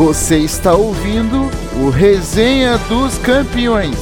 Você 0.00 0.38
está 0.38 0.72
ouvindo 0.72 1.50
o 1.84 1.90
Resenha 1.90 2.78
dos 2.88 3.18
Campeões. 3.18 3.98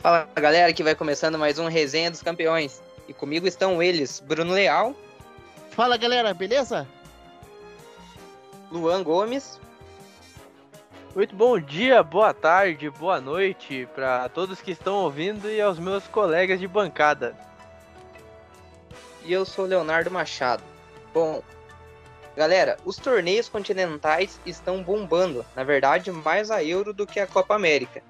Fala 0.00 0.26
galera, 0.34 0.72
que 0.72 0.82
vai 0.82 0.94
começando 0.94 1.38
mais 1.38 1.58
um 1.58 1.68
Resenha 1.68 2.10
dos 2.10 2.22
Campeões. 2.22 2.80
E 3.06 3.12
comigo 3.12 3.46
estão 3.46 3.82
eles, 3.82 4.18
Bruno 4.18 4.54
Leal. 4.54 4.96
Fala 5.72 5.98
galera, 5.98 6.32
beleza? 6.32 6.88
Luan 8.70 9.02
Gomes. 9.02 9.60
Muito 11.14 11.34
bom 11.34 11.58
dia, 11.58 12.02
boa 12.02 12.34
tarde, 12.34 12.90
boa 12.90 13.20
noite 13.20 13.88
para 13.94 14.28
todos 14.28 14.60
que 14.60 14.72
estão 14.72 14.96
ouvindo 14.96 15.48
e 15.50 15.60
aos 15.60 15.78
meus 15.78 16.06
colegas 16.08 16.60
de 16.60 16.68
bancada. 16.68 17.34
E 19.24 19.32
eu 19.32 19.44
sou 19.44 19.64
Leonardo 19.64 20.10
Machado. 20.10 20.62
Bom, 21.14 21.42
galera, 22.36 22.76
os 22.84 22.96
torneios 22.96 23.48
continentais 23.48 24.38
estão 24.44 24.82
bombando. 24.82 25.44
Na 25.54 25.64
verdade, 25.64 26.12
mais 26.12 26.50
a 26.50 26.62
Euro 26.62 26.92
do 26.92 27.06
que 27.06 27.18
a 27.18 27.26
Copa 27.26 27.54
América. 27.54 28.02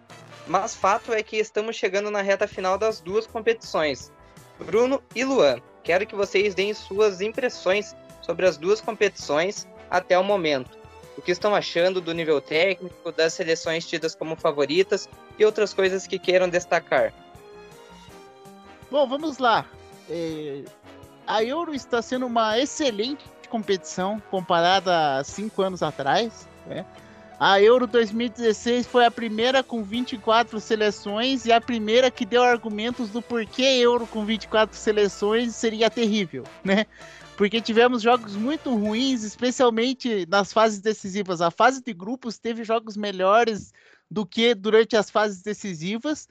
Mas 0.47 0.75
fato 0.75 1.13
é 1.13 1.23
que 1.23 1.37
estamos 1.37 1.77
chegando 1.77 2.11
na 2.11 2.23
reta 2.23 2.49
final 2.49 2.77
das 2.77 3.01
duas 3.01 3.27
competições. 3.27 4.13
Bruno 4.59 5.03
e 5.15 5.25
Luan, 5.25 5.61
quero 5.85 6.07
que 6.07 6.15
vocês 6.15 6.55
deem 6.55 6.73
suas 6.73 7.21
impressões 7.21 7.95
sobre 8.23 8.47
as 8.47 8.57
duas 8.57 8.81
competições 8.81 9.69
até 9.91 10.19
o 10.19 10.25
momento. 10.25 10.77
O 11.17 11.23
que 11.23 11.31
estão 11.31 11.55
achando 11.55 12.01
do 12.01 12.13
nível 12.13 12.41
técnico, 12.41 13.11
das 13.11 13.33
seleções 13.33 13.87
tidas 13.87 14.15
como 14.15 14.37
favoritas 14.37 15.09
e 15.39 15.45
outras 15.45 15.73
coisas 15.73 16.07
que 16.07 16.19
queiram 16.19 16.49
destacar. 16.49 17.13
Bom, 18.91 19.07
vamos 19.09 19.39
lá. 19.39 19.65
É, 20.11 20.63
a 21.27 21.43
Euro 21.43 21.75
está 21.75 22.01
sendo 22.03 22.27
uma 22.27 22.59
excelente 22.59 23.25
competição 23.49 24.23
comparada 24.31 25.17
a 25.17 25.25
cinco 25.25 25.63
anos 25.63 25.83
atrás. 25.83 26.47
Né? 26.67 26.85
A 27.39 27.61
Euro 27.61 27.87
2016 27.87 28.87
foi 28.87 29.05
a 29.05 29.11
primeira 29.11 29.63
com 29.63 29.83
24 29.83 30.59
seleções 30.61 31.45
e 31.45 31.53
a 31.53 31.61
primeira 31.61 32.11
que 32.11 32.25
deu 32.25 32.43
argumentos 32.43 33.11
do 33.11 33.21
porquê 33.21 33.63
Euro 33.63 34.07
com 34.07 34.25
24 34.25 34.77
seleções 34.77 35.55
seria 35.55 35.91
terrível, 35.91 36.45
né? 36.65 36.87
Porque 37.37 37.61
tivemos 37.61 38.03
jogos 38.03 38.35
muito 38.35 38.75
ruins, 38.75 39.23
especialmente 39.23 40.27
nas 40.27 40.53
fases 40.53 40.81
decisivas. 40.81 41.41
A 41.41 41.51
fase 41.51 41.83
de 41.83 41.93
grupos 41.93 42.39
teve 42.39 42.65
jogos 42.65 42.97
melhores 42.97 43.73
do 44.11 44.25
que 44.25 44.55
durante 44.55 44.97
as 44.97 45.11
fases 45.11 45.43
decisivas. 45.43 46.27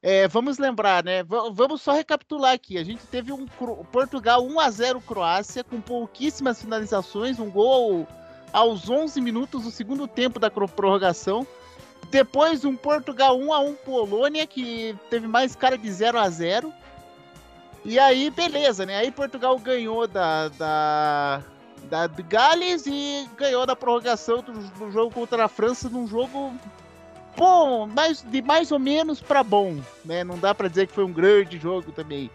É, 0.00 0.28
vamos 0.28 0.58
lembrar, 0.58 1.02
né? 1.02 1.22
V 1.24 1.50
vamos 1.52 1.82
só 1.82 1.92
recapitular 1.92 2.52
aqui. 2.52 2.78
A 2.78 2.84
gente 2.84 3.04
teve 3.06 3.32
um 3.32 3.46
Portugal 3.90 4.46
1 4.46 4.60
a 4.60 4.70
0 4.70 5.00
Croácia 5.00 5.64
com 5.64 5.80
pouquíssimas 5.80 6.60
finalizações, 6.60 7.40
um 7.40 7.50
gol 7.50 8.06
aos 8.52 8.88
11 8.88 9.20
minutos 9.20 9.64
do 9.64 9.70
segundo 9.70 10.06
tempo 10.06 10.38
da 10.38 10.50
prorrogação. 10.50 11.46
Depois 12.10 12.64
um 12.64 12.76
Portugal 12.76 13.36
1 13.36 13.52
a 13.52 13.58
1 13.60 13.74
Polônia 13.76 14.46
que 14.46 14.94
teve 15.10 15.26
mais 15.26 15.56
cara 15.56 15.76
de 15.76 15.90
0 15.90 16.18
a 16.18 16.28
0. 16.28 16.72
E 17.84 17.98
aí, 17.98 18.30
beleza, 18.30 18.86
né? 18.86 18.96
Aí 18.96 19.10
Portugal 19.10 19.58
ganhou 19.58 20.08
da, 20.08 20.48
da, 20.48 21.42
da 21.90 22.06
Gales 22.06 22.86
e 22.86 23.28
ganhou 23.36 23.66
da 23.66 23.76
prorrogação 23.76 24.42
do, 24.42 24.52
do, 24.52 24.90
jogo 24.90 25.12
contra 25.12 25.44
a 25.44 25.48
França 25.48 25.90
num 25.90 26.06
jogo 26.06 26.54
bom, 27.36 27.86
mais, 27.86 28.22
de 28.22 28.40
mais 28.40 28.72
ou 28.72 28.78
menos 28.78 29.20
para 29.20 29.42
bom, 29.42 29.78
né? 30.02 30.24
Não 30.24 30.38
dá 30.38 30.54
para 30.54 30.68
dizer 30.68 30.86
que 30.86 30.94
foi 30.94 31.04
um 31.04 31.12
grande 31.12 31.58
jogo 31.58 31.92
também, 31.92 32.30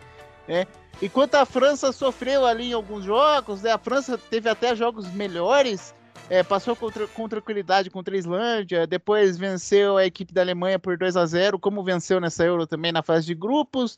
né? 0.48 0.68
Enquanto 1.02 1.34
a 1.34 1.46
França 1.46 1.92
sofreu 1.92 2.46
ali 2.46 2.70
em 2.70 2.74
alguns 2.74 3.06
jogos, 3.06 3.64
né? 3.64 3.72
A 3.72 3.80
França 3.80 4.20
teve 4.20 4.48
até 4.50 4.76
jogos 4.76 5.12
melhores, 5.14 5.96
é, 6.30 6.44
passou 6.44 6.76
com, 6.76 6.92
com 6.92 7.28
tranquilidade 7.28 7.90
contra 7.90 8.14
a 8.14 8.20
Islândia, 8.20 8.86
depois 8.86 9.36
venceu 9.36 9.98
a 9.98 10.06
equipe 10.06 10.32
da 10.32 10.42
Alemanha 10.42 10.78
por 10.78 10.96
2 10.96 11.18
a 11.18 11.26
0 11.26 11.58
como 11.58 11.84
venceu 11.84 12.20
nessa 12.20 12.46
Euro 12.46 12.68
também 12.68 12.92
na 12.92 13.02
fase 13.02 13.26
de 13.26 13.34
grupos 13.34 13.98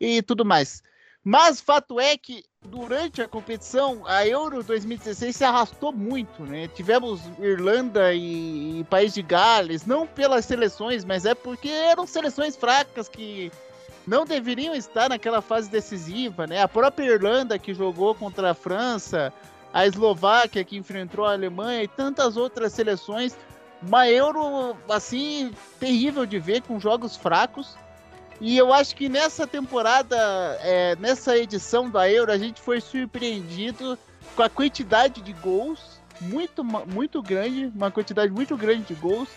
e 0.00 0.22
tudo 0.22 0.44
mais. 0.44 0.82
Mas 1.24 1.60
fato 1.60 1.98
é 1.98 2.16
que 2.16 2.44
durante 2.64 3.20
a 3.20 3.26
competição, 3.26 4.06
a 4.06 4.26
Euro 4.26 4.62
2016 4.62 5.34
se 5.34 5.44
arrastou 5.44 5.92
muito, 5.92 6.44
né? 6.44 6.68
Tivemos 6.68 7.20
Irlanda 7.40 8.14
e, 8.14 8.80
e 8.80 8.84
País 8.84 9.12
de 9.12 9.22
Gales, 9.22 9.84
não 9.84 10.06
pelas 10.06 10.44
seleções, 10.44 11.04
mas 11.04 11.24
é 11.24 11.34
porque 11.34 11.68
eram 11.68 12.06
seleções 12.06 12.54
fracas 12.54 13.08
que 13.08 13.50
não 14.06 14.24
deveriam 14.24 14.74
estar 14.74 15.08
naquela 15.08 15.42
fase 15.42 15.68
decisiva, 15.68 16.46
né? 16.46 16.62
A 16.62 16.68
própria 16.68 17.06
Irlanda 17.06 17.58
que 17.58 17.74
jogou 17.74 18.14
contra 18.14 18.52
a 18.52 18.54
França, 18.54 19.32
a 19.72 19.86
Eslováquia 19.86 20.64
que 20.64 20.76
enfrentou 20.76 21.24
a 21.24 21.32
Alemanha 21.32 21.82
e 21.82 21.88
tantas 21.88 22.36
outras 22.36 22.72
seleções. 22.72 23.36
Uma 23.82 24.08
Euro 24.08 24.76
assim 24.88 25.52
terrível 25.80 26.24
de 26.24 26.38
ver 26.38 26.62
com 26.62 26.78
jogos 26.78 27.16
fracos 27.16 27.76
e 28.40 28.56
eu 28.56 28.72
acho 28.72 28.94
que 28.94 29.08
nessa 29.08 29.46
temporada, 29.46 30.16
é, 30.60 30.94
nessa 30.96 31.36
edição 31.36 31.90
da 31.90 32.10
Euro, 32.10 32.30
a 32.30 32.38
gente 32.38 32.60
foi 32.60 32.80
surpreendido 32.80 33.98
com 34.34 34.42
a 34.42 34.48
quantidade 34.48 35.22
de 35.22 35.32
gols 35.32 36.00
muito, 36.20 36.62
muito 36.64 37.22
grande, 37.22 37.72
uma 37.74 37.90
quantidade 37.90 38.32
muito 38.32 38.56
grande 38.56 38.82
de 38.82 38.94
gols 38.94 39.28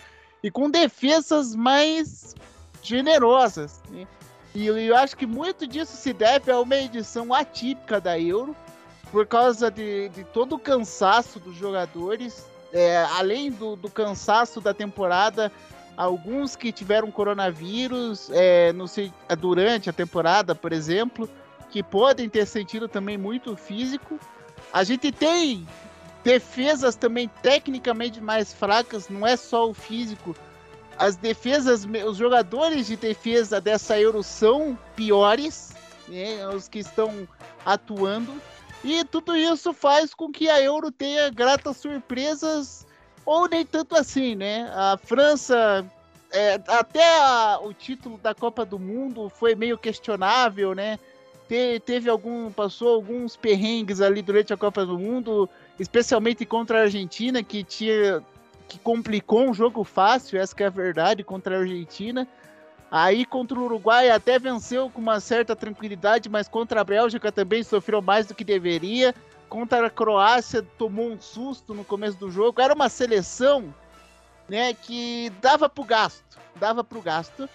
e 0.42 0.50
com 0.50 0.70
defesas 0.70 1.54
mais 1.54 2.34
generosas. 2.82 3.80
Né? 3.90 4.06
E 4.54 4.66
eu 4.66 4.96
acho 4.96 5.16
que 5.16 5.26
muito 5.26 5.66
disso 5.66 5.96
se 5.96 6.12
deve 6.12 6.50
a 6.50 6.60
uma 6.60 6.76
edição 6.76 7.32
atípica 7.32 8.00
da 8.00 8.18
Euro, 8.18 8.56
por 9.10 9.26
causa 9.26 9.70
de, 9.70 10.08
de 10.10 10.24
todo 10.24 10.54
o 10.54 10.58
cansaço 10.58 11.38
dos 11.40 11.56
jogadores, 11.56 12.46
é, 12.72 13.04
além 13.16 13.50
do, 13.50 13.76
do 13.76 13.90
cansaço 13.90 14.60
da 14.60 14.72
temporada, 14.72 15.50
alguns 15.96 16.56
que 16.56 16.72
tiveram 16.72 17.10
coronavírus 17.10 18.30
é, 18.32 18.72
durante 19.38 19.90
a 19.90 19.92
temporada, 19.92 20.54
por 20.54 20.72
exemplo, 20.72 21.28
que 21.70 21.82
podem 21.82 22.28
ter 22.28 22.46
sentido 22.46 22.88
também 22.88 23.16
muito 23.16 23.56
físico. 23.56 24.18
A 24.72 24.82
gente 24.84 25.12
tem 25.12 25.66
defesas 26.24 26.96
também 26.96 27.30
tecnicamente 27.42 28.20
mais 28.20 28.52
fracas, 28.52 29.08
não 29.08 29.26
é 29.26 29.36
só 29.36 29.68
o 29.68 29.74
físico. 29.74 30.34
As 30.98 31.16
defesas, 31.16 31.86
os 32.06 32.16
jogadores 32.16 32.86
de 32.86 32.96
defesa 32.96 33.60
dessa 33.60 33.98
Euro 33.98 34.22
são 34.22 34.78
piores, 34.94 35.72
né, 36.06 36.46
os 36.48 36.68
que 36.68 36.78
estão 36.78 37.26
atuando. 37.64 38.34
E 38.84 39.04
tudo 39.04 39.36
isso 39.36 39.72
faz 39.72 40.14
com 40.14 40.30
que 40.30 40.48
a 40.48 40.60
Euro 40.60 40.90
tenha 40.90 41.30
gratas 41.30 41.76
surpresas 41.76 42.86
ou 43.24 43.48
nem 43.48 43.64
tanto 43.64 43.94
assim, 43.94 44.34
né? 44.34 44.70
A 44.74 44.98
França, 45.02 45.84
é, 46.32 46.60
até 46.68 47.18
a, 47.18 47.60
o 47.62 47.72
título 47.72 48.18
da 48.18 48.34
Copa 48.34 48.64
do 48.64 48.78
Mundo 48.78 49.28
foi 49.28 49.54
meio 49.54 49.78
questionável, 49.78 50.74
né? 50.74 50.98
Te, 51.48 51.80
teve 51.80 52.08
algum, 52.08 52.50
passou 52.50 52.94
alguns 52.94 53.36
perrengues 53.36 54.00
ali 54.00 54.22
durante 54.22 54.52
a 54.52 54.56
Copa 54.56 54.86
do 54.86 54.98
Mundo, 54.98 55.48
especialmente 55.78 56.44
contra 56.44 56.78
a 56.78 56.82
Argentina, 56.82 57.42
que 57.42 57.62
tinha 57.64 58.22
que 58.68 58.78
complicou 58.78 59.48
um 59.48 59.52
jogo 59.52 59.82
fácil, 59.82 60.40
essa 60.40 60.54
é 60.60 60.66
a 60.66 60.70
verdade, 60.70 61.24
contra 61.24 61.56
a 61.56 61.60
Argentina. 61.60 62.26
Aí 62.88 63.24
contra 63.24 63.58
o 63.58 63.64
Uruguai 63.64 64.10
até 64.10 64.38
venceu 64.38 64.88
com 64.88 65.00
uma 65.00 65.18
certa 65.18 65.56
tranquilidade, 65.56 66.28
mas 66.28 66.48
contra 66.48 66.80
a 66.80 66.84
Bélgica 66.84 67.32
também 67.32 67.64
sofreu 67.64 68.00
mais 68.00 68.26
do 68.26 68.34
que 68.34 68.44
deveria 68.44 69.12
contra 69.50 69.88
a 69.88 69.90
Croácia 69.90 70.62
tomou 70.78 71.10
um 71.10 71.20
susto 71.20 71.74
no 71.74 71.84
começo 71.84 72.16
do 72.16 72.30
jogo. 72.30 72.62
Era 72.62 72.72
uma 72.72 72.88
seleção 72.88 73.74
né, 74.48 74.72
que 74.72 75.30
dava 75.42 75.68
pro 75.68 75.84
gasto, 75.84 76.38
dava 76.54 76.84
pro 76.84 77.02
gasto 77.02 77.48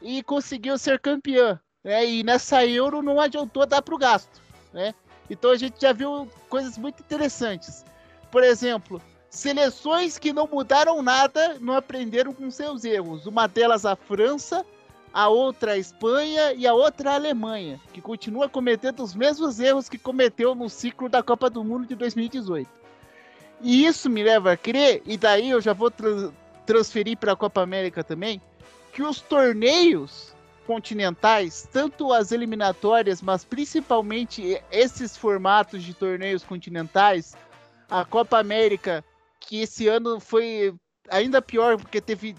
e 0.00 0.22
conseguiu 0.22 0.78
ser 0.78 1.00
campeã. 1.00 1.60
Né, 1.82 2.06
e 2.06 2.22
nessa 2.22 2.64
Euro 2.64 3.02
não 3.02 3.20
adiantou 3.20 3.66
dar 3.66 3.82
pro 3.82 3.98
gasto. 3.98 4.40
Né? 4.72 4.94
Então 5.28 5.50
a 5.50 5.56
gente 5.56 5.80
já 5.80 5.92
viu 5.92 6.30
coisas 6.48 6.78
muito 6.78 7.00
interessantes. 7.00 7.84
Por 8.30 8.44
exemplo, 8.44 9.02
seleções 9.28 10.18
que 10.18 10.32
não 10.32 10.46
mudaram 10.46 11.02
nada, 11.02 11.58
não 11.60 11.74
aprenderam 11.74 12.32
com 12.32 12.48
seus 12.50 12.84
erros. 12.84 13.26
Uma 13.26 13.48
delas 13.48 13.84
a 13.84 13.96
França, 13.96 14.64
a 15.12 15.28
outra 15.28 15.72
a 15.72 15.78
Espanha 15.78 16.52
e 16.52 16.66
a 16.66 16.74
outra 16.74 17.12
a 17.12 17.14
Alemanha, 17.14 17.80
que 17.92 18.00
continua 18.00 18.48
cometendo 18.48 19.02
os 19.02 19.14
mesmos 19.14 19.58
erros 19.58 19.88
que 19.88 19.98
cometeu 19.98 20.54
no 20.54 20.68
ciclo 20.68 21.08
da 21.08 21.22
Copa 21.22 21.50
do 21.50 21.64
Mundo 21.64 21.86
de 21.86 21.94
2018. 21.94 22.68
E 23.62 23.84
isso 23.84 24.08
me 24.08 24.22
leva 24.22 24.52
a 24.52 24.56
crer, 24.56 25.02
e 25.04 25.16
daí 25.16 25.50
eu 25.50 25.60
já 25.60 25.72
vou 25.72 25.90
tra 25.90 26.30
transferir 26.64 27.16
para 27.18 27.32
a 27.32 27.36
Copa 27.36 27.60
América 27.62 28.04
também, 28.04 28.40
que 28.92 29.02
os 29.02 29.20
torneios 29.20 30.32
continentais, 30.66 31.68
tanto 31.72 32.12
as 32.12 32.30
eliminatórias, 32.30 33.20
mas 33.20 33.44
principalmente 33.44 34.62
esses 34.70 35.16
formatos 35.16 35.82
de 35.82 35.92
torneios 35.92 36.44
continentais, 36.44 37.34
a 37.90 38.04
Copa 38.04 38.38
América 38.38 39.04
que 39.40 39.62
esse 39.62 39.88
ano 39.88 40.20
foi 40.20 40.72
ainda 41.08 41.42
pior, 41.42 41.76
porque 41.76 42.00
teve 42.00 42.36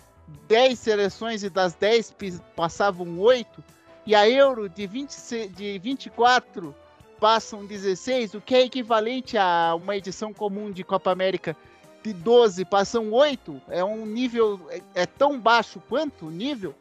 10 0.47 0.79
seleções 0.79 1.43
e 1.43 1.49
das 1.49 1.73
10 1.75 2.15
passavam 2.55 3.19
8, 3.19 3.63
e 4.05 4.15
a 4.15 4.27
Euro 4.27 4.67
de, 4.67 4.87
20, 4.87 5.47
de 5.49 5.79
24 5.79 6.75
passam 7.19 7.65
16, 7.65 8.33
o 8.33 8.41
que 8.41 8.55
é 8.55 8.61
equivalente 8.61 9.37
a 9.37 9.75
uma 9.75 9.95
edição 9.95 10.33
comum 10.33 10.71
de 10.71 10.83
Copa 10.83 11.11
América 11.11 11.55
de 12.03 12.13
12 12.13 12.65
passam 12.65 13.11
8, 13.11 13.61
é 13.69 13.83
um 13.83 14.05
nível 14.05 14.59
é, 14.69 14.81
é 14.95 15.05
tão 15.05 15.39
baixo 15.39 15.81
quanto 15.87 16.25
o 16.25 16.31
nível. 16.31 16.73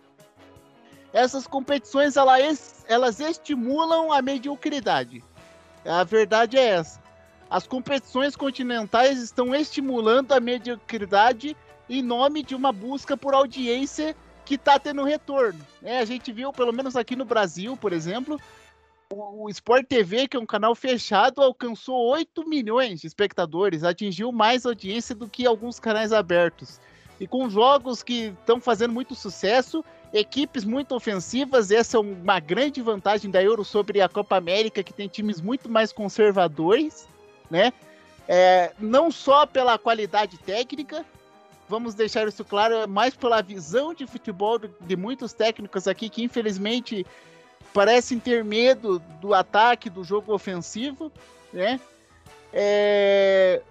Essas 1.12 1.46
competições 1.46 2.16
elas, 2.16 2.84
elas 2.88 3.20
estimulam 3.20 4.12
a 4.12 4.22
mediocridade. 4.22 5.22
A 5.84 6.04
verdade 6.04 6.56
é 6.56 6.68
essa. 6.68 7.00
As 7.50 7.66
competições 7.66 8.36
continentais 8.36 9.20
estão 9.20 9.54
estimulando 9.54 10.32
a 10.32 10.40
mediocridade 10.40 11.56
em 11.90 12.02
nome 12.02 12.42
de 12.44 12.54
uma 12.54 12.72
busca 12.72 13.16
por 13.16 13.34
audiência 13.34 14.14
que 14.44 14.54
está 14.54 14.78
tendo 14.78 15.02
retorno. 15.02 15.60
É, 15.82 15.98
a 15.98 16.04
gente 16.04 16.32
viu, 16.32 16.52
pelo 16.52 16.72
menos 16.72 16.94
aqui 16.94 17.16
no 17.16 17.24
Brasil, 17.24 17.76
por 17.76 17.92
exemplo, 17.92 18.40
o, 19.12 19.48
Sport 19.50 19.86
TV, 19.88 20.28
que 20.28 20.36
é 20.36 20.40
um 20.40 20.46
canal 20.46 20.72
fechado, 20.74 21.42
alcançou 21.42 22.00
8 22.10 22.48
milhões 22.48 23.00
de 23.00 23.08
espectadores, 23.08 23.82
atingiu 23.82 24.30
mais 24.30 24.64
audiência 24.64 25.16
do 25.16 25.28
que 25.28 25.44
alguns 25.44 25.80
canais 25.80 26.12
abertos. 26.12 26.80
E 27.18 27.26
com 27.26 27.50
jogos 27.50 28.04
que 28.04 28.32
estão 28.40 28.60
fazendo 28.60 28.94
muito 28.94 29.16
sucesso, 29.16 29.84
equipes 30.12 30.64
muito 30.64 30.94
ofensivas, 30.94 31.72
essa 31.72 31.96
é 31.96 32.00
uma 32.00 32.38
grande 32.38 32.80
vantagem 32.80 33.30
da 33.30 33.42
Euro 33.42 33.64
sobre 33.64 34.00
a 34.00 34.08
Copa 34.08 34.36
América, 34.36 34.82
que 34.82 34.92
tem 34.92 35.08
times 35.08 35.40
muito 35.40 35.68
mais 35.68 35.92
conservadores, 35.92 37.08
né? 37.50 37.72
É, 38.28 38.72
não 38.78 39.10
só 39.10 39.44
pela 39.44 39.76
qualidade 39.76 40.38
técnica, 40.38 41.04
vamos 41.70 41.94
deixar 41.94 42.26
isso 42.26 42.44
claro, 42.44 42.74
é 42.74 42.86
mais 42.86 43.14
pela 43.14 43.40
visão 43.40 43.94
de 43.94 44.04
futebol 44.04 44.58
de 44.58 44.96
muitos 44.96 45.32
técnicos 45.32 45.86
aqui 45.86 46.08
que 46.08 46.24
infelizmente 46.24 47.06
parecem 47.72 48.18
ter 48.18 48.44
medo 48.44 48.98
do 49.20 49.32
ataque, 49.32 49.88
do 49.88 50.02
jogo 50.02 50.34
ofensivo, 50.34 51.12
né? 51.52 51.80
É... 52.52 53.62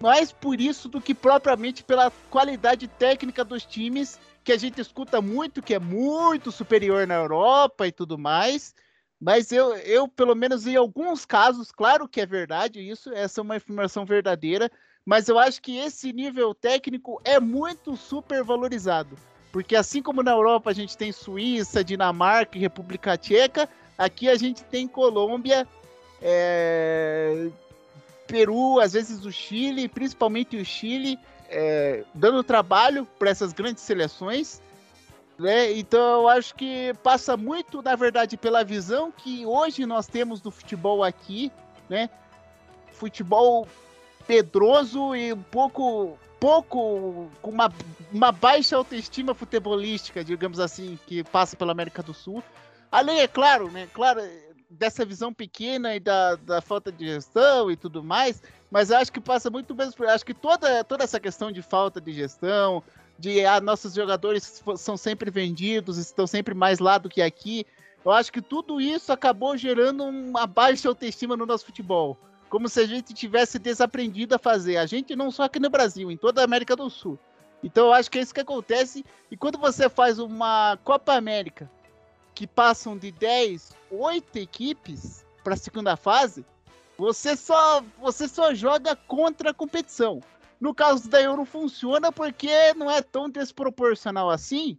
Mais 0.00 0.32
por 0.32 0.58
isso 0.58 0.88
do 0.88 1.02
que 1.02 1.14
propriamente 1.14 1.84
pela 1.84 2.10
qualidade 2.30 2.88
técnica 2.88 3.44
dos 3.44 3.66
times, 3.66 4.18
que 4.42 4.50
a 4.50 4.56
gente 4.56 4.80
escuta 4.80 5.20
muito, 5.20 5.62
que 5.62 5.74
é 5.74 5.78
muito 5.78 6.50
superior 6.50 7.06
na 7.06 7.16
Europa 7.16 7.86
e 7.86 7.92
tudo 7.92 8.16
mais. 8.16 8.74
Mas 9.20 9.52
eu, 9.52 9.74
eu, 9.76 10.08
pelo 10.08 10.34
menos 10.34 10.66
em 10.66 10.76
alguns 10.76 11.26
casos, 11.26 11.70
claro 11.70 12.08
que 12.08 12.22
é 12.22 12.26
verdade 12.26 12.80
isso, 12.80 13.12
essa 13.12 13.40
é 13.40 13.42
uma 13.42 13.56
informação 13.56 14.06
verdadeira, 14.06 14.70
mas 15.04 15.28
eu 15.28 15.38
acho 15.38 15.60
que 15.60 15.76
esse 15.76 16.12
nível 16.12 16.54
técnico 16.54 17.20
é 17.24 17.38
muito 17.38 17.96
supervalorizado. 17.96 19.16
Porque 19.52 19.76
assim 19.76 20.02
como 20.02 20.22
na 20.22 20.32
Europa 20.32 20.70
a 20.70 20.74
gente 20.74 20.96
tem 20.96 21.12
Suíça, 21.12 21.84
Dinamarca 21.84 22.56
e 22.56 22.60
República 22.60 23.16
Tcheca, 23.16 23.68
aqui 23.96 24.28
a 24.28 24.34
gente 24.34 24.64
tem 24.64 24.88
Colômbia, 24.88 25.68
é... 26.20 27.50
Peru, 28.26 28.80
às 28.80 28.94
vezes 28.94 29.24
o 29.24 29.30
Chile, 29.30 29.86
principalmente 29.86 30.56
o 30.56 30.64
Chile, 30.64 31.18
é... 31.48 32.02
dando 32.14 32.42
trabalho 32.42 33.06
para 33.18 33.30
essas 33.30 33.52
grandes 33.52 33.84
seleções. 33.84 34.60
Né? 35.38 35.72
Então 35.72 36.22
eu 36.22 36.28
acho 36.28 36.54
que 36.54 36.94
passa 37.02 37.36
muito, 37.36 37.82
na 37.82 37.94
verdade, 37.94 38.36
pela 38.36 38.64
visão 38.64 39.12
que 39.12 39.44
hoje 39.44 39.84
nós 39.84 40.06
temos 40.06 40.40
do 40.40 40.50
futebol 40.50 41.02
aqui, 41.02 41.50
né? 41.88 42.08
Futebol 42.92 43.66
pedroso 44.26 45.14
e 45.14 45.32
um 45.32 45.42
pouco 45.42 46.18
pouco 46.44 47.30
com 47.40 47.50
uma, 47.50 47.72
uma 48.12 48.30
baixa 48.30 48.76
autoestima 48.76 49.34
futebolística, 49.34 50.22
digamos 50.22 50.60
assim, 50.60 50.98
que 51.06 51.24
passa 51.24 51.56
pela 51.56 51.72
América 51.72 52.02
do 52.02 52.12
Sul. 52.12 52.42
Além, 52.92 53.20
é 53.20 53.26
claro, 53.26 53.70
né? 53.70 53.88
Claro, 53.94 54.20
dessa 54.68 55.06
visão 55.06 55.32
pequena 55.32 55.96
e 55.96 56.00
da, 56.00 56.36
da 56.36 56.60
falta 56.60 56.92
de 56.92 57.06
gestão 57.06 57.70
e 57.70 57.76
tudo 57.76 58.04
mais, 58.04 58.42
mas 58.70 58.90
acho 58.90 59.10
que 59.10 59.20
passa 59.20 59.48
muito 59.48 59.74
mesmo. 59.74 60.06
Acho 60.06 60.26
que 60.26 60.34
toda, 60.34 60.84
toda 60.84 61.04
essa 61.04 61.18
questão 61.18 61.50
de 61.50 61.62
falta 61.62 61.98
de 61.98 62.12
gestão, 62.12 62.82
de 63.18 63.42
ah, 63.46 63.58
nossos 63.60 63.94
jogadores 63.94 64.62
são 64.76 64.98
sempre 64.98 65.30
vendidos, 65.30 65.96
estão 65.96 66.26
sempre 66.26 66.54
mais 66.54 66.78
lá 66.78 66.98
do 66.98 67.08
que 67.08 67.22
aqui. 67.22 67.66
Eu 68.04 68.12
acho 68.12 68.30
que 68.30 68.42
tudo 68.42 68.82
isso 68.82 69.10
acabou 69.12 69.56
gerando 69.56 70.04
uma 70.04 70.46
baixa 70.46 70.88
autoestima 70.88 71.38
no 71.38 71.46
nosso 71.46 71.64
futebol 71.64 72.18
como 72.54 72.68
se 72.68 72.78
a 72.78 72.86
gente 72.86 73.12
tivesse 73.12 73.58
desaprendido 73.58 74.32
a 74.36 74.38
fazer. 74.38 74.76
A 74.76 74.86
gente 74.86 75.16
não 75.16 75.28
só 75.32 75.42
aqui 75.42 75.58
no 75.58 75.68
Brasil, 75.68 76.08
em 76.08 76.16
toda 76.16 76.40
a 76.40 76.44
América 76.44 76.76
do 76.76 76.88
Sul. 76.88 77.18
Então 77.64 77.86
eu 77.86 77.92
acho 77.92 78.08
que 78.08 78.16
é 78.16 78.22
isso 78.22 78.32
que 78.32 78.42
acontece. 78.42 79.04
E 79.28 79.36
quando 79.36 79.58
você 79.58 79.88
faz 79.88 80.20
uma 80.20 80.78
Copa 80.84 81.14
América 81.14 81.68
que 82.32 82.46
passam 82.46 82.96
de 82.96 83.10
10, 83.10 83.72
8 83.90 84.38
equipes 84.38 85.26
para 85.42 85.54
a 85.54 85.56
segunda 85.56 85.96
fase, 85.96 86.46
você 86.96 87.34
só 87.34 87.82
você 88.00 88.28
só 88.28 88.54
joga 88.54 88.94
contra 88.94 89.50
a 89.50 89.54
competição. 89.54 90.20
No 90.60 90.72
caso 90.72 91.08
da 91.08 91.20
Euro 91.20 91.44
funciona 91.44 92.12
porque 92.12 92.72
não 92.74 92.88
é 92.88 93.02
tão 93.02 93.28
desproporcional 93.28 94.30
assim. 94.30 94.78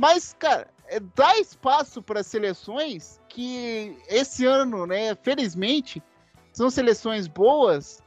Mas, 0.00 0.34
cara, 0.38 0.66
é, 0.86 0.98
dá 0.98 1.36
espaço 1.36 2.00
para 2.00 2.22
seleções 2.22 3.20
que 3.28 3.98
esse 4.08 4.46
ano, 4.46 4.86
né, 4.86 5.14
felizmente, 5.16 6.02
são 6.56 6.70
seleções 6.70 7.26
boas, 7.26 8.02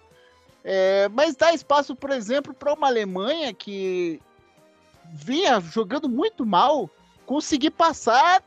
é, 0.63 1.07
mas 1.09 1.35
dá 1.35 1.53
espaço, 1.53 1.95
por 1.95 2.09
exemplo, 2.09 2.51
para 2.51 2.73
uma 2.73 2.87
Alemanha 2.87 3.53
que 3.53 4.19
vinha 5.13 5.59
jogando 5.59 6.09
muito 6.09 6.43
mal, 6.47 6.89
conseguir 7.27 7.69
passar 7.69 8.43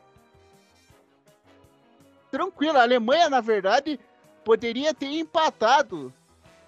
tranquilo. 2.33 2.79
A 2.79 2.83
Alemanha, 2.83 3.31
na 3.31 3.41
verdade, 3.41 4.01
poderia 4.45 4.93
ter 4.93 5.07
empatado 5.07 6.13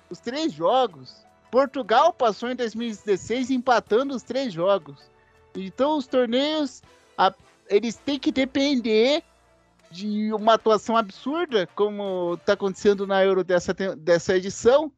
os 0.08 0.20
três 0.20 0.52
jogos. 0.52 1.26
Portugal 1.50 2.12
passou 2.12 2.48
em 2.50 2.54
2016 2.54 3.50
empatando 3.50 4.14
os 4.14 4.22
três 4.22 4.52
jogos. 4.52 5.10
Então 5.56 5.98
os 5.98 6.06
torneios, 6.06 6.84
a, 7.18 7.34
eles 7.68 7.96
têm 7.96 8.16
que 8.16 8.30
depender 8.30 9.24
de 9.94 10.32
uma 10.32 10.54
atuação 10.54 10.96
absurda, 10.96 11.68
como 11.76 12.34
está 12.34 12.54
acontecendo 12.54 13.06
na 13.06 13.24
Euro 13.24 13.44
dessa, 13.44 13.72
dessa 13.72 14.36
edição, 14.36 14.90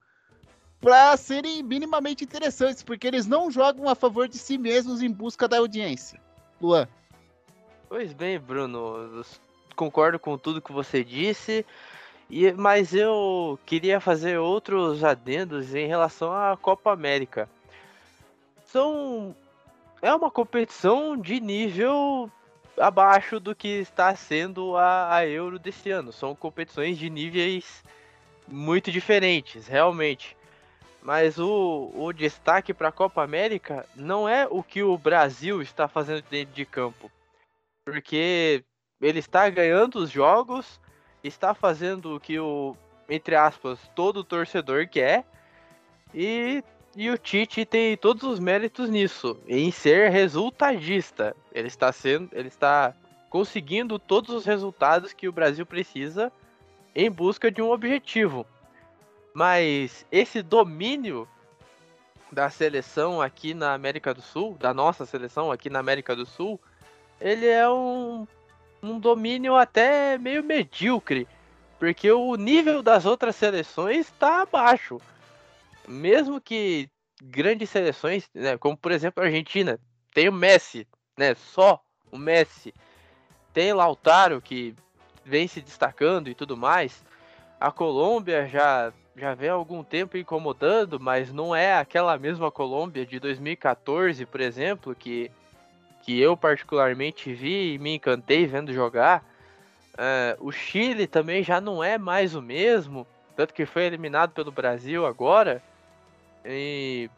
para 0.81 1.15
serem 1.19 1.63
minimamente 1.63 2.25
interessantes, 2.25 2.83
porque 2.83 3.07
eles 3.07 3.27
não 3.27 3.51
jogam 3.51 3.91
a 3.91 3.95
favor 3.95 4.27
de 4.27 4.39
si 4.39 4.57
mesmos 4.57 5.03
em 5.03 5.11
busca 5.11 5.47
da 5.47 5.59
audiência. 5.59 6.19
Luan. 6.61 6.89
Pois 7.91 8.15
bem, 8.15 8.41
Bruno, 8.41 9.23
concordo 9.77 10.19
com 10.19 10.39
tudo 10.39 10.63
que 10.63 10.73
você 10.73 11.05
disse, 11.05 11.65
e, 12.31 12.51
mas 12.53 12.95
eu 12.95 13.59
queria 13.67 14.01
fazer 14.01 14.39
outros 14.39 15.05
adendos 15.05 15.75
em 15.75 15.87
relação 15.87 16.33
à 16.33 16.57
Copa 16.57 16.91
América. 16.91 17.51
São 18.65 19.37
é 20.01 20.15
uma 20.15 20.31
competição 20.31 21.17
de 21.19 21.39
nível 21.39 22.31
abaixo 22.79 23.41
do 23.41 23.55
que 23.55 23.69
está 23.69 24.15
sendo 24.15 24.77
a, 24.77 25.17
a 25.17 25.27
Euro 25.27 25.59
desse 25.59 25.91
ano. 25.91 26.13
São 26.13 26.35
competições 26.35 26.99
de 26.99 27.09
níveis 27.11 27.83
muito 28.47 28.91
diferentes, 28.91 29.67
realmente. 29.67 30.37
Mas 31.03 31.39
o, 31.39 31.93
o 31.95 32.13
destaque 32.13 32.75
para 32.75 32.89
a 32.89 32.93
Copa 32.93 33.23
América 33.23 33.87
não 33.95 34.29
é 34.29 34.47
o 34.51 34.63
que 34.63 34.83
o 34.83 34.99
Brasil 34.99 35.63
está 35.63 35.87
fazendo 35.87 36.23
dentro 36.29 36.55
de 36.55 36.65
campo. 36.65 37.11
Porque 37.85 38.65
ele 39.01 39.21
está 39.21 39.49
ganhando 39.49 40.01
os 40.01 40.11
jogos, 40.11 40.81
está 41.23 41.55
fazendo 41.55 42.17
o 42.17 42.21
que 42.21 42.39
o, 42.39 42.77
entre 43.09 43.37
aspas, 43.37 43.79
todo 43.95 44.25
torcedor 44.25 44.89
quer. 44.89 45.25
E 46.13 46.65
e 46.97 47.11
o 47.11 47.19
Tite 47.19 47.67
tem 47.67 47.95
todos 47.95 48.23
os 48.23 48.39
méritos 48.39 48.89
nisso, 48.89 49.39
em 49.47 49.71
ser 49.71 50.11
resultadista. 50.11 51.37
Ele 51.53 51.69
está 51.69 51.93
sendo, 51.93 52.31
ele 52.33 52.49
está 52.49 52.95
conseguindo 53.29 53.99
todos 53.99 54.35
os 54.35 54.47
resultados 54.47 55.13
que 55.13 55.29
o 55.29 55.33
Brasil 55.33 55.67
precisa 55.67 56.33
em 56.95 57.11
busca 57.11 57.51
de 57.51 57.61
um 57.61 57.71
objetivo. 57.71 58.47
Mas 59.35 60.07
esse 60.11 60.41
domínio 60.41 61.29
da 62.33 62.49
seleção 62.49 63.21
aqui 63.21 63.53
na 63.53 63.75
América 63.75 64.15
do 64.15 64.23
Sul, 64.23 64.57
da 64.59 64.73
nossa 64.73 65.05
seleção 65.05 65.53
aqui 65.53 65.69
na 65.69 65.81
América 65.81 66.17
do 66.17 66.25
Sul, 66.25 66.59
ele 67.21 67.47
é 67.47 67.69
um, 67.69 68.27
um 68.83 68.99
domínio 68.99 69.55
até 69.55 70.17
meio 70.17 70.43
medíocre, 70.43 71.29
porque 71.79 72.11
o 72.11 72.37
nível 72.37 72.83
das 72.83 73.05
outras 73.05 73.37
seleções 73.37 74.07
está 74.07 74.41
abaixo 74.41 74.99
mesmo 75.89 76.41
que 76.41 76.89
grandes 77.23 77.71
seleções, 77.71 78.29
né, 78.35 78.57
como 78.57 78.77
por 78.77 78.93
exemplo 78.93 79.23
a 79.23 79.27
Argentina, 79.27 79.79
tem 80.13 80.29
o 80.29 80.33
Messi, 80.33 80.87
né, 81.17 81.35
só 81.35 81.81
o 82.11 82.19
Messi, 82.19 82.75
tem 83.53 83.73
Lautaro 83.73 84.41
que 84.41 84.75
vem 85.25 85.49
se 85.49 85.61
destacando 85.61 86.29
e 86.29 86.35
tudo 86.35 86.57
mais. 86.57 87.05
A 87.59 87.71
Colômbia 87.71 88.47
já 88.47 88.93
já 89.17 89.35
vem 89.35 89.49
há 89.49 89.55
algum 89.55 89.83
tempo 89.83 90.19
incomodando, 90.19 91.01
mas 91.01 91.33
não 91.33 91.57
é 91.57 91.75
aquela 91.75 92.19
mesma 92.19 92.51
Colômbia 92.51 93.07
de 93.07 93.19
2014, 93.19 94.27
por 94.27 94.41
exemplo, 94.43 94.95
que, 94.95 95.31
que 96.03 96.21
eu 96.21 96.37
particularmente 96.37 97.33
vi 97.33 97.75
e 97.75 97.79
me 97.79 97.95
encantei 97.95 98.47
vendo 98.47 98.73
jogar. 98.75 99.25
Uh, 99.95 100.47
o 100.47 100.53
Chile 100.53 101.07
também 101.07 101.43
já 101.43 101.61
não 101.63 101.83
é 101.83 101.97
mais 101.97 102.35
o 102.35 102.43
mesmo, 102.43 103.07
tanto 103.35 103.55
que 103.55 103.65
foi 103.65 103.85
eliminado 103.85 104.33
pelo 104.33 104.53
Brasil 104.53 105.07
agora. 105.07 105.63
E 106.47 107.11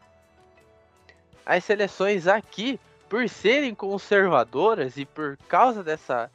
as 1.45 1.63
seleções 1.63 2.27
aqui, 2.27 2.79
por 3.07 3.27
serem 3.29 3.75
conservadoras 3.75 4.97
e 4.97 5.05
por 5.05 5.37
causa 5.47 5.83
dessa 5.83 6.31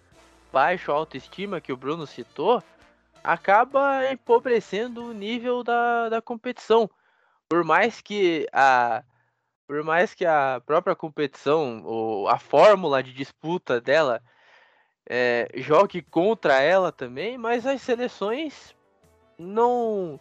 baixa 0.53 0.93
autoestima 0.93 1.61
que 1.61 1.73
o 1.73 1.77
Bruno 1.77 2.07
citou, 2.07 2.63
acaba 3.23 4.11
empobrecendo 4.13 5.05
o 5.05 5.13
nível 5.13 5.65
da, 5.65 6.09
da 6.09 6.23
competição. 6.23 6.89
Por 7.49 7.65
mais 7.65 8.01
que 8.01 8.47
a 8.53 9.03
por 9.67 9.83
mais 9.83 10.13
que 10.13 10.27
a 10.27 10.61
própria 10.67 10.95
competição, 10.95 11.83
ou 11.85 12.29
a 12.29 12.39
fórmula 12.39 13.03
de 13.03 13.15
disputa 13.15 13.81
dela 13.81 14.23
é, 15.09 15.49
jogue 15.57 16.03
contra 16.03 16.61
ela 16.61 16.93
também, 16.93 17.39
mas 17.39 17.67
as 17.67 17.81
seleções 17.81 18.77
não 19.39 20.21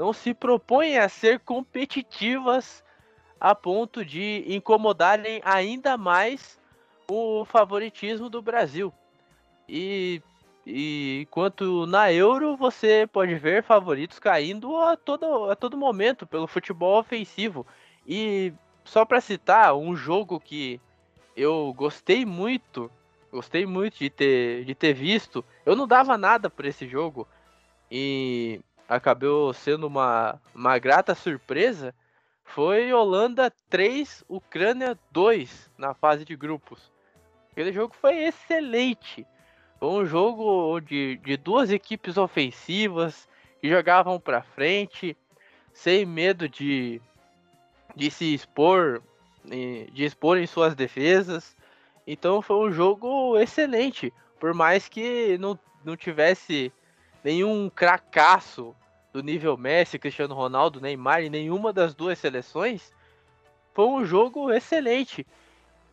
não 0.00 0.14
se 0.14 0.32
propõem 0.32 0.96
a 0.96 1.10
ser 1.10 1.40
competitivas 1.40 2.82
a 3.38 3.54
ponto 3.54 4.02
de 4.02 4.42
incomodarem 4.48 5.42
ainda 5.44 5.98
mais 5.98 6.58
o 7.06 7.44
favoritismo 7.44 8.30
do 8.30 8.40
Brasil. 8.40 8.90
E, 9.68 10.22
e 10.66 11.20
enquanto 11.22 11.84
na 11.86 12.10
Euro 12.10 12.56
você 12.56 13.06
pode 13.12 13.34
ver 13.34 13.62
favoritos 13.62 14.18
caindo 14.18 14.74
a 14.78 14.96
todo, 14.96 15.50
a 15.50 15.54
todo 15.54 15.76
momento 15.76 16.26
pelo 16.26 16.46
futebol 16.46 16.98
ofensivo. 16.98 17.66
E 18.06 18.54
só 18.82 19.04
para 19.04 19.20
citar 19.20 19.76
um 19.76 19.94
jogo 19.94 20.40
que 20.40 20.80
eu 21.36 21.74
gostei 21.76 22.24
muito 22.24 22.90
Gostei 23.30 23.64
muito 23.64 23.96
de 23.98 24.10
ter, 24.10 24.64
de 24.64 24.74
ter 24.74 24.92
visto. 24.92 25.44
Eu 25.64 25.76
não 25.76 25.86
dava 25.86 26.18
nada 26.18 26.50
por 26.50 26.64
esse 26.64 26.88
jogo. 26.88 27.28
E 27.88 28.60
acabou 28.90 29.54
sendo 29.54 29.86
uma, 29.86 30.40
uma 30.52 30.76
grata 30.76 31.14
surpresa. 31.14 31.94
Foi 32.42 32.92
Holanda 32.92 33.52
3, 33.68 34.24
Ucrânia 34.28 34.98
2 35.12 35.70
na 35.78 35.94
fase 35.94 36.24
de 36.24 36.34
grupos. 36.34 36.90
Aquele 37.52 37.72
jogo 37.72 37.94
foi 37.94 38.16
excelente. 38.24 39.24
Foi 39.78 39.88
um 39.88 40.04
jogo 40.04 40.80
de, 40.80 41.18
de 41.18 41.36
duas 41.36 41.70
equipes 41.70 42.16
ofensivas 42.16 43.28
que 43.60 43.68
jogavam 43.68 44.18
para 44.18 44.42
frente, 44.42 45.16
sem 45.72 46.04
medo 46.04 46.48
de, 46.48 47.00
de 47.94 48.10
se 48.10 48.34
expor, 48.34 49.00
de 49.44 50.04
expor 50.04 50.36
em 50.36 50.48
suas 50.48 50.74
defesas. 50.74 51.56
Então 52.04 52.42
foi 52.42 52.56
um 52.68 52.72
jogo 52.72 53.38
excelente. 53.38 54.12
Por 54.40 54.52
mais 54.52 54.88
que 54.88 55.38
não, 55.38 55.56
não 55.84 55.96
tivesse 55.96 56.72
nenhum 57.22 57.70
cracaço 57.70 58.74
do 59.12 59.22
nível 59.22 59.56
Messi, 59.56 59.98
Cristiano 59.98 60.34
Ronaldo, 60.34 60.80
Neymar 60.80 61.22
em 61.22 61.30
nenhuma 61.30 61.72
das 61.72 61.94
duas 61.94 62.18
seleções, 62.18 62.92
foi 63.74 63.86
um 63.86 64.04
jogo 64.04 64.52
excelente. 64.52 65.26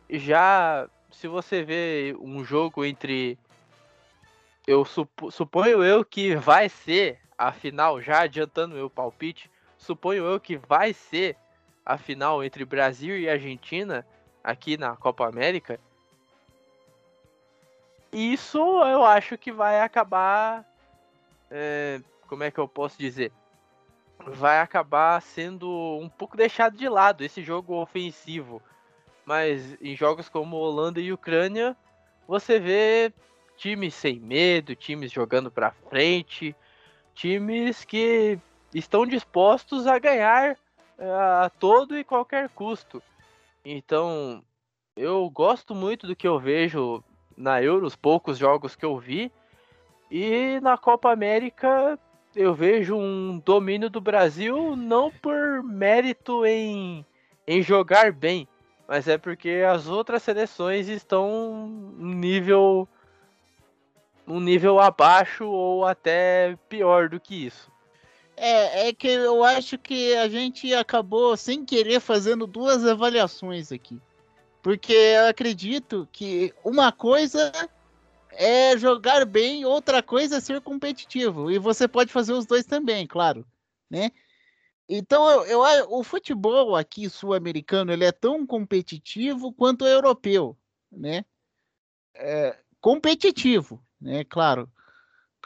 Já 0.08 0.88
se 1.10 1.26
você 1.26 1.62
vê 1.62 2.16
um 2.20 2.44
jogo 2.44 2.84
entre 2.84 3.38
eu 4.66 4.84
supo, 4.84 5.30
suponho 5.30 5.82
eu 5.82 6.04
que 6.04 6.36
vai 6.36 6.68
ser 6.68 7.18
a 7.36 7.52
final, 7.52 8.00
já 8.00 8.20
adiantando 8.20 8.74
meu 8.74 8.90
palpite, 8.90 9.50
suponho 9.76 10.24
eu 10.24 10.38
que 10.38 10.56
vai 10.56 10.92
ser 10.92 11.36
a 11.84 11.96
final 11.96 12.44
entre 12.44 12.64
Brasil 12.64 13.18
e 13.18 13.28
Argentina 13.28 14.06
aqui 14.44 14.76
na 14.76 14.94
Copa 14.96 15.26
América 15.26 15.80
isso 18.12 18.58
eu 18.58 19.04
acho 19.04 19.36
que 19.36 19.52
vai 19.52 19.80
acabar. 19.80 20.64
É, 21.50 22.00
como 22.28 22.44
é 22.44 22.50
que 22.50 22.58
eu 22.58 22.68
posso 22.68 22.98
dizer? 22.98 23.32
Vai 24.26 24.60
acabar 24.60 25.20
sendo 25.22 25.68
um 26.00 26.08
pouco 26.08 26.36
deixado 26.36 26.76
de 26.76 26.88
lado 26.88 27.24
esse 27.24 27.42
jogo 27.42 27.74
ofensivo. 27.74 28.62
Mas 29.24 29.76
em 29.80 29.96
jogos 29.96 30.28
como 30.28 30.56
Holanda 30.56 31.00
e 31.00 31.12
Ucrânia, 31.12 31.76
você 32.26 32.60
vê 32.60 33.12
times 33.56 33.94
sem 33.94 34.20
medo, 34.20 34.76
times 34.76 35.10
jogando 35.10 35.50
para 35.50 35.72
frente, 35.72 36.54
times 37.14 37.84
que 37.84 38.38
estão 38.74 39.06
dispostos 39.06 39.86
a 39.86 39.98
ganhar 39.98 40.56
é, 40.98 41.10
a 41.10 41.50
todo 41.58 41.98
e 41.98 42.04
qualquer 42.04 42.48
custo. 42.50 43.02
Então, 43.64 44.42
eu 44.96 45.28
gosto 45.30 45.74
muito 45.74 46.06
do 46.06 46.16
que 46.16 46.26
eu 46.26 46.38
vejo 46.38 47.02
na 47.36 47.62
Euro, 47.62 47.86
os 47.86 47.96
poucos 47.96 48.36
jogos 48.36 48.74
que 48.74 48.84
eu 48.84 48.98
vi. 48.98 49.30
E 50.10 50.58
na 50.60 50.78
Copa 50.78 51.12
América 51.12 51.98
eu 52.34 52.54
vejo 52.54 52.96
um 52.96 53.38
domínio 53.44 53.90
do 53.90 54.00
Brasil 54.00 54.76
não 54.76 55.10
por 55.10 55.62
mérito 55.62 56.44
em, 56.44 57.04
em 57.46 57.62
jogar 57.62 58.12
bem, 58.12 58.46
mas 58.86 59.08
é 59.08 59.18
porque 59.18 59.62
as 59.68 59.86
outras 59.86 60.22
seleções 60.22 60.88
estão 60.88 61.28
um 61.98 62.14
nível 62.14 62.88
um 64.26 64.40
nível 64.40 64.78
abaixo 64.78 65.46
ou 65.46 65.86
até 65.86 66.56
pior 66.68 67.08
do 67.08 67.18
que 67.18 67.46
isso. 67.46 67.72
É, 68.36 68.88
é 68.88 68.92
que 68.92 69.08
eu 69.08 69.42
acho 69.42 69.78
que 69.78 70.14
a 70.14 70.28
gente 70.28 70.72
acabou 70.74 71.36
sem 71.36 71.64
querer 71.64 71.98
fazendo 71.98 72.46
duas 72.46 72.86
avaliações 72.86 73.72
aqui. 73.72 73.98
Porque 74.62 74.92
eu 74.92 75.26
acredito 75.26 76.06
que 76.12 76.54
uma 76.62 76.92
coisa 76.92 77.50
é 78.38 78.78
jogar 78.78 79.26
bem, 79.26 79.64
outra 79.64 80.00
coisa 80.00 80.36
é 80.36 80.40
ser 80.40 80.60
competitivo. 80.60 81.50
E 81.50 81.58
você 81.58 81.88
pode 81.88 82.12
fazer 82.12 82.32
os 82.32 82.46
dois 82.46 82.64
também, 82.64 83.04
claro, 83.04 83.44
né? 83.90 84.12
Então, 84.88 85.28
eu, 85.44 85.66
eu 85.66 85.90
o 85.90 86.04
futebol 86.04 86.76
aqui 86.76 87.10
sul-americano 87.10 87.92
ele 87.92 88.04
é 88.04 88.12
tão 88.12 88.46
competitivo 88.46 89.52
quanto 89.52 89.82
o 89.84 89.88
europeu, 89.88 90.56
né? 90.90 91.24
É, 92.14 92.56
competitivo, 92.80 93.84
né? 94.00 94.24
Claro. 94.24 94.70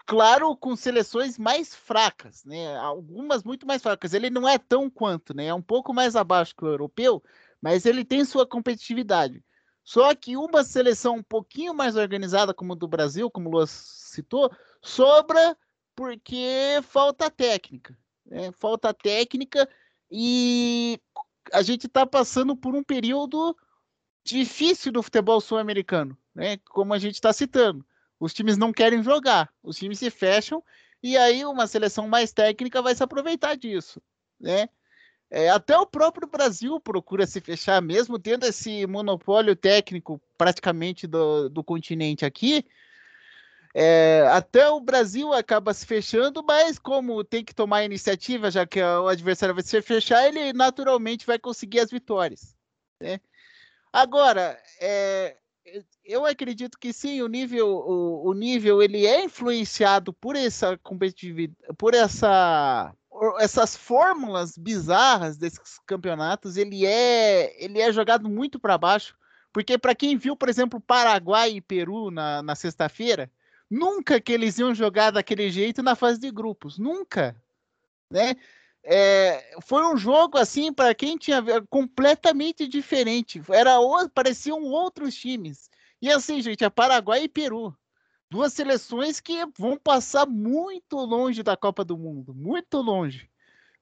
Claro, 0.06 0.54
com 0.56 0.76
seleções 0.76 1.38
mais 1.38 1.74
fracas, 1.74 2.44
né? 2.44 2.76
Algumas 2.76 3.42
muito 3.42 3.66
mais 3.66 3.82
fracas. 3.82 4.12
Ele 4.12 4.28
não 4.28 4.46
é 4.48 4.58
tão 4.58 4.90
quanto, 4.90 5.34
né? 5.34 5.46
É 5.46 5.54
um 5.54 5.62
pouco 5.62 5.94
mais 5.94 6.14
abaixo 6.14 6.54
que 6.54 6.64
o 6.64 6.68
europeu, 6.68 7.22
mas 7.60 7.86
ele 7.86 8.04
tem 8.04 8.24
sua 8.24 8.46
competitividade. 8.46 9.42
Só 9.84 10.14
que 10.14 10.36
uma 10.36 10.62
seleção 10.62 11.16
um 11.16 11.22
pouquinho 11.22 11.74
mais 11.74 11.96
organizada, 11.96 12.54
como 12.54 12.72
a 12.72 12.76
do 12.76 12.86
Brasil, 12.86 13.30
como 13.30 13.48
o 13.48 13.52
Luas 13.52 13.70
citou, 13.70 14.50
sobra 14.80 15.56
porque 15.94 16.80
falta 16.82 17.30
técnica. 17.30 17.96
Né? 18.24 18.52
Falta 18.52 18.94
técnica 18.94 19.68
e 20.10 21.00
a 21.52 21.62
gente 21.62 21.86
está 21.86 22.06
passando 22.06 22.56
por 22.56 22.74
um 22.74 22.84
período 22.84 23.56
difícil 24.24 24.92
do 24.92 25.02
futebol 25.02 25.40
sul-americano, 25.40 26.16
né? 26.34 26.58
como 26.70 26.94
a 26.94 26.98
gente 26.98 27.14
está 27.14 27.32
citando. 27.32 27.84
Os 28.20 28.32
times 28.32 28.56
não 28.56 28.72
querem 28.72 29.02
jogar, 29.02 29.52
os 29.62 29.76
times 29.76 29.98
se 29.98 30.10
fecham 30.10 30.62
e 31.02 31.16
aí 31.16 31.44
uma 31.44 31.66
seleção 31.66 32.06
mais 32.06 32.32
técnica 32.32 32.80
vai 32.80 32.94
se 32.94 33.02
aproveitar 33.02 33.56
disso. 33.56 34.00
Né? 34.38 34.68
É, 35.34 35.48
até 35.48 35.78
o 35.78 35.86
próprio 35.86 36.28
Brasil 36.28 36.78
procura 36.78 37.26
se 37.26 37.40
fechar, 37.40 37.80
mesmo 37.80 38.18
tendo 38.18 38.44
esse 38.44 38.86
monopólio 38.86 39.56
técnico 39.56 40.20
praticamente 40.36 41.06
do, 41.06 41.48
do 41.48 41.64
continente 41.64 42.26
aqui. 42.26 42.66
É, 43.74 44.28
até 44.30 44.68
o 44.68 44.78
Brasil 44.78 45.32
acaba 45.32 45.72
se 45.72 45.86
fechando, 45.86 46.44
mas 46.44 46.78
como 46.78 47.24
tem 47.24 47.42
que 47.42 47.54
tomar 47.54 47.82
iniciativa, 47.82 48.50
já 48.50 48.66
que 48.66 48.82
o 48.82 49.08
adversário 49.08 49.54
vai 49.54 49.64
se 49.64 49.80
fechar, 49.80 50.28
ele 50.28 50.52
naturalmente 50.52 51.24
vai 51.24 51.38
conseguir 51.38 51.80
as 51.80 51.90
vitórias. 51.90 52.54
Né? 53.00 53.18
Agora, 53.90 54.62
é, 54.78 55.38
eu 56.04 56.26
acredito 56.26 56.78
que 56.78 56.92
sim, 56.92 57.22
o 57.22 57.26
nível, 57.26 57.68
o, 57.68 58.28
o 58.28 58.34
nível 58.34 58.82
ele 58.82 59.06
é 59.06 59.24
influenciado 59.24 60.12
por 60.12 60.36
essa 60.36 60.76
competitividade, 60.76 61.56
por 61.78 61.94
essa 61.94 62.94
essas 63.38 63.76
fórmulas 63.76 64.56
bizarras 64.56 65.36
desses 65.36 65.78
campeonatos, 65.86 66.56
ele 66.56 66.86
é, 66.86 67.62
ele 67.62 67.80
é 67.80 67.92
jogado 67.92 68.28
muito 68.28 68.58
para 68.58 68.78
baixo. 68.78 69.16
Porque 69.52 69.76
para 69.76 69.94
quem 69.94 70.16
viu, 70.16 70.34
por 70.34 70.48
exemplo, 70.48 70.80
Paraguai 70.80 71.52
e 71.52 71.60
Peru 71.60 72.10
na, 72.10 72.42
na 72.42 72.54
sexta-feira, 72.54 73.30
nunca 73.70 74.20
que 74.20 74.32
eles 74.32 74.58
iam 74.58 74.74
jogar 74.74 75.10
daquele 75.10 75.50
jeito 75.50 75.82
na 75.82 75.94
fase 75.94 76.18
de 76.18 76.30
grupos, 76.30 76.78
nunca, 76.78 77.36
né? 78.10 78.34
É, 78.84 79.54
foi 79.62 79.84
um 79.84 79.96
jogo 79.96 80.36
assim 80.38 80.72
para 80.72 80.94
quem 80.94 81.16
tinha 81.16 81.42
completamente 81.70 82.66
diferente. 82.66 83.40
Era 83.48 83.76
pareciam 84.12 84.62
outros 84.62 85.14
times. 85.14 85.70
E 86.00 86.10
assim, 86.10 86.42
gente, 86.42 86.64
é 86.64 86.70
Paraguai 86.70 87.24
e 87.24 87.28
Peru. 87.28 87.76
Duas 88.32 88.54
seleções 88.54 89.20
que 89.20 89.44
vão 89.58 89.76
passar 89.76 90.26
muito 90.26 90.96
longe 90.96 91.42
da 91.42 91.54
Copa 91.54 91.84
do 91.84 91.98
Mundo, 91.98 92.32
muito 92.32 92.78
longe. 92.78 93.28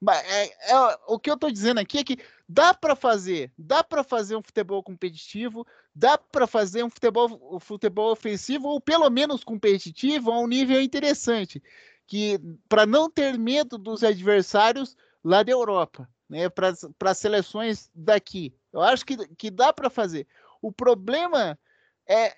Mas 0.00 0.18
é, 0.28 0.72
é, 0.72 0.98
o 1.06 1.20
que 1.20 1.30
eu 1.30 1.36
tô 1.36 1.48
dizendo 1.48 1.78
aqui 1.78 1.98
é 1.98 2.02
que 2.02 2.18
dá 2.48 2.74
para 2.74 2.96
fazer, 2.96 3.52
dá 3.56 3.84
para 3.84 4.02
fazer 4.02 4.34
um 4.34 4.42
futebol 4.42 4.82
competitivo, 4.82 5.64
dá 5.94 6.18
para 6.18 6.48
fazer 6.48 6.82
um 6.82 6.90
futebol, 6.90 7.40
um 7.54 7.60
futebol 7.60 8.10
ofensivo 8.10 8.66
ou 8.66 8.80
pelo 8.80 9.08
menos 9.08 9.44
competitivo 9.44 10.32
a 10.32 10.40
um 10.40 10.48
nível 10.48 10.80
interessante, 10.80 11.62
que 12.04 12.40
para 12.68 12.84
não 12.84 13.08
ter 13.08 13.38
medo 13.38 13.78
dos 13.78 14.02
adversários 14.02 14.96
lá 15.22 15.44
da 15.44 15.52
Europa, 15.52 16.10
né, 16.28 16.48
para 16.48 17.14
seleções 17.14 17.88
daqui. 17.94 18.52
Eu 18.72 18.82
acho 18.82 19.06
que, 19.06 19.16
que 19.36 19.48
dá 19.48 19.72
para 19.72 19.88
fazer. 19.88 20.26
O 20.60 20.72
problema 20.72 21.56
é, 22.04 22.34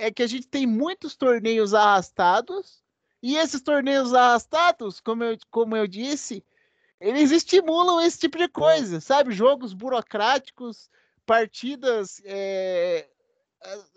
é 0.00 0.10
que 0.10 0.22
a 0.22 0.26
gente 0.26 0.48
tem 0.48 0.66
muitos 0.66 1.14
torneios 1.14 1.74
arrastados, 1.74 2.82
e 3.22 3.36
esses 3.36 3.60
torneios 3.60 4.14
arrastados, 4.14 4.98
como 4.98 5.22
eu, 5.22 5.36
como 5.50 5.76
eu 5.76 5.86
disse, 5.86 6.42
eles 6.98 7.30
estimulam 7.30 8.00
esse 8.00 8.18
tipo 8.18 8.38
de 8.38 8.48
coisa, 8.48 8.98
sabe? 9.00 9.32
Jogos 9.32 9.74
burocráticos, 9.74 10.90
partidas 11.26 12.20
é, 12.24 13.08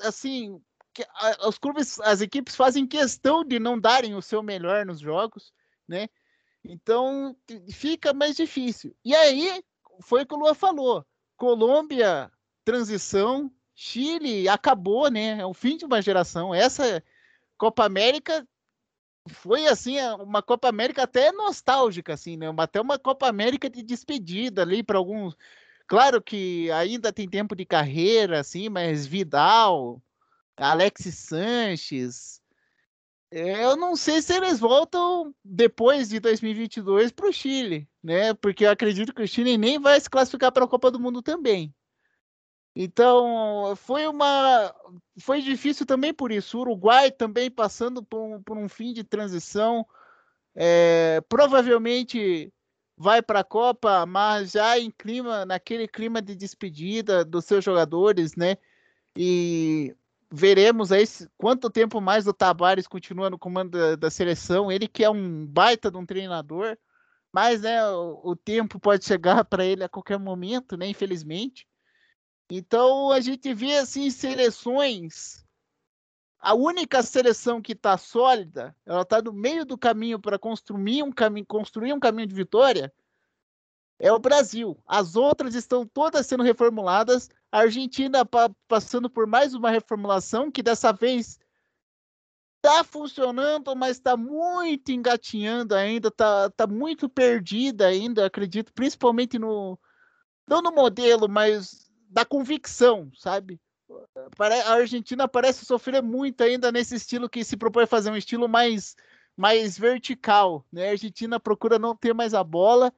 assim, 0.01 0.61
que, 0.93 1.03
a, 1.03 1.47
os 1.47 1.57
clubes, 1.57 1.99
as 2.01 2.19
equipes 2.19 2.55
fazem 2.55 2.85
questão 2.85 3.45
de 3.45 3.57
não 3.57 3.79
darem 3.79 4.13
o 4.13 4.21
seu 4.21 4.43
melhor 4.43 4.85
nos 4.85 4.99
jogos, 4.99 5.53
né? 5.87 6.09
Então 6.63 7.35
fica 7.71 8.13
mais 8.13 8.35
difícil. 8.35 8.93
E 9.05 9.15
aí 9.15 9.63
foi 10.01 10.23
o 10.23 10.25
que 10.25 10.33
o 10.33 10.37
Lua 10.37 10.53
falou. 10.53 11.05
Colômbia, 11.37 12.29
transição, 12.65 13.49
Chile 13.83 14.47
acabou, 14.47 15.09
né? 15.11 15.39
É 15.41 15.45
o 15.45 15.53
fim 15.53 15.75
de 15.75 15.83
uma 15.83 16.01
geração. 16.01 16.55
Essa 16.55 17.03
Copa 17.57 17.83
América 17.83 18.47
foi 19.27 19.67
assim 19.67 19.97
uma 20.21 20.41
Copa 20.41 20.69
América 20.69 21.03
até 21.03 21.33
nostálgica, 21.33 22.13
assim, 22.13 22.37
né? 22.37 22.47
Até 22.57 22.79
uma 22.79 22.97
Copa 22.97 23.27
América 23.27 23.69
de 23.69 23.83
despedida 23.83 24.61
ali 24.61 24.83
para 24.83 24.97
alguns. 24.97 25.35
Claro 25.85 26.21
que 26.21 26.71
ainda 26.71 27.11
tem 27.11 27.27
tempo 27.29 27.55
de 27.55 27.65
carreira, 27.65 28.39
assim, 28.39 28.69
mas 28.69 29.05
Vidal, 29.05 30.01
Alex 30.55 31.03
Sanches, 31.13 32.41
eu 33.31 33.75
não 33.75 33.97
sei 33.97 34.21
se 34.21 34.33
eles 34.33 34.59
voltam 34.59 35.35
depois 35.43 36.07
de 36.07 36.21
2022 36.21 37.11
para 37.11 37.27
o 37.27 37.33
Chile, 37.33 37.89
né? 38.01 38.33
Porque 38.33 38.65
eu 38.65 38.71
acredito 38.71 39.13
que 39.13 39.23
o 39.23 39.27
Chile 39.27 39.57
nem 39.57 39.77
vai 39.77 39.99
se 39.99 40.09
classificar 40.09 40.53
para 40.53 40.63
a 40.63 40.67
Copa 40.69 40.89
do 40.89 40.99
Mundo 40.99 41.21
também. 41.21 41.73
Então, 42.75 43.75
foi 43.75 44.07
uma. 44.07 44.73
Foi 45.19 45.41
difícil 45.41 45.85
também 45.85 46.13
por 46.13 46.31
isso. 46.31 46.57
O 46.57 46.61
Uruguai 46.61 47.11
também 47.11 47.51
passando 47.51 48.03
por 48.03 48.19
um, 48.19 48.41
por 48.41 48.57
um 48.57 48.67
fim 48.67 48.93
de 48.93 49.03
transição. 49.03 49.85
É, 50.55 51.21
provavelmente 51.29 52.51
vai 52.97 53.21
para 53.21 53.39
a 53.41 53.43
Copa, 53.43 54.05
mas 54.05 54.51
já 54.51 54.77
em 54.79 54.91
clima, 54.91 55.45
naquele 55.45 55.87
clima 55.87 56.21
de 56.21 56.35
despedida 56.35 57.25
dos 57.25 57.45
seus 57.45 57.63
jogadores, 57.63 58.35
né? 58.35 58.57
E 59.15 59.95
veremos 60.31 60.91
aí 60.91 61.03
quanto 61.37 61.69
tempo 61.69 62.01
mais 62.01 62.27
o 62.27 62.33
Tabares 62.33 62.87
continua 62.87 63.29
no 63.29 63.37
comando 63.37 63.71
da, 63.77 63.95
da, 63.95 64.09
seleção. 64.09 64.71
Ele 64.71 64.87
que 64.87 65.03
é 65.03 65.09
um 65.09 65.45
baita 65.45 65.91
de 65.91 65.97
um 65.97 66.05
treinador, 66.05 66.77
mas 67.31 67.61
né, 67.61 67.85
o, 67.91 68.31
o 68.31 68.35
tempo 68.35 68.79
pode 68.79 69.05
chegar 69.05 69.43
para 69.45 69.65
ele 69.65 69.83
a 69.83 69.89
qualquer 69.89 70.17
momento, 70.19 70.75
né? 70.77 70.87
Infelizmente. 70.87 71.67
Então 72.49 73.11
a 73.11 73.19
gente 73.19 73.53
vê 73.53 73.77
assim 73.77 74.09
seleções. 74.09 75.43
A 76.39 76.53
única 76.53 77.01
seleção 77.01 77.61
que 77.61 77.71
está 77.71 77.97
sólida, 77.97 78.75
ela 78.85 79.03
está 79.03 79.21
no 79.21 79.31
meio 79.31 79.65
do 79.65 79.77
caminho 79.77 80.19
para 80.19 80.37
construir 80.37 81.01
um 81.01 81.11
caminho, 81.11 81.45
construir 81.45 81.93
um 81.93 81.99
caminho 81.99 82.27
de 82.27 82.35
vitória, 82.35 82.93
é 83.97 84.11
o 84.11 84.19
Brasil. 84.19 84.77
As 84.85 85.15
outras 85.15 85.55
estão 85.55 85.85
todas 85.85 86.27
sendo 86.27 86.43
reformuladas. 86.43 87.29
A 87.49 87.59
Argentina 87.59 88.25
pa 88.25 88.49
passando 88.67 89.09
por 89.09 89.25
mais 89.25 89.53
uma 89.53 89.69
reformulação 89.69 90.51
que 90.51 90.61
dessa 90.61 90.91
vez 90.91 91.39
está 92.57 92.83
funcionando, 92.83 93.75
mas 93.75 93.97
está 93.97 94.15
muito 94.17 94.91
engatinhando 94.91 95.75
ainda, 95.75 96.07
está 96.07 96.49
tá 96.49 96.65
muito 96.65 97.09
perdida 97.09 97.87
ainda, 97.87 98.25
acredito, 98.25 98.73
principalmente 98.73 99.37
no 99.37 99.77
não 100.47 100.61
no 100.61 100.71
modelo, 100.71 101.29
mas 101.29 101.82
da 102.13 102.23
convicção, 102.23 103.11
sabe? 103.15 103.59
A 104.39 104.73
Argentina 104.73 105.27
parece 105.27 105.65
sofrer 105.65 106.01
muito 106.01 106.41
ainda 106.41 106.71
nesse 106.71 106.95
estilo 106.95 107.27
que 107.27 107.43
se 107.43 107.57
propõe 107.57 107.83
a 107.83 107.87
fazer 107.87 108.11
um 108.11 108.15
estilo 108.15 108.47
mais, 108.47 108.95
mais 109.35 109.77
vertical. 109.77 110.63
Né? 110.71 110.87
A 110.87 110.91
Argentina 110.91 111.39
procura 111.39 111.79
não 111.79 111.95
ter 111.95 112.13
mais 112.13 112.35
a 112.35 112.43
bola, 112.43 112.93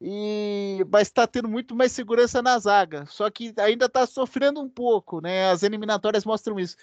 e 0.00 0.84
mas 0.92 1.08
está 1.08 1.26
tendo 1.26 1.48
muito 1.48 1.74
mais 1.74 1.92
segurança 1.92 2.42
na 2.42 2.58
zaga. 2.58 3.06
Só 3.06 3.30
que 3.30 3.54
ainda 3.56 3.86
está 3.86 4.06
sofrendo 4.06 4.60
um 4.60 4.68
pouco, 4.68 5.20
né? 5.20 5.50
As 5.50 5.62
eliminatórias 5.62 6.24
mostram 6.24 6.60
isso. 6.60 6.76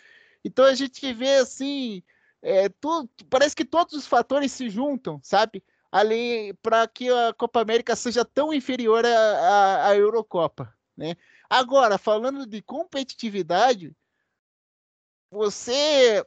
Então 0.44 0.66
a 0.66 0.74
gente 0.74 1.14
vê 1.14 1.36
assim, 1.36 2.04
é, 2.42 2.68
tudo, 2.68 3.10
parece 3.30 3.56
que 3.56 3.64
todos 3.64 3.94
os 3.94 4.08
fatores 4.08 4.52
se 4.52 4.70
juntam, 4.70 5.20
sabe? 5.24 5.64
Ali 5.92 6.54
para 6.62 6.88
que 6.88 7.10
a 7.10 7.34
Copa 7.34 7.62
América 7.62 7.96
seja 7.96 8.26
tão 8.26 8.54
inferior 8.54 9.06
à 9.06 9.96
Eurocopa, 9.96 10.74
né? 10.98 11.16
Agora, 11.50 11.98
falando 11.98 12.46
de 12.46 12.62
competitividade, 12.62 13.96
você 15.30 16.26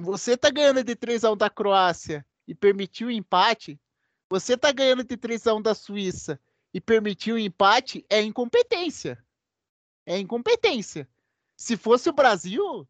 você 0.00 0.36
tá 0.36 0.50
ganhando 0.50 0.82
de 0.82 0.96
3 0.96 1.24
a 1.24 1.32
1 1.32 1.36
da 1.36 1.50
Croácia 1.50 2.26
e 2.46 2.54
permitiu 2.54 3.10
empate, 3.10 3.80
você 4.28 4.56
tá 4.56 4.72
ganhando 4.72 5.04
de 5.04 5.16
3 5.16 5.46
a 5.46 5.54
1 5.54 5.62
da 5.62 5.74
Suíça 5.74 6.40
e 6.74 6.80
permitiu 6.80 7.38
empate, 7.38 8.04
é 8.08 8.20
incompetência. 8.20 9.22
É 10.04 10.18
incompetência. 10.18 11.08
Se 11.56 11.76
fosse 11.76 12.08
o 12.08 12.12
Brasil, 12.12 12.88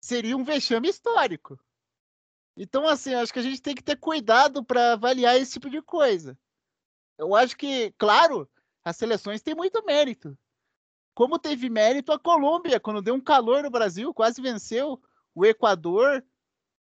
seria 0.00 0.36
um 0.36 0.44
vexame 0.44 0.88
histórico. 0.88 1.58
Então, 2.56 2.86
assim, 2.86 3.14
acho 3.14 3.32
que 3.32 3.38
a 3.38 3.42
gente 3.42 3.62
tem 3.62 3.74
que 3.74 3.82
ter 3.82 3.96
cuidado 3.96 4.62
para 4.62 4.92
avaliar 4.92 5.36
esse 5.36 5.52
tipo 5.52 5.70
de 5.70 5.80
coisa. 5.82 6.38
Eu 7.18 7.34
acho 7.34 7.56
que, 7.56 7.92
claro, 7.92 8.48
as 8.84 8.96
seleções 8.96 9.42
têm 9.42 9.54
muito 9.54 9.84
mérito 9.84 10.38
como 11.14 11.38
teve 11.38 11.68
mérito 11.68 12.12
a 12.12 12.18
Colômbia, 12.18 12.80
quando 12.80 13.02
deu 13.02 13.14
um 13.14 13.20
calor 13.20 13.62
no 13.62 13.70
Brasil, 13.70 14.12
quase 14.14 14.40
venceu 14.40 15.00
o 15.34 15.44
Equador, 15.44 16.24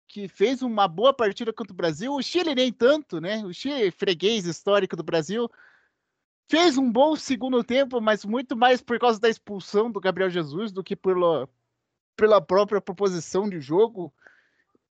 que 0.07 0.27
fez 0.27 0.61
uma 0.61 0.87
boa 0.87 1.13
partida 1.13 1.53
contra 1.53 1.73
o 1.73 1.75
Brasil. 1.75 2.13
O 2.13 2.21
Chile 2.21 2.53
nem 2.55 2.71
tanto, 2.71 3.19
né? 3.21 3.43
O 3.45 3.53
Chile, 3.53 3.91
freguês 3.91 4.45
histórico 4.45 4.95
do 4.95 5.03
Brasil, 5.03 5.49
fez 6.49 6.77
um 6.77 6.91
bom 6.91 7.15
segundo 7.15 7.63
tempo, 7.63 8.01
mas 8.01 8.25
muito 8.25 8.55
mais 8.55 8.81
por 8.81 8.99
causa 8.99 9.19
da 9.19 9.29
expulsão 9.29 9.89
do 9.89 10.01
Gabriel 10.01 10.29
Jesus 10.29 10.71
do 10.71 10.83
que 10.83 10.95
pela, 10.95 11.47
pela 12.15 12.41
própria 12.41 12.81
proposição 12.81 13.49
de 13.49 13.61
jogo. 13.61 14.13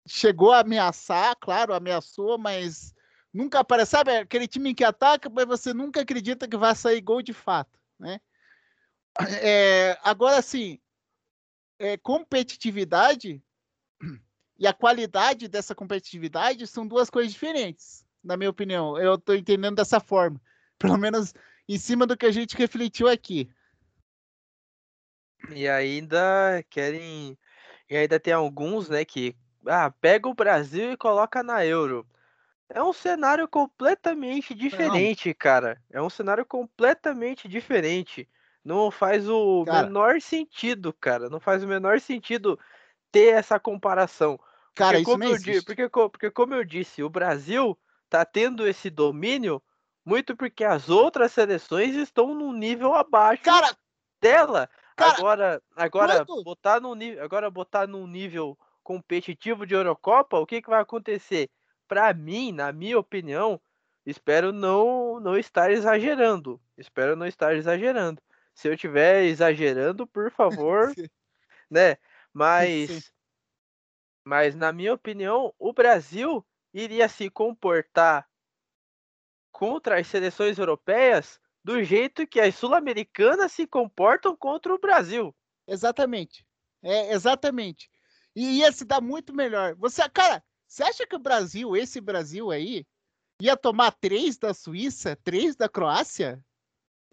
Chegou 0.07 0.53
a 0.53 0.61
ameaçar, 0.61 1.35
claro, 1.37 1.73
ameaçou, 1.73 2.37
mas 2.37 2.95
nunca 3.33 3.59
aparece. 3.59 3.91
Sabe 3.91 4.17
aquele 4.17 4.47
time 4.47 4.73
que 4.73 4.83
ataca, 4.83 5.29
mas 5.29 5.45
você 5.45 5.73
nunca 5.73 6.01
acredita 6.01 6.47
que 6.47 6.57
vai 6.57 6.73
sair 6.75 7.01
gol 7.01 7.21
de 7.21 7.33
fato, 7.33 7.77
né? 7.99 8.21
É, 9.41 9.97
agora, 10.03 10.41
sim, 10.41 10.79
é, 11.77 11.97
competitividade 11.97 13.43
e 14.57 14.67
a 14.67 14.73
qualidade 14.73 15.47
dessa 15.47 15.73
competitividade 15.73 16.67
são 16.67 16.85
duas 16.85 17.09
coisas 17.09 17.31
diferentes, 17.31 18.05
na 18.21 18.35
minha 18.35 18.49
opinião. 18.49 18.97
Eu 18.97 19.15
estou 19.15 19.35
entendendo 19.35 19.75
dessa 19.75 19.99
forma. 19.99 20.39
Pelo 20.77 20.97
menos 20.97 21.33
em 21.67 21.77
cima 21.77 22.05
do 22.05 22.17
que 22.17 22.25
a 22.25 22.31
gente 22.31 22.57
refletiu 22.57 23.07
aqui. 23.07 23.49
E 25.49 25.67
ainda 25.67 26.63
querem. 26.69 27.37
E 27.89 27.95
ainda 27.95 28.19
tem 28.19 28.33
alguns, 28.33 28.89
né, 28.89 29.05
que. 29.05 29.35
Ah, 29.65 29.91
pega 29.91 30.27
o 30.27 30.33
Brasil 30.33 30.91
e 30.91 30.97
coloca 30.97 31.43
na 31.43 31.65
Euro. 31.65 32.07
É 32.69 32.83
um 32.83 32.93
cenário 32.93 33.47
completamente 33.47 34.53
diferente, 34.53 35.29
Não. 35.29 35.35
cara. 35.37 35.81
É 35.89 36.01
um 36.01 36.09
cenário 36.09 36.45
completamente 36.45 37.47
diferente. 37.47 38.27
Não 38.63 38.91
faz 38.91 39.27
o 39.27 39.63
cara, 39.65 39.87
menor 39.87 40.21
sentido, 40.21 40.93
cara. 40.93 41.29
Não 41.29 41.39
faz 41.39 41.63
o 41.63 41.67
menor 41.67 41.99
sentido 41.99 42.59
ter 43.11 43.33
essa 43.33 43.59
comparação. 43.59 44.39
Cara, 44.75 44.97
porque, 44.97 45.01
isso 45.01 45.11
como 45.11 45.23
eu 45.23 45.37
disse, 45.37 45.65
porque, 45.65 45.89
porque, 45.89 46.31
como 46.31 46.53
eu 46.53 46.63
disse, 46.63 47.03
o 47.03 47.09
Brasil 47.09 47.77
tá 48.09 48.25
tendo 48.25 48.67
esse 48.67 48.89
domínio 48.89 49.61
muito 50.05 50.35
porque 50.35 50.63
as 50.63 50.89
outras 50.89 51.31
seleções 51.31 51.95
estão 51.95 52.33
num 52.33 52.53
nível 52.53 52.93
abaixo 52.95 53.43
cara, 53.43 53.75
dela. 54.21 54.69
Cara, 54.95 55.13
agora, 55.17 55.61
agora 55.75 56.25
botar 56.43 56.79
no 56.79 56.95
nível, 56.95 57.23
agora 57.23 57.49
botar 57.49 57.87
num 57.87 58.07
nível 58.07 58.57
competitivo 58.83 59.65
de 59.65 59.73
Eurocopa, 59.73 60.39
o 60.39 60.45
que 60.45 60.61
que 60.61 60.69
vai 60.69 60.81
acontecer? 60.81 61.49
Para 61.87 62.13
mim, 62.13 62.51
na 62.51 62.71
minha 62.71 62.97
opinião, 62.97 63.59
espero 64.05 64.51
não 64.51 65.19
não 65.19 65.37
estar 65.37 65.71
exagerando. 65.71 66.59
Espero 66.77 67.15
não 67.15 67.25
estar 67.25 67.55
exagerando 67.55 68.21
se 68.59 68.67
eu 68.67 68.73
estiver 68.73 69.23
exagerando, 69.23 70.05
por 70.05 70.29
favor, 70.29 70.93
né? 71.71 71.95
Mas, 72.33 73.09
mas 74.21 74.53
na 74.53 74.73
minha 74.73 74.93
opinião, 74.93 75.55
o 75.57 75.71
Brasil 75.71 76.45
iria 76.73 77.07
se 77.07 77.29
comportar 77.29 78.29
contra 79.49 79.97
as 79.97 80.07
seleções 80.07 80.57
europeias 80.57 81.39
do 81.63 81.81
jeito 81.81 82.27
que 82.27 82.37
as 82.37 82.53
sul-americanas 82.53 83.53
se 83.53 83.65
comportam 83.65 84.35
contra 84.35 84.73
o 84.73 84.79
Brasil. 84.79 85.33
Exatamente. 85.65 86.45
É, 86.83 87.13
exatamente. 87.13 87.89
E 88.35 88.57
ia 88.59 88.73
se 88.73 88.83
dar 88.83 88.99
muito 88.99 89.33
melhor. 89.33 89.73
Você, 89.75 90.07
cara, 90.09 90.43
você 90.67 90.83
acha 90.83 91.07
que 91.07 91.15
o 91.15 91.19
Brasil, 91.19 91.77
esse 91.77 92.01
Brasil 92.01 92.51
aí, 92.51 92.85
ia 93.41 93.55
tomar 93.55 93.91
três 93.91 94.37
da 94.37 94.53
Suíça, 94.53 95.17
três 95.23 95.55
da 95.55 95.69
Croácia? 95.69 96.43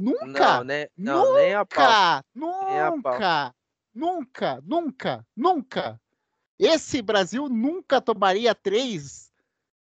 Nunca! 0.00 0.58
Não, 0.58 0.64
né? 0.64 0.88
Não, 0.96 1.34
nem 1.34 1.54
a 1.54 1.64
pau. 1.64 2.22
nunca! 2.34 2.66
Nem 2.66 2.80
a 2.80 2.90
pau. 3.02 3.12
Nunca! 3.14 3.54
Nunca! 3.94 4.62
Nunca! 4.62 5.26
Nunca! 5.34 6.00
Esse 6.58 7.02
Brasil 7.02 7.48
nunca 7.48 8.00
tomaria 8.00 8.54
três 8.54 9.32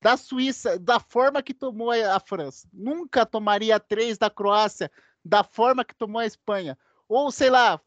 da 0.02 0.18
Suíça, 0.18 0.78
da 0.78 1.00
forma 1.00 1.42
que 1.42 1.54
tomou 1.54 1.92
a 1.92 2.16
a 2.16 2.20
França. 2.20 2.68
Nunca 2.74 3.26
tomaria 3.26 3.80
três 3.80 4.18
da 4.18 4.30
Croácia, 4.30 4.92
da 5.24 5.44
forma 5.44 5.86
que 5.86 5.96
tomou 5.96 6.20
a 6.20 6.26
Espanha. 6.26 6.78
Ou, 7.08 7.32
sei 7.32 7.50
lá, 7.50 7.80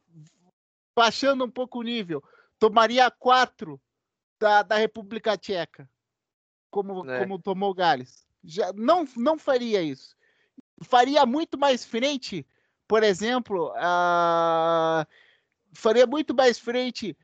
baixando 0.96 1.44
um 1.44 1.50
pouco 1.50 1.80
o 1.80 1.82
nível, 1.82 2.22
tomaria 2.58 3.10
quatro 3.10 3.80
da, 4.40 4.62
da 4.62 4.76
República 4.76 5.36
Tcheca, 5.36 5.88
como, 6.70 7.08
É. 7.10 7.20
como 7.20 7.38
tomou 7.40 7.74
Gales. 7.74 8.26
Já, 8.42 8.72
não, 8.72 9.04
não 9.16 9.36
faria 9.38 9.82
isso. 9.82 10.16
Faria 10.82 11.24
muito 11.24 11.58
mais 11.58 11.84
frente, 11.84 12.46
por 12.86 13.02
exemplo, 13.02 13.72
a... 13.76 15.06
faria 15.74 16.06
muito 16.06 16.34
mais 16.34 16.58
frente 16.58 17.16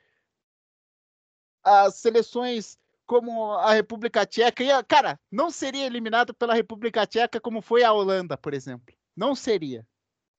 as 1.63 1.97
seleções 1.97 2.79
como 3.07 3.53
a 3.53 3.73
República 3.75 4.27
Tcheca. 4.27 4.65
Ia, 4.65 4.83
cara, 4.83 5.21
não 5.31 5.51
seria 5.51 5.87
eliminado 5.87 6.35
pela 6.35 6.55
República 6.55 7.07
Tcheca 7.07 7.41
como 7.41 7.61
foi 7.61 7.85
a 7.85 7.93
Holanda, 7.93 8.37
por 8.37 8.55
exemplo. 8.55 8.95
Não 9.15 9.35
seria. 9.35 9.87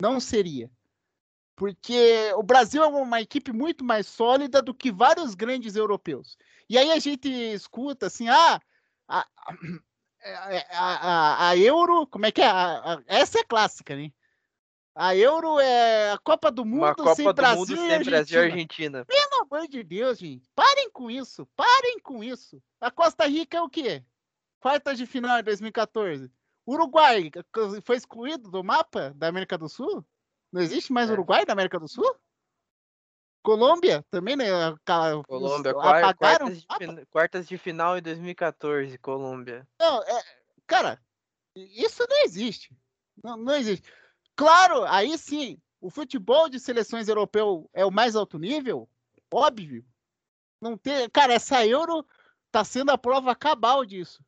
Não 0.02 0.19
seria. 0.19 0.71
Porque 1.56 2.32
o 2.36 2.43
Brasil 2.43 2.84
é 2.84 2.88
uma 2.88 3.21
equipe 3.21 3.52
muito 3.54 3.84
mais 3.84 4.08
sólida 4.08 4.62
do 4.62 4.73
que 4.73 4.91
vários 4.91 5.36
grandes 5.36 5.76
europeus. 5.76 6.38
E 6.67 6.78
aí 6.78 6.91
a 6.91 6.99
gente 6.99 7.30
escuta 7.30 8.08
assim, 8.08 8.28
ah, 8.28 8.60
a, 9.08 9.28
a, 10.23 10.67
a- 10.71 11.49
a 11.49 11.57
Euro, 11.57 12.07
como 12.07 12.25
é 12.25 12.31
que 12.31 12.41
é? 12.41 12.47
A- 12.47 13.01
essa 13.07 13.39
é 13.39 13.43
clássica, 13.43 13.95
né? 13.95 14.12
A 14.95 15.15
Euro 15.15 15.59
é 15.59 16.12
a 16.12 16.17
Copa 16.19 16.51
do 16.51 16.63
Mundo 16.63 16.83
Uma 16.83 16.95
Copa 16.95 17.15
sem 17.15 17.25
do 17.25 17.33
Brasil 17.33 17.59
Mundo 17.59 17.73
e 17.73 17.77
sem 17.77 18.03
Brasil 18.03 18.39
e 18.39 18.43
Argentina. 18.45 18.99
Argentina. 18.99 19.05
Pelo 19.05 19.41
amor 19.41 19.67
de 19.67 19.83
Deus, 19.83 20.19
gente. 20.19 20.47
Parem 20.55 20.91
com 20.91 21.09
isso. 21.09 21.47
Parem 21.55 21.99
com 21.99 22.23
isso. 22.23 22.62
A 22.79 22.91
Costa 22.91 23.25
Rica 23.27 23.57
é 23.57 23.62
o 23.62 23.69
quê? 23.69 24.03
Quartas 24.59 24.97
de 24.97 25.05
final 25.07 25.39
em 25.39 25.43
2014. 25.43 26.31
Uruguai 26.65 27.29
foi 27.83 27.97
excluído 27.97 28.49
do 28.51 28.63
mapa 28.63 29.12
da 29.15 29.27
América 29.27 29.57
do 29.57 29.67
Sul? 29.67 30.05
Não 30.51 30.62
existe 30.62 30.93
mais 30.93 31.09
É. 31.09 31.13
Uruguai 31.13 31.43
na 31.47 31.53
América 31.53 31.79
do 31.79 31.88
Sul? 31.88 32.15
Colômbia 33.43 34.03
também, 34.10 34.38
né? 34.38 34.45
Colômbia, 35.27 35.71
apagaram 35.71 36.47
quartas, 36.47 36.95
de 36.95 37.06
quartas 37.08 37.47
de 37.47 37.58
final 37.58 37.97
em 37.97 38.01
2014, 38.01 38.97
Colômbia. 38.97 39.67
Não, 39.77 40.01
é, 40.01 40.23
cara, 40.65 40.99
isso 41.53 42.06
não 42.10 42.23
existe. 42.23 42.75
Não, 43.21 43.36
não 43.36 43.53
existe. 43.53 43.91
Claro, 44.36 44.86
aí 44.86 45.17
sim, 45.17 45.62
o 45.82 45.89
futebol 45.89 46.47
de 46.47 46.60
seleções 46.60 47.10
europeu 47.10 47.69
é 47.73 47.86
o 47.86 47.91
mais 47.91 48.15
alto 48.15 48.39
nível, 48.39 48.89
óbvio. 49.32 49.86
Não 50.62 50.77
tem, 50.77 51.10
cara, 51.10 51.34
essa 51.34 51.67
Euro 51.67 52.06
tá 52.49 52.63
sendo 52.63 52.91
a 52.91 52.97
prova 52.97 53.36
cabal 53.36 53.84
disso. 53.84 54.23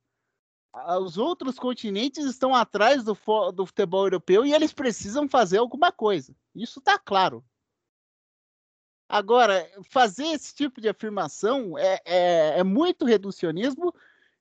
Os 0.99 1.17
outros 1.17 1.57
continentes 1.57 2.25
estão 2.25 2.53
atrás 2.53 3.01
do, 3.01 3.17
do 3.53 3.65
futebol 3.65 4.05
europeu 4.07 4.45
e 4.45 4.53
eles 4.53 4.73
precisam 4.73 5.29
fazer 5.29 5.59
alguma 5.59 5.89
coisa. 5.89 6.35
Isso 6.53 6.81
tá 6.81 6.99
claro. 6.99 7.45
Agora, 9.07 9.69
fazer 9.89 10.25
esse 10.27 10.53
tipo 10.53 10.81
de 10.81 10.89
afirmação 10.89 11.77
é, 11.77 12.01
é, 12.05 12.59
é 12.59 12.63
muito 12.63 13.05
reducionismo. 13.05 13.93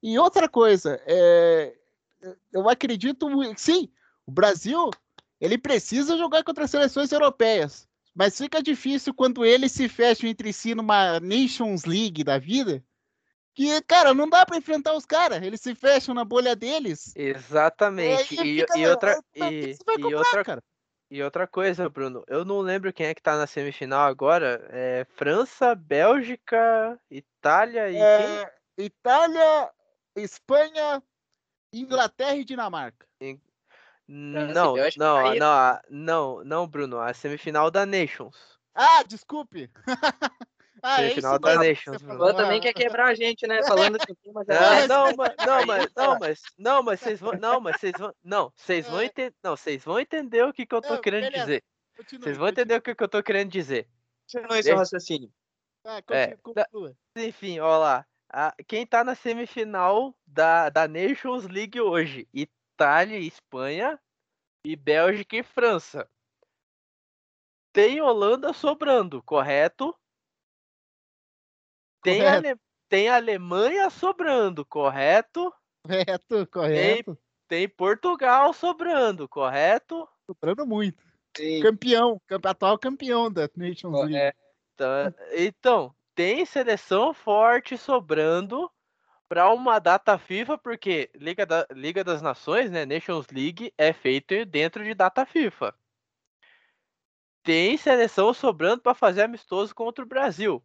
E 0.03 0.19
outra 0.19 0.49
coisa, 0.49 1.01
é, 1.07 1.75
eu 2.53 2.69
acredito, 2.69 3.27
sim, 3.57 3.89
o 4.27 4.31
Brasil 4.33 4.91
ele 5.41 5.59
precisa 5.59 6.17
jogar 6.17 6.43
contra 6.45 6.65
as 6.65 6.71
seleções 6.71 7.11
europeias, 7.13 7.89
mas 8.15 8.37
fica 8.39 8.63
difícil 8.63 9.13
quando 9.15 9.45
eles 9.45 9.73
se 9.73 9.89
fecham 9.89 10.29
entre 10.29 10.53
si 10.53 10.75
numa 10.75 11.19
Nations 11.21 11.85
League 11.85 12.23
da 12.23 12.39
vida, 12.39 12.83
que, 13.55 13.81
cara, 13.83 14.13
não 14.13 14.29
dá 14.29 14.45
para 14.45 14.57
enfrentar 14.57 14.95
os 14.95 15.07
caras, 15.07 15.43
eles 15.43 15.61
se 15.61 15.75
fecham 15.75 16.15
na 16.15 16.25
bolha 16.25 16.57
deles. 16.57 17.13
Exatamente. 17.17 18.39
aí 18.41 18.49
E, 18.49 18.61
fica- 18.61 18.79
e 18.79 18.87
outra, 18.87 19.15
como 19.33 19.45
é 19.45 19.53
e, 19.53 19.71
e 19.73 20.03
comprar, 20.03 20.19
outra, 20.19 20.45
cara? 20.45 20.63
E 21.11 21.23
outra 21.23 21.47
coisa, 21.47 21.89
Bruno. 21.89 22.25
Eu 22.27 22.45
não 22.45 22.61
lembro 22.61 22.93
quem 22.93 23.07
é 23.07 23.15
que 23.15 23.23
tá 23.23 23.37
na 23.37 23.47
semifinal 23.47 24.07
agora. 24.09 24.67
É 24.71 25.07
França, 25.17 25.75
Bélgica, 25.75 26.99
Itália 27.11 27.91
e 27.91 27.95
quem? 27.95 28.03
É, 28.05 28.55
Itália, 28.79 29.71
Espanha, 30.17 31.03
Inglaterra 31.73 32.37
e 32.37 32.45
Dinamarca. 32.45 33.07
Não, 34.07 34.75
Bélgica 34.75 35.03
não, 35.05 35.35
não, 35.35 35.47
a- 35.53 35.83
não, 35.89 36.45
não, 36.45 36.67
Bruno. 36.69 37.01
A 37.01 37.15
semifinal 37.15 37.71
da 37.71 37.87
Nations. 37.87 38.37
Ah, 38.75 39.03
desculpe. 39.07 39.71
ah, 40.85 41.01
é 41.03 41.09
Semifinal 41.09 41.33
isso 41.33 41.41
da 41.41 41.55
Nations. 41.57 42.03
O 42.03 42.35
também 42.35 42.61
quer 42.61 42.73
quebrar 42.75 43.07
a 43.07 43.15
gente, 43.15 43.47
né? 43.47 43.63
Falando 43.65 43.99
que 43.99 44.13
o 44.13 44.17
já 44.47 44.61
Não, 44.61 44.75
é. 44.75 44.87
não, 44.87 45.17
mas, 45.17 45.35
não, 45.47 45.67
mas, 45.67 45.93
não, 45.97 46.19
mas, 46.19 46.43
não, 46.59 46.83
mas 46.83 47.01
vocês 47.01 47.21
vão, 47.21 47.33
não, 47.33 47.61
mas 47.61 47.81
vocês 47.81 47.93
vão, 47.99 48.15
não, 48.23 48.53
vocês 48.55 48.87
vão 48.87 49.01
É. 49.01 49.05
entender, 49.07 49.35
não, 49.43 49.57
vocês 49.57 49.83
vão 49.85 49.99
entender 49.99 50.45
o 50.45 50.53
que 50.53 50.67
que 50.67 50.75
eu 50.75 50.83
tô 50.83 50.95
Não, 50.95 51.01
querendo 51.01 51.23
beleza. 51.23 51.45
dizer. 51.45 51.65
Vocês 52.21 52.37
vão 52.37 52.49
entender 52.49 52.75
o 52.75 52.83
que 52.83 52.95
que 52.95 53.03
eu 53.03 53.09
tô 53.09 53.23
querendo 53.23 53.51
dizer. 53.51 53.89
Continua 54.31 54.59
esse 54.59 54.73
raciocínio. 54.73 55.33
Ah, 55.87 56.03
É, 56.11 56.29
da- 56.29 56.37
conclua. 56.67 56.97
Enfim, 57.17 57.61
ó 57.61 57.79
lá. 57.79 58.07
quem 58.67 58.87
tá 58.87 59.03
na 59.05 59.15
semifinal 59.15 60.15
da, 60.27 60.69
da 60.69 60.87
Nations 60.89 61.47
League 61.47 61.81
hoje? 61.81 62.29
Itália 62.35 63.19
e 63.19 63.27
Espanha 63.29 63.99
e 64.67 64.77
Bélgica 64.77 65.37
e 65.37 65.43
França. 65.43 66.09
Tem 67.73 68.01
Holanda 68.01 68.53
sobrando, 68.53 69.23
correto? 69.23 69.95
Tem, 72.05 72.21
Correto. 72.21 72.47
Ale- 72.49 72.61
tem 72.89 73.09
Alemanha 73.09 73.89
sobrando, 73.91 74.65
correto? 74.65 75.53
Correto, 75.83 76.47
correto. 76.53 77.19
Tem 77.49 77.69
Portugal 77.69 78.53
sobrando, 78.53 79.29
correto? 79.29 80.07
Sobrando 80.27 80.67
muito. 80.67 81.03
Sim. 81.37 81.63
Campeão, 81.63 82.21
campe- 82.27 82.49
atual 82.49 82.79
campeão 82.79 83.33
da 83.33 83.49
Nations 83.57 83.99
League. 84.01 84.17
É, 84.17 84.33
Tá, 84.77 85.13
Então, 85.33 85.95
tem 86.15 86.45
seleção 86.45 87.15
forte 87.15 87.79
sobrando 87.79 88.71
para 89.29 89.51
uma 89.53 89.79
data 89.79 90.19
FIFA, 90.19 90.59
porque 90.59 91.11
Liga, 91.15 91.47
da- 91.47 91.67
Liga 91.71 92.05
das 92.05 92.21
Nações, 92.21 92.71
né, 92.71 92.85
Nations 92.85 93.27
League, 93.33 93.73
é 93.79 93.93
feito 93.93 94.45
dentro 94.45 94.85
de 94.85 94.93
data 94.95 95.25
FIFA. 95.25 95.75
Tem 97.43 97.77
seleção 97.77 98.33
sobrando 98.35 98.83
para 98.83 98.95
fazer 98.95 99.23
amistoso 99.23 99.75
contra 99.75 100.05
o 100.05 100.09
Brasil. 100.09 100.63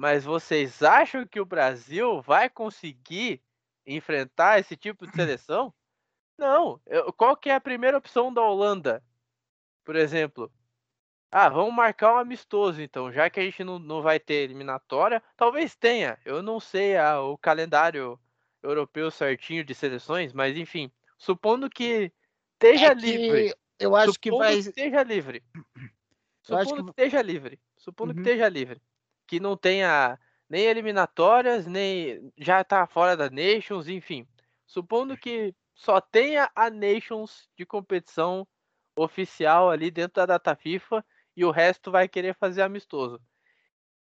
Mas 0.00 0.24
vocês 0.24 0.80
acham 0.82 1.26
que 1.26 1.40
o 1.40 1.44
Brasil 1.44 2.22
vai 2.22 2.48
conseguir 2.48 3.42
enfrentar 3.84 4.60
esse 4.60 4.76
tipo 4.76 5.06
de 5.06 5.12
seleção? 5.14 5.74
Não. 6.38 6.80
Eu- 6.86 7.12
Qual 7.12 7.36
que 7.36 7.50
é 7.50 7.54
a 7.56 7.60
primeira 7.60 7.98
opção 7.98 8.32
da 8.32 8.40
Holanda? 8.40 9.02
Por 9.84 9.96
exemplo, 9.96 10.52
ah, 11.32 11.48
vamos 11.48 11.74
marcar 11.74 12.14
um 12.14 12.18
amistoso 12.18 12.80
então, 12.80 13.10
já 13.10 13.28
que 13.28 13.40
a 13.40 13.42
gente 13.42 13.64
não, 13.64 13.78
não 13.78 14.02
vai 14.02 14.20
ter 14.20 14.44
eliminatória, 14.44 15.22
talvez 15.36 15.74
tenha. 15.74 16.18
Eu 16.24 16.42
não 16.42 16.60
sei 16.60 16.96
ah, 16.96 17.20
o 17.22 17.36
calendário 17.38 18.20
europeu 18.62 19.10
certinho 19.10 19.64
de 19.64 19.74
seleções, 19.74 20.32
mas 20.32 20.56
enfim, 20.56 20.92
supondo 21.16 21.68
que 21.70 22.12
esteja 22.54 22.88
É 22.88 22.94
que 22.94 23.00
livre. 23.00 23.54
Eu 23.78 23.96
acho 23.96 24.12
que 24.20 24.28
supondo 24.30 24.44
vai. 24.44 24.52
que 24.54 24.60
esteja 24.60 25.02
livre. 25.02 25.42
Eu 25.56 25.62
Supondo 26.42 26.76
que- 26.76 26.82
que 26.84 26.90
esteja 26.90 27.22
livre. 27.22 27.60
Supondo 27.78 28.12
que 28.14 28.20
Uhum. 28.20 28.26
esteja 28.26 28.48
livre. 28.48 28.82
Que 29.28 29.38
não 29.38 29.56
tenha 29.56 30.18
nem 30.48 30.64
eliminatórias, 30.64 31.66
nem 31.66 32.32
já 32.36 32.64
tá 32.64 32.86
fora 32.86 33.16
da 33.16 33.30
Nations, 33.30 33.86
enfim. 33.86 34.26
Supondo 34.66 35.16
que 35.16 35.54
só 35.74 36.00
tenha 36.00 36.50
a 36.56 36.68
Nations 36.68 37.48
de 37.56 37.64
competição 37.64 38.48
oficial 38.96 39.70
ali 39.70 39.90
dentro 39.90 40.14
da 40.14 40.26
data 40.26 40.56
FIFA 40.56 41.04
e 41.36 41.44
o 41.44 41.50
resto 41.50 41.90
vai 41.90 42.08
querer 42.08 42.34
fazer 42.34 42.62
amistoso. 42.62 43.20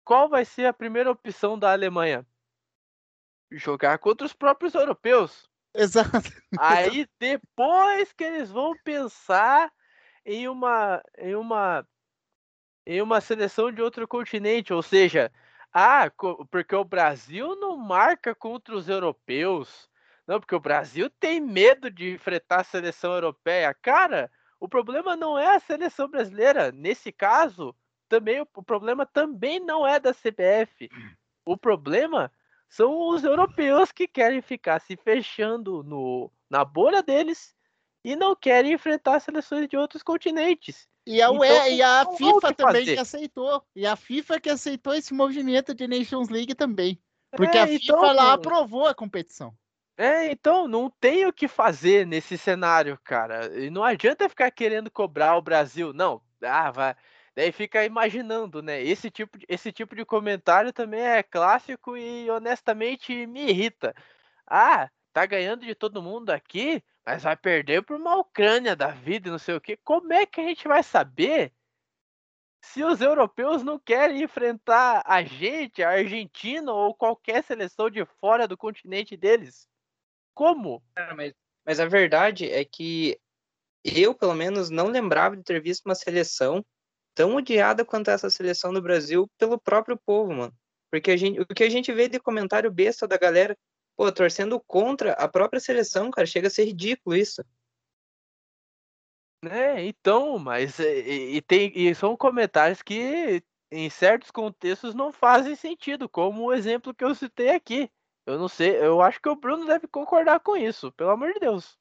Qual 0.05 0.29
vai 0.29 0.45
ser 0.45 0.67
a 0.67 0.73
primeira 0.73 1.11
opção 1.11 1.59
da 1.59 1.73
Alemanha? 1.73 2.25
Jogar 3.51 3.99
contra 3.99 4.25
os 4.25 4.33
próprios 4.33 4.75
europeus. 4.75 5.51
Exato. 5.75 6.31
Aí 6.59 7.09
depois 7.19 8.13
que 8.13 8.23
eles 8.23 8.51
vão 8.51 8.75
pensar 8.85 9.73
em 10.25 10.49
uma 10.49 11.03
em 11.19 11.35
uma 11.35 11.87
em 12.87 13.03
uma 13.03 13.21
seleção 13.21 13.73
de 13.73 13.83
outro 13.83 14.07
continente, 14.09 14.73
ou 14.73 14.83
seja, 14.83 15.33
ah, 15.73 16.11
porque 16.51 16.75
o 16.75 16.85
Brasil 16.85 17.57
não 17.57 17.77
marca 17.77 18.35
contra 18.35 18.75
os 18.77 18.89
europeus, 18.89 19.89
Não, 20.27 20.41
porque 20.41 20.55
o 20.55 20.61
Brasil 20.61 21.09
tem 21.21 21.41
medo 21.41 21.91
de 21.91 22.13
enfrentar 22.15 22.61
a 22.61 22.65
seleção 22.65 23.13
europeia. 23.15 23.73
Cara, 23.75 24.31
o 24.61 24.69
problema 24.69 25.17
não 25.17 25.39
é 25.39 25.55
a 25.57 25.61
seleção 25.61 26.09
brasileira. 26.09 26.73
Nesse 26.73 27.13
caso, 27.13 27.75
também 28.09 28.41
o 28.41 28.47
problema 28.63 29.07
também 29.07 29.61
não 29.61 29.87
é 29.87 30.01
da 30.01 30.13
CBF. 30.15 30.91
O 31.45 31.57
problema 31.57 32.33
são 32.69 33.09
os 33.11 33.25
europeus 33.25 33.93
que 33.93 34.09
querem 34.09 34.43
ficar 34.43 34.81
se 34.81 34.97
fechando 34.97 35.83
no, 35.85 36.31
na 36.51 36.65
bolha 36.65 37.03
deles 37.03 37.55
e 38.05 38.17
não 38.17 38.35
querem 38.37 38.73
enfrentar 38.73 39.21
seleções 39.21 39.69
de 39.69 39.77
outros 39.77 40.03
continentes. 40.03 40.89
E 41.07 41.23
a, 41.23 41.29
então, 41.29 41.69
e 41.69 41.83
a 41.83 42.07
FIFA 42.17 42.53
também 42.53 42.85
que 42.85 42.99
aceitou. 42.99 43.63
E 43.77 43.87
a 43.87 43.95
FIFA 43.95 44.41
que 44.41 44.51
aceitou 44.51 44.93
esse 44.93 45.15
movimento 45.15 45.73
de 45.73 45.87
Nations 45.87 46.29
League 46.29 46.55
também. 46.55 47.01
Porque 47.31 47.57
é, 47.57 47.63
a 47.63 47.67
FIFA 47.67 47.85
então, 47.85 48.13
lá 48.13 48.33
aprovou 48.33 48.87
a 48.87 48.95
competição. 48.95 49.55
É, 49.97 50.31
então 50.31 50.69
não 50.69 50.91
tem 50.91 51.25
o 51.25 51.33
que 51.33 51.49
fazer 51.49 52.07
nesse 52.07 52.37
cenário, 52.37 52.99
cara. 53.05 53.57
E 53.59 53.71
não 53.71 53.83
adianta 53.85 54.29
ficar 54.29 54.51
querendo 54.51 54.91
cobrar 54.91 55.37
o 55.37 55.43
Brasil. 55.43 55.93
Não, 55.93 56.21
ah, 56.43 56.71
vai. 56.71 56.97
Daí 57.35 57.53
fica 57.53 57.85
imaginando, 57.85 58.63
né? 58.63 58.83
Esse 58.83 59.11
tipo, 59.11 59.39
de, 59.39 59.47
esse 59.49 59.71
tipo 59.71 59.95
de 59.95 60.05
comentário 60.05 60.73
também 60.73 61.01
é 61.01 61.23
clássico 61.23 61.97
e 61.97 62.29
honestamente 62.31 63.27
me 63.27 63.49
irrita. 63.51 63.95
Ah, 64.47 64.91
tá 65.13 65.25
ganhando 65.25 65.65
de 65.65 65.75
todo 65.75 66.03
mundo 66.03 66.31
aqui, 66.31 66.83
mas 67.07 67.23
vai 67.23 67.37
perder 67.37 67.85
por 67.85 67.97
uma 67.97 68.17
Ucrânia 68.17 68.75
da 68.75 68.89
vida 68.89 69.29
e 69.29 69.31
não 69.31 69.39
sei 69.39 69.55
o 69.55 69.61
que. 69.61 69.77
Como 69.77 70.13
é 70.13 70.27
que 70.27 70.41
a 70.41 70.45
gente 70.45 70.67
vai 70.67 70.83
saber 70.83 71.53
se 72.61 72.83
os 72.83 73.01
europeus 73.01 73.63
não 73.63 73.79
querem 73.79 74.25
enfrentar 74.25 75.05
a 75.07 75.23
gente, 75.23 75.85
a 75.85 75.91
Argentina 75.91 76.73
ou 76.73 76.93
qualquer 76.93 77.45
seleção 77.45 77.89
de 77.89 78.05
fora 78.21 78.49
do 78.49 78.57
continente 78.57 79.17
deles? 79.17 79.69
Como? 80.35 80.83
mas, 81.15 81.33
mas 81.65 81.79
a 81.79 81.87
verdade 81.87 82.51
é 82.51 82.65
que 82.65 83.17
eu, 83.85 84.13
pelo 84.13 84.35
menos, 84.35 84.69
não 84.69 84.89
lembrava 84.89 85.37
de 85.37 85.45
ter 85.45 85.63
visto 85.63 85.87
uma 85.87 85.95
seleção 85.95 86.67
tão 87.15 87.37
odiada 87.37 87.85
quanto 87.85 88.11
essa 88.11 88.29
seleção 88.29 88.73
do 88.73 88.83
Brasil 88.83 89.31
pelo 89.39 89.61
próprio 89.61 89.97
povo, 89.97 90.35
mano. 90.35 90.55
Porque 90.91 91.13
a 91.13 91.17
gente, 91.17 91.41
o 91.41 91.47
que 91.47 91.63
a 91.63 91.71
gente 91.71 91.93
vê 91.93 92.09
de 92.09 92.19
comentário 92.19 92.71
besta 92.71 93.07
da 93.07 93.17
galera, 93.17 93.57
pô, 93.97 94.11
torcendo 94.13 94.61
contra 94.61 95.13
a 95.13 95.27
própria 95.29 95.61
seleção, 95.61 96.11
cara, 96.11 96.27
chega 96.27 96.49
a 96.49 96.51
ser 96.51 96.65
ridículo 96.65 97.17
isso. 97.17 97.43
É, 99.45 99.85
então, 99.85 100.39
mas 100.39 100.79
e, 100.79 101.37
e 101.37 101.43
tem, 101.43 101.73
e 101.75 101.95
são 101.95 102.17
comentários 102.17 102.83
que 102.83 103.43
em 103.71 103.91
certos 103.91 104.31
contextos 104.31 104.95
não 104.95 105.13
fazem 105.13 105.55
sentido, 105.55 106.09
como 106.09 106.45
o 106.45 106.53
exemplo 106.53 106.95
que 106.95 107.05
eu 107.05 107.15
citei 107.15 107.51
aqui. 107.51 107.91
Eu 108.25 108.39
não 108.39 108.49
sei, 108.49 108.77
eu 108.77 109.01
acho 109.01 109.21
que 109.21 109.29
o 109.29 109.37
Bruno 109.37 109.67
deve 109.67 109.87
concordar 109.87 110.41
com 110.41 110.57
isso, 110.57 110.91
pelo 110.93 111.11
amor 111.11 111.33
de 111.33 111.41
Deus. 111.41 111.79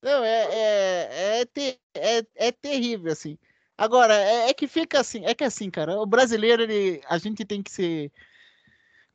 Não, 0.00 0.22
é, 0.24 0.44
é, 0.44 1.40
é, 1.40 1.44
ter, 1.46 1.78
é, 1.94 2.24
é 2.36 2.52
terrível, 2.52 3.12
assim. 3.12 3.36
Agora, 3.76 4.14
é, 4.14 4.50
é, 4.50 4.54
que 4.54 4.68
fica 4.68 5.00
assim, 5.00 5.24
é 5.24 5.34
que 5.34 5.44
assim, 5.44 5.70
cara, 5.70 6.00
o 6.00 6.06
brasileiro, 6.06 6.62
ele, 6.62 7.00
a 7.06 7.18
gente 7.18 7.44
tem 7.44 7.62
que 7.62 7.70
se 7.70 8.12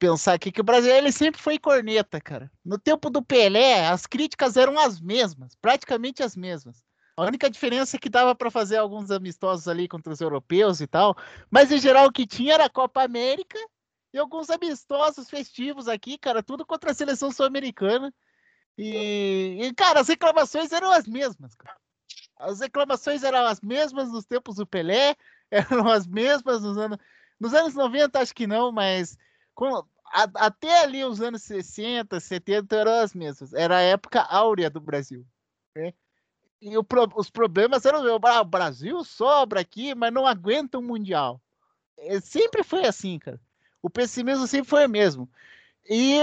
pensar 0.03 0.33
aqui 0.33 0.51
que 0.51 0.59
o 0.59 0.65
brasileiro 0.65 1.05
ele 1.05 1.13
sempre 1.13 1.41
foi 1.41 1.57
corneta, 1.57 2.19
cara. 2.19 2.51
No 2.65 2.77
tempo 2.77 3.09
do 3.09 3.23
Pelé, 3.23 3.87
as 3.87 4.05
críticas 4.05 4.57
eram 4.57 4.77
as 4.77 4.99
mesmas, 4.99 5.55
praticamente 5.55 6.21
as 6.21 6.35
mesmas. 6.35 6.83
A 7.15 7.23
única 7.23 7.49
diferença 7.49 7.95
é 7.95 7.99
que 7.99 8.09
dava 8.09 8.35
para 8.35 8.51
fazer 8.51 8.75
alguns 8.75 9.11
amistosos 9.11 9.65
ali 9.65 9.87
contra 9.87 10.11
os 10.11 10.19
europeus 10.19 10.81
e 10.81 10.87
tal, 10.87 11.15
mas 11.49 11.71
em 11.71 11.77
geral 11.77 12.07
o 12.07 12.11
que 12.11 12.27
tinha 12.27 12.55
era 12.55 12.65
a 12.65 12.69
Copa 12.69 13.01
América 13.01 13.57
e 14.13 14.17
alguns 14.17 14.49
amistosos 14.49 15.29
festivos 15.29 15.87
aqui, 15.87 16.17
cara, 16.17 16.43
tudo 16.43 16.65
contra 16.65 16.91
a 16.91 16.93
seleção 16.93 17.31
sul-americana. 17.31 18.13
E, 18.77 19.59
e, 19.61 19.73
cara, 19.73 20.01
as 20.01 20.09
reclamações 20.09 20.73
eram 20.73 20.91
as 20.91 21.07
mesmas, 21.07 21.55
cara. 21.55 21.77
As 22.37 22.59
reclamações 22.59 23.23
eram 23.23 23.45
as 23.45 23.61
mesmas 23.61 24.11
nos 24.11 24.25
tempos 24.25 24.57
do 24.57 24.67
Pelé, 24.67 25.15
eram 25.49 25.87
as 25.87 26.05
mesmas 26.05 26.61
nos 26.61 26.77
anos, 26.77 26.97
nos 27.39 27.53
anos 27.53 27.73
90, 27.73 28.19
acho 28.19 28.35
que 28.35 28.45
não, 28.45 28.69
mas 28.69 29.17
com, 29.53 29.85
a, 30.13 30.29
até 30.45 30.83
ali 30.83 31.03
os 31.03 31.19
anos 31.19 31.41
60, 31.41 32.19
70 32.19 32.75
eram 32.75 32.91
as 32.91 33.15
mesmas. 33.15 33.51
Era 33.53 33.77
a 33.77 33.81
época 33.81 34.21
áurea 34.21 34.69
do 34.69 34.79
Brasil. 34.79 35.25
Né? 35.75 35.91
E 36.61 36.77
o, 36.77 36.85
os 37.15 37.31
problemas 37.31 37.83
eram: 37.83 38.05
o 38.05 38.45
Brasil 38.45 39.03
sobra 39.03 39.59
aqui, 39.59 39.95
mas 39.95 40.13
não 40.13 40.27
aguenta 40.27 40.77
um 40.77 40.83
Mundial. 40.83 41.41
É, 41.97 42.19
sempre 42.21 42.63
foi 42.63 42.85
assim, 42.85 43.17
cara. 43.17 43.41
O 43.81 43.89
pessimismo 43.89 44.45
sempre 44.47 44.69
foi 44.69 44.85
o 44.85 44.89
mesmo. 44.89 45.29
E, 45.89 46.17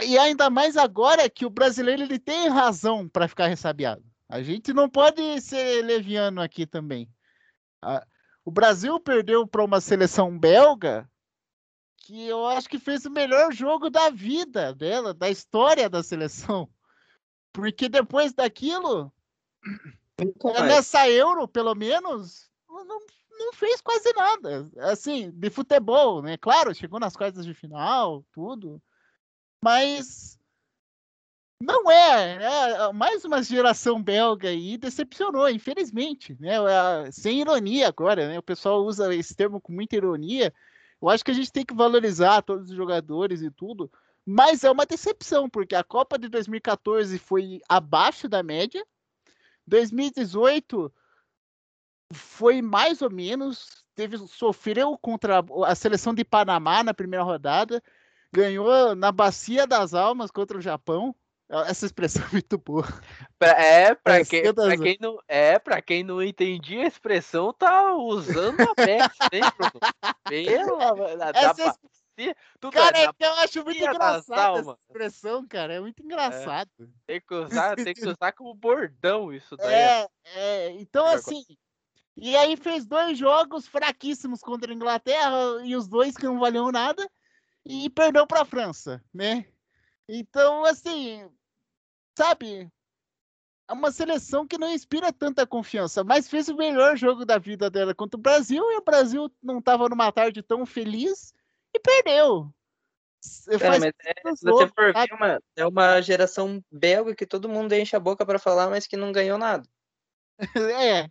e 0.00 0.16
ainda 0.18 0.48
mais 0.48 0.76
agora 0.76 1.28
que 1.28 1.44
o 1.44 1.50
brasileiro 1.50 2.02
ele 2.02 2.18
tem 2.18 2.48
razão 2.48 3.08
para 3.08 3.28
ficar 3.28 3.48
ressabiado. 3.48 4.04
A 4.28 4.40
gente 4.40 4.72
não 4.72 4.88
pode 4.88 5.40
ser 5.40 5.84
leviano 5.84 6.40
aqui 6.40 6.64
também. 6.64 7.08
o 8.44 8.50
Brasil 8.50 8.98
perdeu 9.00 9.46
para 9.46 9.64
uma 9.64 9.80
seleção 9.80 10.38
belga 10.38 11.08
que 12.06 12.28
eu 12.28 12.46
acho 12.46 12.68
que 12.68 12.78
fez 12.78 13.04
o 13.04 13.10
melhor 13.10 13.52
jogo 13.52 13.90
da 13.90 14.10
vida 14.10 14.72
dela, 14.72 15.12
da 15.12 15.28
história 15.28 15.90
da 15.90 16.04
seleção. 16.04 16.68
Porque 17.52 17.88
depois 17.88 18.32
daquilo, 18.32 19.12
nessa 20.64 21.10
Euro, 21.10 21.48
pelo 21.48 21.74
menos, 21.74 22.48
não, 22.68 23.00
não 23.38 23.52
fez 23.52 23.80
quase 23.80 24.12
nada. 24.12 24.70
Assim, 24.88 25.32
de 25.32 25.50
futebol, 25.50 26.22
né? 26.22 26.36
Claro, 26.36 26.72
chegou 26.72 27.00
nas 27.00 27.16
quartas 27.16 27.44
de 27.44 27.52
final, 27.52 28.24
tudo. 28.30 28.80
Mas 29.60 30.38
não 31.60 31.90
é, 31.90 32.38
é, 32.40 32.92
mais 32.92 33.24
uma 33.24 33.42
geração 33.42 34.00
belga 34.00 34.48
aí 34.48 34.76
decepcionou, 34.76 35.48
infelizmente, 35.48 36.36
né? 36.38 36.54
Sem 37.10 37.40
ironia 37.40 37.88
agora, 37.88 38.28
né? 38.28 38.38
O 38.38 38.42
pessoal 38.42 38.84
usa 38.84 39.12
esse 39.12 39.34
termo 39.34 39.60
com 39.60 39.72
muita 39.72 39.96
ironia. 39.96 40.54
Eu 41.00 41.08
acho 41.08 41.24
que 41.24 41.30
a 41.30 41.34
gente 41.34 41.52
tem 41.52 41.64
que 41.64 41.74
valorizar 41.74 42.42
todos 42.42 42.70
os 42.70 42.76
jogadores 42.76 43.42
e 43.42 43.50
tudo, 43.50 43.90
mas 44.24 44.64
é 44.64 44.70
uma 44.70 44.86
decepção, 44.86 45.48
porque 45.48 45.74
a 45.74 45.84
Copa 45.84 46.18
de 46.18 46.28
2014 46.28 47.18
foi 47.18 47.60
abaixo 47.68 48.28
da 48.28 48.42
média. 48.42 48.84
2018 49.66 50.92
foi 52.12 52.62
mais 52.62 53.02
ou 53.02 53.10
menos, 53.10 53.84
teve 53.94 54.16
sofreu 54.18 54.96
contra 54.98 55.44
a 55.64 55.74
seleção 55.74 56.14
de 56.14 56.24
Panamá 56.24 56.82
na 56.82 56.94
primeira 56.94 57.24
rodada, 57.24 57.82
ganhou 58.32 58.94
na 58.94 59.10
bacia 59.10 59.66
das 59.66 59.94
almas 59.94 60.30
contra 60.30 60.58
o 60.58 60.62
Japão. 60.62 61.14
Essa 61.48 61.86
expressão 61.86 62.24
é 62.26 62.32
muito 62.32 62.58
boa. 62.58 62.86
É, 63.40 63.94
para 63.94 64.24
quem, 64.24 64.52
pra 64.52 64.76
quem 64.76 64.98
não 65.00 65.18
é, 65.28 65.58
para 65.58 65.80
quem 65.80 66.02
não 66.02 66.22
entendia 66.22 66.82
a 66.82 66.88
expressão, 66.88 67.52
tá 67.52 67.94
usando 67.94 68.60
a 68.62 68.74
peça, 68.74 69.28
hein, 69.32 69.42
Pelo 70.28 70.78
essa 71.34 71.78
tudo 72.58 72.72
cara, 72.72 72.98
é, 72.98 73.06
eu 73.06 73.32
acho 73.34 73.62
muito 73.62 73.76
engraçado 73.76 74.58
essa 74.58 74.78
expressão, 74.88 75.46
cara. 75.46 75.74
É 75.74 75.80
muito 75.80 76.02
engraçado. 76.02 76.70
É, 76.80 76.86
tem, 77.06 77.20
que 77.20 77.34
usar, 77.34 77.76
tem 77.76 77.94
que 77.94 78.08
usar 78.08 78.32
como 78.32 78.54
bordão 78.54 79.32
isso 79.32 79.56
daí. 79.56 79.74
É, 79.74 80.08
é 80.34 80.70
então 80.72 81.06
assim, 81.06 81.44
e 82.16 82.34
aí 82.36 82.56
fez 82.56 82.86
dois 82.86 83.18
jogos 83.18 83.68
fraquíssimos 83.68 84.40
contra 84.40 84.72
a 84.72 84.74
Inglaterra 84.74 85.38
e 85.64 85.76
os 85.76 85.86
dois 85.86 86.16
que 86.16 86.24
não 86.24 86.38
valiam 86.38 86.72
nada 86.72 87.06
e 87.64 87.90
perdeu 87.90 88.26
para 88.26 88.42
a 88.42 88.46
França, 88.46 89.04
né? 89.12 89.46
Então, 90.08 90.64
assim, 90.64 91.28
sabe, 92.16 92.70
é 93.68 93.72
uma 93.72 93.90
seleção 93.90 94.46
que 94.46 94.58
não 94.58 94.72
inspira 94.72 95.12
tanta 95.12 95.46
confiança, 95.46 96.04
mas 96.04 96.28
fez 96.28 96.48
o 96.48 96.56
melhor 96.56 96.96
jogo 96.96 97.24
da 97.24 97.38
vida 97.38 97.68
dela 97.68 97.94
contra 97.94 98.18
o 98.18 98.22
Brasil 98.22 98.62
e 98.70 98.76
o 98.76 98.84
Brasil 98.84 99.30
não 99.42 99.58
estava 99.58 99.88
numa 99.88 100.12
tarde 100.12 100.42
tão 100.42 100.64
feliz 100.64 101.34
e 101.74 101.80
perdeu. 101.80 102.52
Cara, 103.58 103.80
mas 103.80 103.92
é, 104.04 104.36
se 104.36 104.44
você 104.44 104.68
for 104.68 104.92
ver, 104.92 105.12
uma, 105.12 105.40
é 105.56 105.66
uma 105.66 106.00
geração 106.00 106.62
belga 106.70 107.14
que 107.14 107.26
todo 107.26 107.48
mundo 107.48 107.72
enche 107.72 107.96
a 107.96 108.00
boca 108.00 108.24
para 108.24 108.38
falar, 108.38 108.70
mas 108.70 108.86
que 108.86 108.96
não 108.96 109.10
ganhou 109.10 109.36
nada. 109.36 109.68
é, 110.80 111.10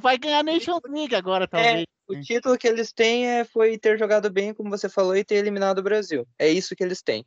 Vai 0.00 0.18
ganhar 0.18 0.42
Nations 0.42 0.80
League 0.88 1.14
agora, 1.14 1.44
é, 1.44 1.46
talvez. 1.46 1.80
É, 1.80 1.84
o 2.08 2.20
título 2.20 2.58
que 2.58 2.68
eles 2.68 2.92
têm 2.92 3.26
é, 3.26 3.44
foi 3.44 3.78
ter 3.78 3.98
jogado 3.98 4.30
bem, 4.30 4.52
como 4.52 4.70
você 4.70 4.88
falou, 4.88 5.16
e 5.16 5.24
ter 5.24 5.36
eliminado 5.36 5.78
o 5.78 5.82
Brasil. 5.82 6.26
É 6.38 6.48
isso 6.48 6.76
que 6.76 6.84
eles 6.84 7.02
têm. 7.02 7.24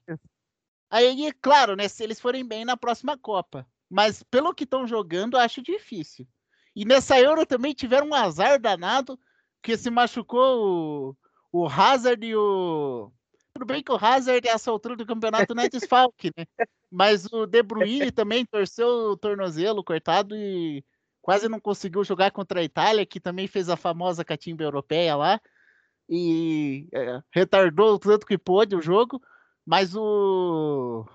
Aí, 0.90 1.32
claro, 1.42 1.76
né? 1.76 1.88
Se 1.88 2.04
eles 2.04 2.20
forem 2.20 2.46
bem 2.46 2.64
na 2.64 2.78
próxima 2.78 3.18
Copa. 3.18 3.68
Mas 3.90 4.24
pelo 4.24 4.54
que 4.54 4.64
estão 4.64 4.86
jogando, 4.88 5.38
acho 5.38 5.62
difícil. 5.62 6.28
E 6.76 6.86
nessa 6.86 7.20
Euro 7.20 7.46
também 7.46 7.74
tiveram 7.74 8.08
um 8.08 8.14
azar 8.14 8.60
danado, 8.60 9.20
que 9.64 9.76
se 9.78 9.90
machucou 9.90 11.16
o, 11.52 11.64
o 11.64 11.68
Hazard 11.68 12.26
e 12.26 12.36
o. 12.36 13.12
Tudo 13.54 13.66
bem 13.66 13.82
que 13.82 13.92
o 13.92 13.98
Hazard, 13.98 14.48
essa 14.48 14.70
altura 14.70 14.96
do 14.96 15.06
campeonato, 15.06 15.56
não 15.56 15.64
é 15.64 15.70
desfalque, 15.70 16.32
né? 16.38 16.46
Mas 16.92 17.26
o 17.34 17.48
De 17.48 17.64
Bruyne 17.64 18.12
também 18.12 18.46
torceu 18.46 18.88
o 18.88 19.18
tornozelo, 19.18 19.84
coitado, 19.84 20.36
e 20.36 20.86
quase 21.22 21.50
não 21.50 21.60
conseguiu 21.60 22.04
jogar 22.04 22.32
contra 22.32 22.60
a 22.60 22.64
Itália, 22.64 23.06
que 23.06 23.20
também 23.20 23.48
fez 23.48 23.68
a 23.68 23.76
famosa 23.76 24.24
catimba 24.24 24.64
europeia 24.64 25.16
lá, 25.16 25.42
e 26.08 26.88
é, 26.94 27.20
retardou 27.32 27.96
o 27.96 28.00
tanto 28.00 28.26
que 28.26 28.38
pôde 28.38 28.76
o 28.76 28.82
jogo, 28.82 29.20
mas 29.68 29.94
o, 29.94 31.06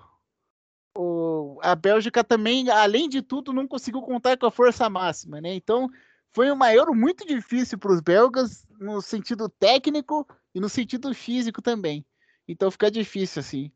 o, 0.95 1.57
a 1.63 1.73
Bélgica 1.73 2.23
também, 2.23 2.69
além 2.69 3.09
de 3.09 3.19
tudo, 3.23 3.51
não 3.51 3.67
conseguiu 3.67 3.99
contar 4.03 4.37
com 4.37 4.45
a 4.45 4.51
força 4.51 4.87
máxima, 4.87 5.41
né? 5.41 5.55
Então, 5.55 5.89
foi 6.31 6.51
uma 6.51 6.71
Euro 6.71 6.93
muito 6.93 7.25
difícil 7.25 7.79
para 7.79 7.91
os 7.91 7.99
belgas, 7.99 8.63
no 8.79 9.01
sentido 9.01 9.49
técnico 9.49 10.27
e 10.53 10.59
no 10.59 10.69
sentido 10.69 11.11
físico 11.15 11.63
também. 11.63 12.05
Então, 12.47 12.69
fica 12.69 12.91
difícil, 12.91 13.39
assim. 13.39 13.71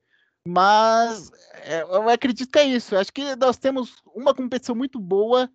Mas 0.48 1.32
é, 1.64 1.82
eu 1.82 2.08
acredito 2.08 2.52
que 2.52 2.60
é 2.60 2.66
isso. 2.66 2.96
Acho 2.96 3.12
que 3.12 3.36
nós 3.36 3.58
temos 3.58 3.96
uma 4.14 4.34
competição 4.36 4.76
muito 4.76 5.00
boa 5.00 5.50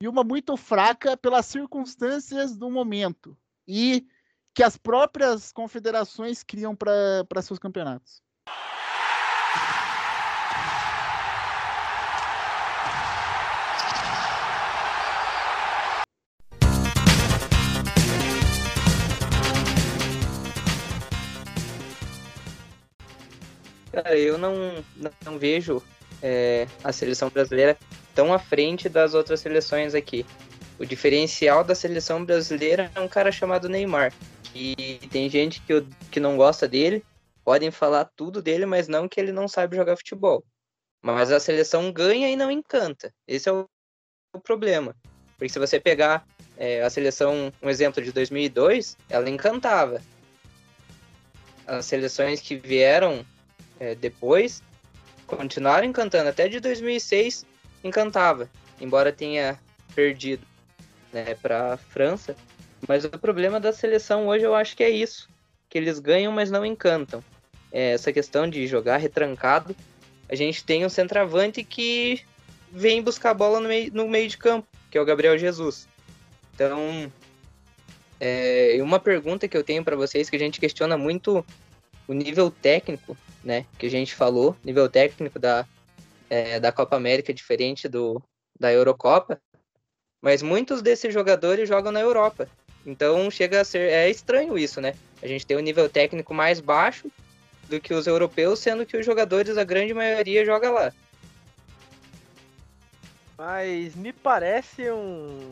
e 0.00 0.06
uma 0.06 0.22
muito 0.22 0.56
fraca 0.56 1.16
pelas 1.16 1.44
circunstâncias 1.46 2.56
do 2.56 2.70
momento 2.70 3.36
e 3.66 4.06
que 4.54 4.62
as 4.62 4.76
próprias 4.76 5.50
confederações 5.50 6.44
criam 6.44 6.76
para 6.76 7.42
seus 7.42 7.58
campeonatos. 7.58 8.22
Eu 24.16 24.38
não, 24.38 24.84
não 25.24 25.38
vejo 25.38 25.82
é, 26.22 26.66
a 26.82 26.92
seleção 26.92 27.28
brasileira 27.28 27.76
tão 28.14 28.32
à 28.32 28.38
frente 28.38 28.88
das 28.88 29.14
outras 29.14 29.40
seleções 29.40 29.94
aqui. 29.94 30.26
O 30.78 30.84
diferencial 30.84 31.62
da 31.62 31.74
seleção 31.74 32.24
brasileira 32.24 32.90
é 32.94 33.00
um 33.00 33.08
cara 33.08 33.30
chamado 33.30 33.68
Neymar. 33.68 34.12
Que 34.44 34.98
tem 35.10 35.28
gente 35.28 35.60
que, 35.62 35.84
que 36.10 36.18
não 36.18 36.36
gosta 36.36 36.66
dele, 36.66 37.04
podem 37.44 37.70
falar 37.70 38.06
tudo 38.16 38.42
dele, 38.42 38.66
mas 38.66 38.88
não 38.88 39.08
que 39.08 39.20
ele 39.20 39.32
não 39.32 39.46
sabe 39.46 39.76
jogar 39.76 39.96
futebol. 39.96 40.44
Mas 41.02 41.30
a 41.30 41.40
seleção 41.40 41.92
ganha 41.92 42.28
e 42.30 42.36
não 42.36 42.50
encanta. 42.50 43.12
Esse 43.26 43.48
é 43.48 43.52
o, 43.52 43.66
o 44.34 44.40
problema. 44.40 44.94
Porque 45.36 45.48
se 45.48 45.58
você 45.58 45.80
pegar 45.80 46.26
é, 46.56 46.82
a 46.82 46.90
seleção, 46.90 47.52
um 47.62 47.70
exemplo 47.70 48.02
de 48.02 48.12
2002, 48.12 48.96
ela 49.08 49.30
encantava. 49.30 50.02
As 51.66 51.86
seleções 51.86 52.40
que 52.40 52.56
vieram 52.56 53.24
é, 53.80 53.94
depois 53.94 54.62
continuaram 55.26 55.86
encantando. 55.86 56.28
Até 56.28 56.46
de 56.46 56.60
2006 56.60 57.46
encantava, 57.82 58.48
embora 58.78 59.10
tenha 59.10 59.58
perdido 59.94 60.46
né, 61.12 61.34
para 61.40 61.72
a 61.72 61.76
França. 61.78 62.36
Mas 62.86 63.04
o 63.04 63.10
problema 63.10 63.58
da 63.58 63.72
seleção 63.72 64.28
hoje 64.28 64.44
eu 64.44 64.54
acho 64.54 64.76
que 64.76 64.84
é 64.84 64.90
isso, 64.90 65.28
que 65.68 65.78
eles 65.78 65.98
ganham, 65.98 66.32
mas 66.32 66.50
não 66.50 66.64
encantam. 66.64 67.24
É 67.72 67.92
essa 67.92 68.12
questão 68.12 68.48
de 68.48 68.66
jogar 68.66 68.98
retrancado. 68.98 69.74
A 70.28 70.34
gente 70.34 70.62
tem 70.62 70.84
um 70.84 70.88
centroavante 70.88 71.64
que 71.64 72.22
vem 72.70 73.02
buscar 73.02 73.30
a 73.30 73.34
bola 73.34 73.60
no 73.60 73.68
meio, 73.68 73.92
no 73.92 74.08
meio 74.08 74.28
de 74.28 74.36
campo, 74.36 74.66
que 74.90 74.98
é 74.98 75.00
o 75.00 75.04
Gabriel 75.04 75.38
Jesus. 75.38 75.88
Então, 76.54 77.10
é, 78.18 78.78
uma 78.82 79.00
pergunta 79.00 79.48
que 79.48 79.56
eu 79.56 79.64
tenho 79.64 79.84
para 79.84 79.96
vocês 79.96 80.28
que 80.28 80.36
a 80.36 80.38
gente 80.38 80.60
questiona 80.60 80.96
muito 80.96 81.44
o 82.06 82.12
nível 82.12 82.50
técnico 82.50 83.16
né, 83.44 83.64
que 83.78 83.86
a 83.86 83.90
gente 83.90 84.14
falou, 84.14 84.56
nível 84.64 84.88
técnico 84.88 85.38
da, 85.38 85.66
é, 86.28 86.60
da 86.60 86.70
Copa 86.70 86.96
América 86.96 87.32
diferente 87.32 87.88
do 87.88 88.22
da 88.58 88.70
Eurocopa, 88.70 89.40
mas 90.20 90.42
muitos 90.42 90.82
desses 90.82 91.14
jogadores 91.14 91.68
jogam 91.68 91.90
na 91.90 92.00
Europa. 92.00 92.46
Então 92.84 93.30
chega 93.30 93.60
a 93.60 93.64
ser 93.64 93.90
é 93.90 94.10
estranho 94.10 94.58
isso, 94.58 94.80
né? 94.80 94.94
A 95.22 95.26
gente 95.26 95.46
tem 95.46 95.56
um 95.56 95.60
nível 95.60 95.88
técnico 95.88 96.34
mais 96.34 96.60
baixo 96.60 97.10
do 97.68 97.80
que 97.80 97.94
os 97.94 98.06
europeus, 98.06 98.58
sendo 98.58 98.84
que 98.84 98.96
os 98.96 99.06
jogadores, 99.06 99.56
a 99.56 99.64
grande 99.64 99.94
maioria, 99.94 100.44
joga 100.44 100.70
lá. 100.70 100.92
Mas 103.38 103.94
me 103.94 104.12
parece 104.12 104.90
um. 104.90 105.50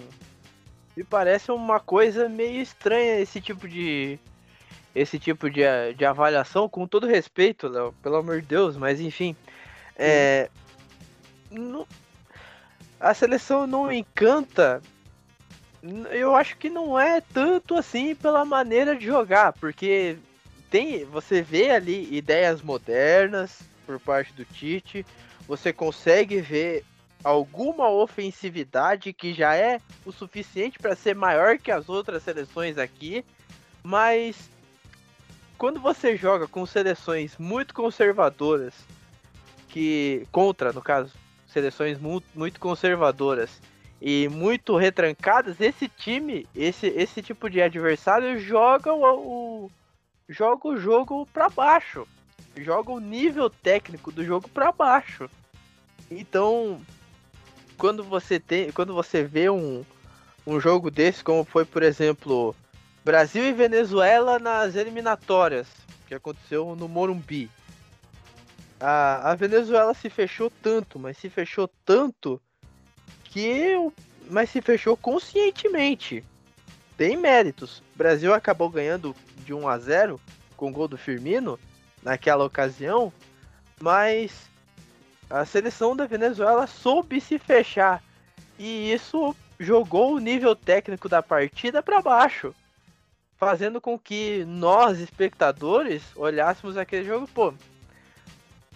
Me 0.96 1.04
parece 1.04 1.50
uma 1.50 1.78
coisa 1.78 2.28
meio 2.28 2.60
estranha 2.60 3.20
esse 3.20 3.40
tipo 3.40 3.68
de, 3.68 4.18
esse 4.98 5.18
tipo 5.18 5.48
de, 5.48 5.62
de 5.96 6.04
avaliação, 6.04 6.68
com 6.68 6.86
todo 6.86 7.06
respeito, 7.06 7.68
Léo, 7.68 7.94
pelo 8.02 8.16
amor 8.16 8.40
de 8.40 8.46
Deus, 8.46 8.76
mas 8.76 9.00
enfim. 9.00 9.36
É, 9.96 10.50
não, 11.50 11.86
a 13.00 13.14
seleção 13.14 13.66
não 13.66 13.90
encanta. 13.92 14.82
Eu 16.10 16.34
acho 16.34 16.56
que 16.56 16.68
não 16.68 16.98
é 16.98 17.20
tanto 17.20 17.76
assim 17.76 18.14
pela 18.14 18.44
maneira 18.44 18.96
de 18.96 19.06
jogar, 19.06 19.52
porque 19.52 20.16
tem, 20.70 21.04
você 21.04 21.40
vê 21.40 21.70
ali 21.70 22.14
ideias 22.14 22.60
modernas 22.60 23.60
por 23.86 24.00
parte 24.00 24.32
do 24.32 24.44
Tite, 24.44 25.06
você 25.46 25.72
consegue 25.72 26.40
ver 26.40 26.84
alguma 27.22 27.88
ofensividade 27.88 29.12
que 29.12 29.32
já 29.32 29.54
é 29.54 29.80
o 30.04 30.12
suficiente 30.12 30.78
para 30.78 30.94
ser 30.94 31.14
maior 31.14 31.58
que 31.58 31.70
as 31.70 31.88
outras 31.88 32.22
seleções 32.22 32.76
aqui, 32.76 33.24
mas 33.82 34.50
quando 35.58 35.80
você 35.80 36.16
joga 36.16 36.46
com 36.46 36.64
seleções 36.64 37.36
muito 37.36 37.74
conservadoras, 37.74 38.72
que 39.68 40.26
contra, 40.30 40.72
no 40.72 40.80
caso, 40.80 41.12
seleções 41.48 41.98
muito, 41.98 42.26
muito 42.34 42.60
conservadoras 42.60 43.60
e 44.00 44.28
muito 44.28 44.76
retrancadas, 44.76 45.60
esse 45.60 45.88
time, 45.88 46.46
esse, 46.54 46.86
esse 46.86 47.20
tipo 47.20 47.50
de 47.50 47.60
adversário 47.60 48.38
joga 48.38 48.94
o, 48.94 49.64
o 49.64 49.70
joga 50.28 50.68
o 50.68 50.78
jogo 50.78 51.26
para 51.32 51.48
baixo, 51.48 52.06
joga 52.56 52.92
o 52.92 53.00
nível 53.00 53.50
técnico 53.50 54.12
do 54.12 54.24
jogo 54.24 54.48
para 54.48 54.70
baixo. 54.70 55.28
Então, 56.10 56.80
quando 57.76 58.04
você 58.04 58.38
tem, 58.38 58.70
quando 58.70 58.94
você 58.94 59.24
vê 59.24 59.50
um, 59.50 59.84
um 60.46 60.60
jogo 60.60 60.90
desse, 60.90 61.24
como 61.24 61.44
foi, 61.44 61.64
por 61.64 61.82
exemplo, 61.82 62.54
Brasil 63.08 63.42
e 63.42 63.54
Venezuela 63.54 64.38
nas 64.38 64.74
eliminatórias, 64.74 65.66
que 66.06 66.14
aconteceu 66.14 66.76
no 66.76 66.86
Morumbi. 66.86 67.50
A, 68.78 69.30
a 69.30 69.34
Venezuela 69.34 69.94
se 69.94 70.10
fechou 70.10 70.52
tanto, 70.62 70.98
mas 70.98 71.16
se 71.16 71.30
fechou 71.30 71.70
tanto 71.86 72.38
que. 73.24 73.72
Mas 74.28 74.50
se 74.50 74.60
fechou 74.60 74.94
conscientemente. 74.94 76.22
Tem 76.98 77.16
méritos. 77.16 77.78
O 77.94 77.96
Brasil 77.96 78.34
acabou 78.34 78.68
ganhando 78.68 79.16
de 79.38 79.54
1 79.54 79.66
a 79.66 79.78
0 79.78 80.20
com 80.54 80.68
o 80.68 80.72
gol 80.72 80.86
do 80.86 80.98
Firmino 80.98 81.58
naquela 82.02 82.44
ocasião, 82.44 83.10
mas 83.80 84.50
a 85.30 85.46
seleção 85.46 85.96
da 85.96 86.04
Venezuela 86.04 86.66
soube 86.66 87.22
se 87.22 87.38
fechar 87.38 88.04
e 88.58 88.92
isso 88.92 89.34
jogou 89.58 90.14
o 90.14 90.18
nível 90.18 90.54
técnico 90.54 91.08
da 91.08 91.22
partida 91.22 91.82
para 91.82 92.02
baixo 92.02 92.54
fazendo 93.38 93.80
com 93.80 93.98
que 93.98 94.44
nós, 94.44 94.98
espectadores, 94.98 96.02
olhássemos 96.16 96.76
aquele 96.76 97.04
jogo, 97.04 97.28
pô, 97.28 97.54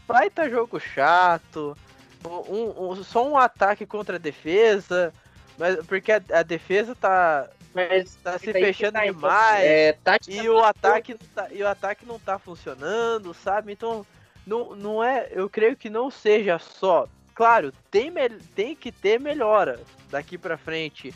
vai 0.07 0.31
tá 0.31 0.49
jogo 0.49 0.79
chato, 0.79 1.77
um, 2.25 2.91
um, 2.91 3.03
só 3.03 3.29
um 3.29 3.37
ataque 3.37 3.85
contra 3.85 4.17
a 4.17 4.21
defesa, 4.21 5.13
mas 5.59 5.85
porque 5.85 6.13
a, 6.13 6.23
a 6.33 6.43
defesa 6.45 6.95
tá, 6.95 7.51
mas 7.75 8.15
tá 8.17 8.39
se 8.39 8.53
fechando 8.53 8.93
tá 8.93 9.05
demais 9.05 9.65
é, 9.65 9.99
e 10.29 10.49
o 10.49 10.63
ataque 10.63 11.15
tá, 11.35 11.49
e 11.51 11.63
o 11.63 11.69
ataque 11.69 12.07
não 12.07 12.19
tá 12.21 12.39
funcionando, 12.39 13.35
sabe? 13.35 13.73
Então 13.73 14.07
não, 14.47 14.77
não 14.77 15.03
é, 15.03 15.29
eu 15.33 15.51
creio 15.51 15.77
que 15.77 15.91
não 15.91 16.09
seja 16.09 16.57
só, 16.61 17.09
claro, 17.35 17.73
tem 17.91 18.13
tem 18.55 18.77
que 18.77 18.93
ter 18.93 19.19
melhora 19.19 19.81
daqui 20.09 20.39
para 20.39 20.57
frente 20.57 21.13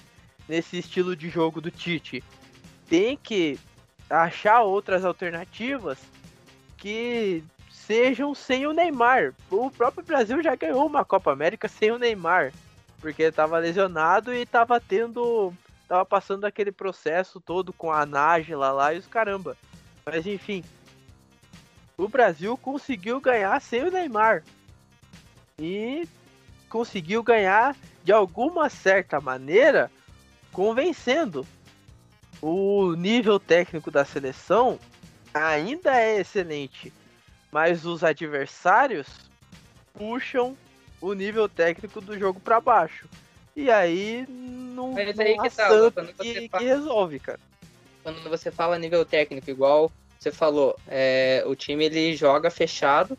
nesse 0.49 0.79
estilo 0.79 1.15
de 1.15 1.29
jogo 1.29 1.61
do 1.61 1.71
Tite 1.71 2.25
tem 2.89 3.17
que 3.17 3.59
achar 4.09 4.63
outras 4.63 5.05
alternativas 5.05 5.99
que 6.77 7.43
sejam 7.71 8.35
sem 8.35 8.67
o 8.67 8.73
Neymar. 8.73 9.35
O 9.51 9.71
próprio 9.71 10.05
Brasil 10.05 10.43
já 10.43 10.55
ganhou 10.55 10.87
uma 10.87 11.05
Copa 11.05 11.33
América 11.33 11.69
sem 11.69 11.91
o 11.91 11.99
Neymar, 11.99 12.53
porque 13.01 13.25
estava 13.25 13.59
lesionado 13.59 14.33
e 14.33 14.43
estava 14.43 14.81
tendo, 14.81 15.53
tava 15.89 16.05
passando 16.05 16.45
aquele 16.45 16.73
processo 16.73 17.41
todo 17.41 17.73
com 17.73 17.93
a 17.93 18.05
Nájila 18.05 18.73
lá 18.73 18.95
e 18.95 18.99
os 18.99 19.07
caramba. 19.07 19.57
Mas 20.05 20.27
enfim, 20.27 20.65
o 21.97 22.09
Brasil 22.09 22.57
conseguiu 22.57 23.21
ganhar 23.21 23.61
sem 23.61 23.85
o 23.85 23.91
Neymar 23.91 24.45
e 25.59 26.07
conseguiu 26.69 27.23
ganhar 27.23 27.75
de 28.05 28.13
alguma 28.13 28.69
certa 28.69 29.21
maneira 29.21 29.91
convencendo 30.53 31.47
o 32.41 32.95
nível 32.95 33.39
técnico 33.39 33.91
da 33.91 34.05
seleção 34.05 34.79
ainda 35.33 36.01
é 36.01 36.21
excelente, 36.21 36.93
mas 37.51 37.85
os 37.85 38.03
adversários 38.03 39.07
puxam 39.93 40.57
o 41.01 41.13
nível 41.13 41.49
técnico 41.49 42.01
do 42.01 42.19
jogo 42.19 42.41
para 42.41 42.61
baixo. 42.61 43.09
E 43.55 43.71
aí 43.71 44.27
não, 44.29 44.93
mas 44.93 45.19
aí 45.19 45.39
que, 45.39 45.51
tá, 45.51 45.69
que, 45.69 45.91
fala, 46.49 46.59
que, 46.59 46.65
resolve, 46.65 47.19
cara. 47.19 47.41
Quando 48.03 48.29
você 48.29 48.51
fala 48.51 48.79
nível 48.79 49.05
técnico, 49.05 49.51
igual 49.51 49.91
você 50.19 50.31
falou, 50.31 50.77
é, 50.87 51.43
o 51.47 51.55
time 51.55 51.87
ele 51.87 52.15
joga 52.15 52.51
fechado 52.51 53.17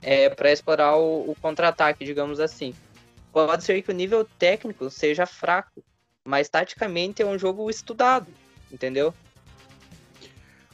é, 0.00 0.28
para 0.28 0.52
explorar 0.52 0.96
o, 0.96 1.30
o 1.30 1.36
contra-ataque, 1.40 2.04
digamos 2.04 2.38
assim. 2.38 2.74
Pode 3.32 3.64
ser 3.64 3.82
que 3.82 3.90
o 3.90 3.94
nível 3.94 4.26
técnico 4.38 4.88
seja 4.88 5.26
fraco, 5.26 5.82
mas 6.26 6.48
taticamente 6.48 7.22
é 7.22 7.26
um 7.26 7.38
jogo 7.38 7.70
estudado, 7.70 8.26
entendeu? 8.70 9.14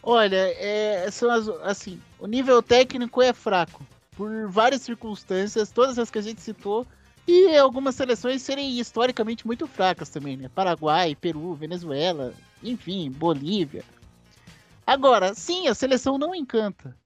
Olha, 0.02 0.52
é, 0.58 1.08
são 1.12 1.30
as, 1.30 1.48
assim, 1.62 2.00
o 2.18 2.26
nível 2.26 2.60
técnico 2.60 3.22
é 3.22 3.32
fraco 3.32 3.86
por 4.16 4.48
várias 4.48 4.82
circunstâncias, 4.82 5.70
todas 5.70 5.98
as 5.98 6.10
que 6.10 6.18
a 6.18 6.22
gente 6.22 6.40
citou, 6.40 6.86
e 7.26 7.56
algumas 7.56 7.94
seleções 7.94 8.42
serem 8.42 8.78
historicamente 8.78 9.46
muito 9.46 9.66
fracas 9.66 10.08
também, 10.08 10.36
né? 10.36 10.50
Paraguai, 10.52 11.14
Peru, 11.14 11.54
Venezuela, 11.54 12.34
enfim, 12.62 13.10
Bolívia. 13.10 13.84
Agora, 14.84 15.32
sim, 15.34 15.68
a 15.68 15.74
seleção 15.74 16.18
não 16.18 16.34
encanta. 16.34 16.96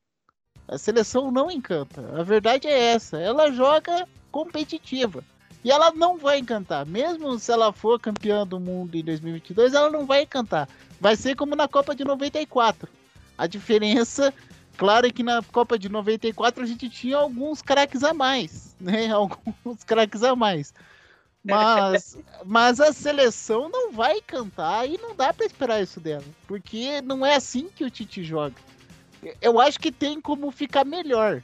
A 0.66 0.78
seleção 0.78 1.30
não 1.30 1.50
encanta. 1.50 2.00
A 2.18 2.22
verdade 2.22 2.66
é 2.66 2.92
essa. 2.92 3.18
Ela 3.18 3.52
joga 3.52 4.08
competitiva. 4.32 5.22
E 5.66 5.70
ela 5.72 5.90
não 5.90 6.16
vai 6.16 6.38
encantar. 6.38 6.86
Mesmo 6.86 7.36
se 7.40 7.50
ela 7.50 7.72
for 7.72 7.98
campeã 7.98 8.46
do 8.46 8.60
mundo 8.60 8.94
em 8.94 9.02
2022, 9.02 9.74
ela 9.74 9.90
não 9.90 10.06
vai 10.06 10.22
encantar. 10.22 10.68
Vai 11.00 11.16
ser 11.16 11.34
como 11.34 11.56
na 11.56 11.66
Copa 11.66 11.92
de 11.92 12.04
94. 12.04 12.88
A 13.36 13.48
diferença 13.48 14.32
Claro 14.76 15.12
que 15.12 15.24
na 15.24 15.42
Copa 15.42 15.76
de 15.76 15.88
94 15.88 16.62
a 16.62 16.66
gente 16.66 16.88
tinha 16.88 17.16
alguns 17.16 17.62
craques 17.62 18.04
a 18.04 18.14
mais, 18.14 18.76
né? 18.78 19.08
Alguns 19.10 19.82
craques 19.84 20.22
a 20.22 20.36
mais. 20.36 20.72
Mas, 21.42 22.16
mas 22.46 22.80
a 22.80 22.92
seleção 22.92 23.68
não 23.68 23.90
vai 23.90 24.20
cantar 24.20 24.88
e 24.88 24.96
não 24.98 25.16
dá 25.16 25.32
para 25.32 25.46
esperar 25.46 25.82
isso 25.82 25.98
dela, 25.98 26.24
porque 26.46 27.00
não 27.00 27.26
é 27.26 27.34
assim 27.34 27.68
que 27.74 27.84
o 27.84 27.90
Tite 27.90 28.22
joga. 28.22 28.54
Eu 29.40 29.58
acho 29.58 29.80
que 29.80 29.90
tem 29.90 30.20
como 30.20 30.52
ficar 30.52 30.84
melhor. 30.84 31.42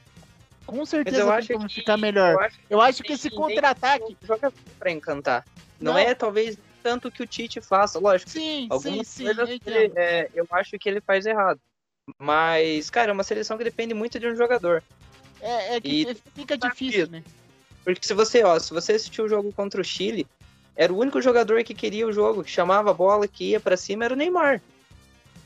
Com 0.65 0.85
certeza 0.85 1.41
tem 1.41 1.57
como 1.57 1.67
que, 1.67 1.75
ficar 1.75 1.97
melhor. 1.97 2.33
Eu 2.33 2.39
acho, 2.39 2.59
eu 2.69 2.81
acho 2.81 3.03
que 3.03 3.13
esse 3.13 3.29
contra-ataque 3.29 4.17
joga 4.21 4.51
para 4.79 4.91
encantar. 4.91 5.45
Não, 5.79 5.93
não, 5.93 5.99
é 5.99 6.13
talvez 6.15 6.57
tanto 6.81 7.11
que 7.11 7.23
o 7.23 7.27
Tite 7.27 7.61
faça, 7.61 7.99
lógico. 7.99 8.29
Sim, 8.29 8.67
sim, 8.81 9.03
sim. 9.03 9.27
Ele, 9.27 9.91
é, 9.95 10.29
eu 10.33 10.45
acho 10.51 10.77
que 10.77 10.89
ele 10.89 11.01
faz 11.01 11.25
errado. 11.25 11.59
Mas, 12.17 12.89
cara, 12.89 13.11
é 13.11 13.13
uma 13.13 13.23
seleção 13.23 13.57
que 13.57 13.63
depende 13.63 13.93
muito 13.93 14.19
de 14.19 14.27
um 14.27 14.35
jogador. 14.35 14.83
É, 15.41 15.75
é 15.75 15.81
que 15.81 16.01
e 16.03 16.15
fica 16.35 16.57
difícil, 16.57 17.07
né? 17.07 17.23
Porque 17.83 18.05
se 18.05 18.13
você, 18.13 18.43
ó, 18.43 18.57
se 18.59 18.73
você 18.73 18.93
assistiu 18.93 19.25
o 19.25 19.29
jogo 19.29 19.51
contra 19.53 19.81
o 19.81 19.83
Chile, 19.83 20.27
era 20.75 20.91
o 20.91 20.97
único 20.97 21.21
jogador 21.21 21.63
que 21.63 21.73
queria 21.73 22.07
o 22.07 22.13
jogo, 22.13 22.43
que 22.43 22.51
chamava 22.51 22.91
a 22.91 22.93
bola, 22.93 23.27
que 23.27 23.51
ia 23.51 23.59
para 23.59 23.77
cima, 23.77 24.05
era 24.05 24.13
o 24.13 24.17
Neymar. 24.17 24.61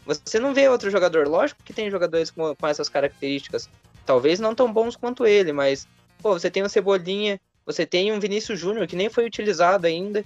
Você 0.06 0.40
não 0.40 0.54
vê 0.54 0.70
outro 0.70 0.90
jogador. 0.90 1.28
Lógico 1.28 1.62
que 1.64 1.74
tem 1.74 1.92
jogadores 1.92 2.32
com, 2.32 2.56
com 2.56 2.68
essas 2.68 2.88
características. 2.88 3.70
Talvez 4.08 4.40
não 4.40 4.56
tão 4.56 4.74
bons 4.74 4.96
quanto 4.96 5.28
ele, 5.28 5.54
mas, 5.54 5.88
pô, 6.24 6.34
você 6.34 6.50
tem 6.50 6.64
o 6.64 6.70
Cebolinha, 6.70 7.40
você 7.64 7.86
tem 7.86 8.12
um 8.12 8.20
Vinícius 8.20 8.60
Júnior 8.60 8.88
que 8.88 8.96
nem 8.96 9.10
foi 9.10 9.28
utilizado 9.28 9.86
ainda. 9.86 10.26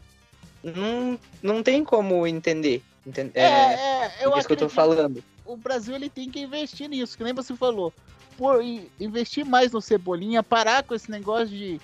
Não, 0.63 1.19
não 1.43 1.61
tem 1.61 1.83
como 1.83 2.25
entender. 2.25 2.81
entender 3.05 3.39
é, 3.39 3.43
é, 3.43 4.11
é, 4.19 4.25
eu 4.25 4.37
isso 4.37 4.47
que 4.47 4.53
eu 4.53 4.57
tô 4.57 4.69
falando 4.69 5.21
o 5.51 5.57
Brasil 5.57 5.95
ele 5.95 6.09
tem 6.09 6.29
que 6.29 6.39
investir 6.39 6.87
nisso, 6.89 7.17
que 7.17 7.23
nem 7.23 7.33
você 7.33 7.55
falou. 7.55 7.93
Por 8.37 8.63
investir 8.99 9.45
mais 9.45 9.71
no 9.71 9.81
Cebolinha, 9.81 10.41
parar 10.41 10.83
com 10.83 10.95
esse 10.95 11.11
negócio 11.11 11.49
de 11.49 11.79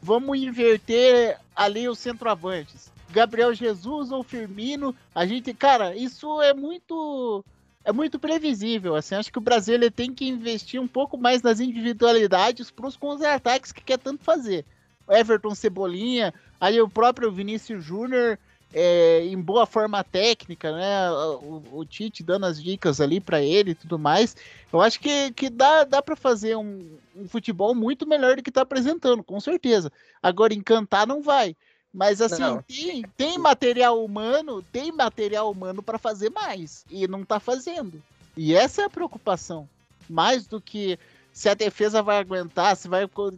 vamos 0.00 0.38
inverter 0.38 1.38
ali 1.54 1.88
os 1.88 1.98
centroavantes. 1.98 2.90
Gabriel 3.10 3.52
Jesus 3.52 4.10
ou 4.10 4.22
Firmino, 4.22 4.94
a 5.14 5.26
gente, 5.26 5.52
cara, 5.52 5.94
isso 5.94 6.40
é 6.40 6.54
muito 6.54 7.44
é 7.90 7.92
muito 7.92 8.18
previsível, 8.18 8.94
assim, 8.94 9.14
acho 9.14 9.32
que 9.32 9.38
o 9.38 9.42
Brasil 9.42 9.74
ele 9.74 9.90
tem 9.90 10.14
que 10.14 10.26
investir 10.26 10.80
um 10.80 10.88
pouco 10.88 11.18
mais 11.18 11.42
nas 11.42 11.60
individualidades 11.60 12.70
para 12.70 12.86
os 12.86 12.96
contra-ataques 12.96 13.72
que 13.72 13.82
quer 13.82 13.98
tanto 13.98 14.24
fazer. 14.24 14.64
Everton 15.08 15.54
Cebolinha, 15.54 16.32
aí 16.60 16.80
o 16.80 16.88
próprio 16.88 17.32
Vinícius 17.32 17.84
Júnior, 17.84 18.38
é, 18.72 19.24
em 19.24 19.40
boa 19.40 19.66
forma 19.66 20.04
técnica, 20.04 20.72
né? 20.72 21.10
O, 21.10 21.62
o 21.72 21.84
Tite 21.84 22.22
dando 22.22 22.46
as 22.46 22.62
dicas 22.62 23.00
ali 23.00 23.20
para 23.20 23.42
ele 23.42 23.72
e 23.72 23.74
tudo 23.74 23.98
mais. 23.98 24.36
Eu 24.72 24.80
acho 24.80 25.00
que, 25.00 25.32
que 25.32 25.50
dá, 25.50 25.82
dá 25.82 26.00
para 26.00 26.14
fazer 26.14 26.56
um, 26.56 26.96
um, 27.16 27.28
futebol 27.28 27.74
muito 27.74 28.06
melhor 28.06 28.36
do 28.36 28.42
que 28.42 28.52
tá 28.52 28.62
apresentando, 28.62 29.24
com 29.24 29.40
certeza. 29.40 29.90
Agora, 30.22 30.54
encantar 30.54 31.06
não 31.06 31.20
vai. 31.20 31.56
Mas 31.92 32.20
assim, 32.20 32.42
tem, 32.68 33.04
tem 33.16 33.38
material 33.38 34.04
humano, 34.04 34.62
tem 34.72 34.92
material 34.92 35.50
humano 35.50 35.82
para 35.82 35.98
fazer 35.98 36.30
mais. 36.30 36.84
E 36.88 37.08
não 37.08 37.24
tá 37.24 37.40
fazendo. 37.40 38.00
E 38.36 38.54
essa 38.54 38.82
é 38.82 38.84
a 38.84 38.90
preocupação. 38.90 39.68
Mais 40.08 40.46
do 40.46 40.60
que 40.60 40.98
se 41.32 41.48
a 41.48 41.54
defesa 41.54 42.02
vai 42.02 42.18
aguentar, 42.18 42.76
se 42.76 42.88
vai 42.88 43.06
co 43.08 43.32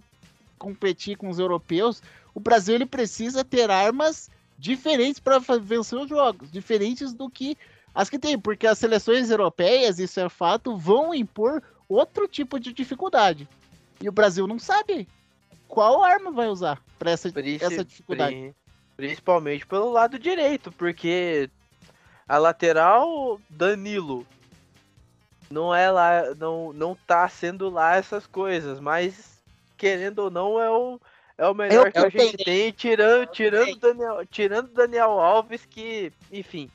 competir 0.58 1.16
com 1.16 1.28
os 1.28 1.40
europeus, 1.40 2.00
o 2.32 2.38
Brasil 2.38 2.76
ele 2.76 2.86
precisa 2.86 3.44
ter 3.44 3.68
armas 3.68 4.30
diferentes 4.56 5.18
para 5.18 5.40
vencer 5.58 5.98
os 5.98 6.08
jogos, 6.08 6.52
diferentes 6.52 7.12
do 7.12 7.28
que 7.28 7.58
as 7.92 8.08
que 8.08 8.16
tem, 8.16 8.38
porque 8.38 8.68
as 8.68 8.78
seleções 8.78 9.28
europeias, 9.28 9.98
isso 9.98 10.20
é 10.20 10.28
fato, 10.28 10.76
vão 10.76 11.12
impor 11.12 11.60
outro 11.88 12.28
tipo 12.28 12.60
de 12.60 12.72
dificuldade. 12.72 13.48
E 14.00 14.08
o 14.08 14.12
Brasil 14.12 14.46
não 14.46 14.58
sabe 14.58 15.08
qual 15.72 16.04
arma 16.04 16.30
vai 16.30 16.48
usar 16.48 16.78
para 16.98 17.12
essa, 17.12 17.32
essa 17.62 17.82
dificuldade. 17.82 18.54
Principalmente 18.94 19.66
pelo 19.66 19.90
lado 19.90 20.18
direito, 20.18 20.70
porque 20.70 21.48
a 22.28 22.36
lateral 22.36 23.40
Danilo 23.48 24.26
não 25.50 25.74
é 25.74 25.90
lá, 25.90 26.34
não, 26.34 26.74
não 26.74 26.94
tá 26.94 27.26
sendo 27.26 27.70
lá 27.70 27.96
essas 27.96 28.26
coisas, 28.26 28.78
mas 28.80 29.42
querendo 29.78 30.18
ou 30.18 30.30
não 30.30 30.60
é 30.60 30.70
o 30.70 31.00
é 31.38 31.48
o 31.48 31.54
melhor 31.54 31.86
eu, 31.86 31.92
que 31.92 31.98
a 31.98 32.08
gente 32.10 32.44
tem, 32.44 32.70
tirando, 32.70 33.26
tirando, 33.28 33.74
Daniel, 33.76 34.26
tirando 34.26 34.68
Daniel 34.74 35.12
Alves, 35.12 35.64
que, 35.64 36.12
enfim, 36.30 36.70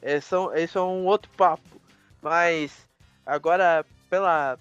é, 0.00 0.20
são, 0.20 0.54
isso 0.54 0.78
é 0.78 0.82
um 0.82 1.04
outro 1.04 1.28
papo. 1.36 1.80
Mas 2.22 2.88
agora, 3.26 3.84
pela. 4.08 4.56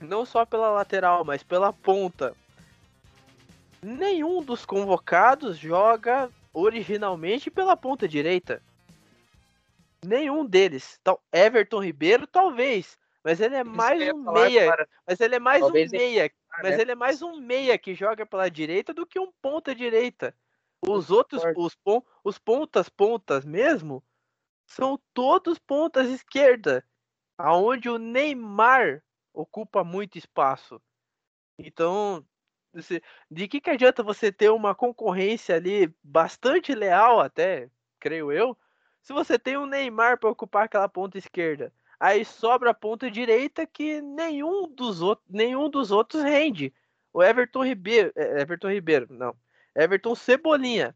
Não 0.00 0.24
só 0.24 0.46
pela 0.46 0.70
lateral, 0.70 1.24
mas 1.24 1.42
pela 1.42 1.72
ponta. 1.72 2.34
Nenhum 3.82 4.42
dos 4.42 4.64
convocados 4.66 5.56
joga 5.58 6.30
originalmente 6.52 7.50
pela 7.50 7.76
ponta 7.76 8.06
direita. 8.06 8.62
Nenhum 10.04 10.44
deles. 10.44 10.98
Então, 11.00 11.18
Everton 11.32 11.82
Ribeiro, 11.82 12.26
talvez. 12.26 12.98
Mas 13.22 13.40
ele 13.40 13.54
é 13.54 13.64
mais 13.64 14.00
um 14.12 14.32
meia. 14.32 14.88
Mas 15.06 15.20
ele 15.20 15.34
é 15.34 15.38
mais 15.38 15.62
um 15.62 15.70
meia 15.70 16.30
mas 16.62 16.76
né? 16.76 16.80
ele 16.82 16.92
é 16.92 16.94
mais 16.94 17.22
um 17.22 17.36
meia 17.36 17.78
que 17.78 17.94
joga 17.94 18.26
pela 18.26 18.50
direita 18.50 18.92
do 18.92 19.06
que 19.06 19.18
um 19.18 19.32
ponta 19.40 19.74
direita. 19.74 20.34
Os 20.86 21.10
outros, 21.10 21.42
os, 21.56 21.74
pon 21.74 22.02
os 22.24 22.38
pontas 22.38 22.88
pontas 22.88 23.44
mesmo, 23.44 24.02
são 24.66 24.98
todos 25.12 25.58
pontas 25.58 26.08
esquerda, 26.08 26.84
aonde 27.36 27.88
o 27.88 27.98
Neymar 27.98 29.02
ocupa 29.32 29.84
muito 29.84 30.18
espaço. 30.18 30.80
Então, 31.58 32.24
de 33.30 33.48
que, 33.48 33.60
que 33.60 33.70
adianta 33.70 34.02
você 34.02 34.30
ter 34.30 34.50
uma 34.50 34.74
concorrência 34.74 35.56
ali 35.56 35.92
bastante 36.02 36.74
leal 36.74 37.20
até, 37.20 37.68
creio 37.98 38.30
eu, 38.30 38.56
se 39.02 39.12
você 39.12 39.38
tem 39.38 39.56
o 39.56 39.66
Neymar 39.66 40.18
para 40.18 40.30
ocupar 40.30 40.64
aquela 40.64 40.88
ponta 40.88 41.18
esquerda? 41.18 41.72
Aí 41.98 42.24
sobra 42.24 42.70
a 42.70 42.74
ponta 42.74 43.10
direita 43.10 43.66
que 43.66 44.00
nenhum 44.00 44.68
dos, 44.68 45.02
outros, 45.02 45.26
nenhum 45.28 45.68
dos 45.68 45.90
outros 45.90 46.22
rende. 46.22 46.72
O 47.12 47.22
Everton 47.22 47.64
Ribeiro, 47.64 48.12
é, 48.16 48.40
Everton 48.40 48.70
Ribeiro, 48.70 49.06
não. 49.10 49.36
Everton 49.74 50.14
Cebolinha 50.14 50.94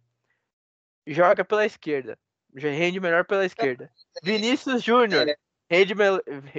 joga 1.07 1.45
pela 1.45 1.67
esquerda. 1.67 2.19
Já 2.55 2.71
rende 2.71 3.01
melhor 3.01 3.25
pela 3.25 3.45
esquerda. 3.45 3.91
Vinícius 4.23 4.83
Júnior 4.83 5.27
rende 5.69 5.95
me... 5.95 6.05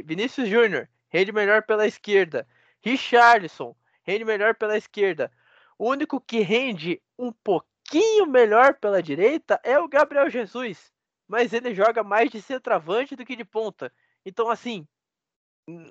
Vinícius 0.03 0.47
Júnior 0.47 0.89
rende 1.09 1.32
melhor 1.32 1.63
pela 1.63 1.88
esquerda. 1.88 2.47
Richarlison 2.84 3.76
rende 4.06 4.24
melhor 4.26 4.56
pela 4.56 4.78
esquerda. 4.78 5.32
O 5.78 5.89
único 5.89 6.22
que 6.22 6.39
rende 6.39 7.01
um 7.18 7.32
pouquinho 7.32 8.26
melhor 8.28 8.76
pela 8.76 9.01
direita 9.01 9.60
é 9.64 9.78
o 9.80 9.88
Gabriel 9.88 10.30
Jesus, 10.30 10.91
mas 11.28 11.53
ele 11.53 11.74
joga 11.74 12.03
mais 12.03 12.30
de 12.30 12.41
centroavante 12.41 13.16
do 13.16 13.26
que 13.26 13.36
de 13.36 13.43
ponta. 13.43 13.91
Então, 14.26 14.49
assim, 14.49 14.88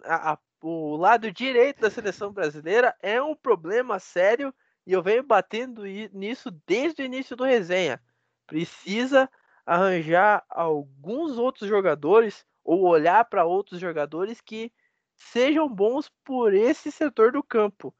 a, 0.05 0.33
a, 0.33 0.39
o 0.62 0.97
lado 0.97 1.31
direito 1.31 1.81
da 1.81 1.91
seleção 1.91 2.33
brasileira 2.33 2.97
é 3.03 3.21
um 3.23 3.35
problema 3.35 3.99
sério 3.99 4.55
e 4.87 4.93
eu 4.93 5.03
venho 5.03 5.23
batendo 5.23 5.85
nisso 6.12 6.51
desde 6.67 7.03
o 7.03 7.05
início 7.05 7.37
do 7.37 7.45
resenha. 7.45 8.01
Precisa 8.47 9.31
arranjar 9.65 10.45
alguns 10.49 11.39
outros 11.39 11.69
jogadores 11.69 12.47
ou 12.62 12.83
olhar 12.83 13.25
para 13.25 13.45
outros 13.45 13.81
jogadores 13.81 14.41
que 14.41 14.73
sejam 15.17 15.69
bons 15.69 16.11
por 16.25 16.55
esse 16.55 16.91
setor 16.91 17.33
do 17.33 17.43
campo. 17.43 17.95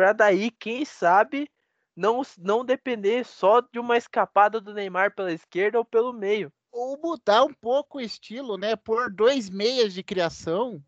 Para 0.00 0.14
daí, 0.14 0.50
quem 0.50 0.82
sabe, 0.82 1.46
não, 1.94 2.22
não 2.38 2.64
depender 2.64 3.22
só 3.22 3.60
de 3.60 3.78
uma 3.78 3.98
escapada 3.98 4.58
do 4.58 4.72
Neymar 4.72 5.14
pela 5.14 5.30
esquerda 5.30 5.76
ou 5.76 5.84
pelo 5.84 6.10
meio 6.10 6.50
ou 6.72 6.98
mudar 6.98 7.44
um 7.44 7.52
pouco 7.52 7.98
o 7.98 8.00
estilo, 8.00 8.56
né? 8.56 8.74
Por 8.76 9.12
dois 9.12 9.50
meias 9.50 9.92
de 9.92 10.02
criação 10.02 10.82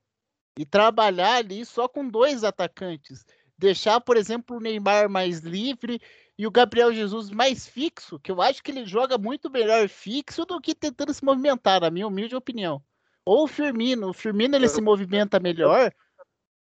e 0.58 0.64
trabalhar 0.64 1.34
ali 1.34 1.62
só 1.66 1.86
com 1.86 2.08
dois 2.08 2.42
atacantes. 2.42 3.22
deixar, 3.58 4.00
por 4.00 4.16
exemplo, 4.16 4.56
o 4.56 4.60
Neymar 4.60 5.10
mais 5.10 5.40
livre 5.40 6.00
e 6.38 6.46
o 6.46 6.50
Gabriel 6.50 6.90
Jesus 6.94 7.28
mais 7.28 7.68
fixo, 7.68 8.18
que 8.18 8.32
eu 8.32 8.40
acho 8.40 8.62
que 8.62 8.70
ele 8.70 8.86
joga 8.86 9.18
muito 9.18 9.50
melhor 9.50 9.90
fixo 9.90 10.46
do 10.46 10.58
que 10.58 10.74
tentando 10.74 11.12
se 11.12 11.22
movimentar, 11.22 11.82
na 11.82 11.90
minha 11.90 12.06
humilde 12.06 12.34
opinião. 12.34 12.82
Ou 13.26 13.44
o 13.44 13.46
Firmino, 13.46 14.08
o 14.08 14.14
Firmino 14.14 14.56
ele 14.56 14.70
se 14.70 14.80
movimenta 14.80 15.38
melhor. 15.38 15.92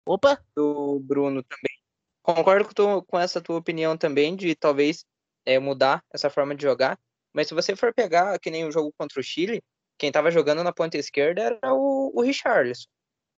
Opa! 0.05 0.45
Do 0.57 0.99
Bruno 0.99 1.45
também. 1.45 1.81
Concordo 2.22 2.64
com, 2.66 2.72
tu, 2.72 3.02
com 3.02 3.18
essa 3.18 3.40
tua 3.40 3.56
opinião 3.56 3.96
também 3.96 4.36
de 4.36 4.54
talvez 4.54 5.04
é, 5.44 5.58
mudar 5.58 6.04
essa 6.12 6.30
forma 6.30 6.54
de 6.54 6.62
jogar. 6.62 6.98
Mas 7.32 7.48
se 7.48 7.54
você 7.54 7.74
for 7.74 7.92
pegar, 7.92 8.38
que 8.38 8.50
nem 8.50 8.64
o 8.64 8.72
jogo 8.72 8.92
contra 8.96 9.20
o 9.20 9.22
Chile, 9.22 9.62
quem 9.98 10.08
estava 10.08 10.30
jogando 10.30 10.62
na 10.62 10.72
ponta 10.72 10.96
esquerda 10.96 11.42
era 11.42 11.74
o, 11.74 12.12
o 12.14 12.22
Richarlison. 12.22 12.86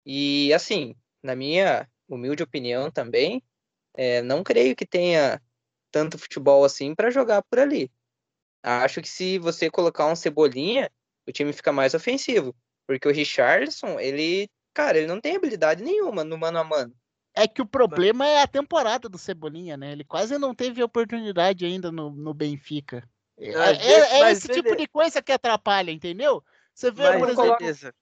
E 0.06 0.54
assim, 0.54 0.96
na 1.22 1.36
minha 1.36 1.88
humilde 2.08 2.44
opinião 2.44 2.92
também, 2.92 3.42
é, 3.96 4.22
não 4.22 4.44
creio 4.44 4.76
que 4.76 4.86
tenha 4.86 5.42
tanto 5.92 6.18
futebol 6.18 6.66
assim 6.66 6.96
para 6.96 7.12
jogar 7.12 7.42
por 7.44 7.60
ali. 7.60 7.92
Acho 8.64 9.02
que 9.02 9.10
se 9.10 9.38
você 9.40 9.70
colocar 9.70 10.08
um 10.08 10.16
Cebolinha, 10.16 10.90
o 11.28 11.32
time 11.32 11.54
fica 11.54 11.72
mais 11.72 11.94
ofensivo. 11.94 12.56
Porque 12.88 13.08
o 13.08 13.12
Richardson, 13.12 14.00
ele, 14.00 14.50
cara, 14.74 14.98
ele 14.98 15.08
não 15.08 15.22
tem 15.22 15.36
habilidade 15.36 15.84
nenhuma 15.84 16.24
no 16.24 16.38
mano 16.38 16.60
a 16.60 16.64
mano. 16.64 16.96
É 17.36 17.48
que 17.48 17.62
o 17.62 17.66
problema 17.66 18.28
é 18.28 18.42
a 18.42 18.48
temporada 18.48 19.10
do 19.10 19.18
Cebolinha, 19.18 19.76
né? 19.76 19.92
Ele 19.92 20.04
quase 20.04 20.38
não 20.38 20.54
teve 20.54 20.84
oportunidade 20.84 21.66
ainda 21.66 21.92
no, 21.92 22.12
no 22.12 22.34
Benfica. 22.34 23.08
É, 23.38 23.50
é, 23.52 24.22
é 24.22 24.32
esse 24.32 24.48
tipo 24.48 24.76
de 24.76 24.88
coisa 24.88 25.22
que 25.22 25.32
atrapalha, 25.32 25.92
entendeu? 25.92 26.44
Você 26.74 26.92
vê, 26.92 27.04
mas 27.04 27.20
por 27.20 27.30
exemplo. 27.30 27.58
Beleza. 27.58 27.94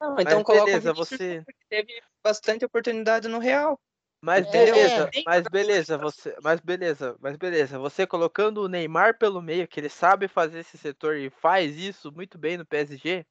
Não, 0.00 0.12
então 0.18 0.38
mas 0.38 0.42
coloca 0.42 0.64
beleza, 0.66 0.92
você. 0.92 1.42
porque 1.44 1.64
teve 1.68 2.02
bastante 2.22 2.64
oportunidade 2.64 3.28
no 3.28 3.38
Real. 3.38 3.78
Mas 4.22 4.46
É, 4.48 4.50
beleza, 4.50 5.08
tem 5.10 5.22
mas 5.24 5.44
beleza, 5.50 5.96
você, 5.96 6.36
mas 6.42 6.60
beleza, 6.60 7.16
mas 7.20 7.36
beleza, 7.36 7.78
você 7.78 8.06
colocando 8.06 8.58
o 8.58 8.68
Neymar 8.68 9.16
pelo 9.16 9.40
meio, 9.40 9.66
que 9.66 9.80
ele 9.80 9.88
sabe 9.88 10.28
fazer 10.28 10.58
esse 10.58 10.76
setor 10.76 11.16
e 11.16 11.30
faz 11.30 11.78
isso 11.78 12.12
muito 12.12 12.36
bem 12.36 12.58
no 12.58 12.66
PSG, 12.66 13.24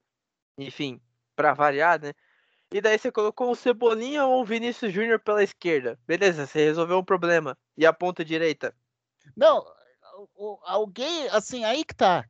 enfim, 0.57 0.99
pra 1.35 1.53
variar, 1.53 2.01
né? 2.01 2.11
E 2.71 2.79
daí 2.81 2.97
você 2.99 3.11
colocou 3.11 3.51
o 3.51 3.55
Cebolinha 3.55 4.25
ou 4.25 4.41
o 4.41 4.45
Vinícius 4.45 4.93
Júnior 4.93 5.19
pela 5.19 5.43
esquerda. 5.43 5.99
Beleza, 6.05 6.45
você 6.45 6.65
resolveu 6.65 6.99
um 6.99 7.03
problema. 7.03 7.57
E 7.75 7.85
a 7.85 7.91
ponta 7.91 8.23
direita? 8.23 8.75
Não, 9.35 9.65
alguém, 10.63 11.27
assim, 11.29 11.63
aí 11.63 11.83
que 11.83 11.95
tá. 11.95 12.25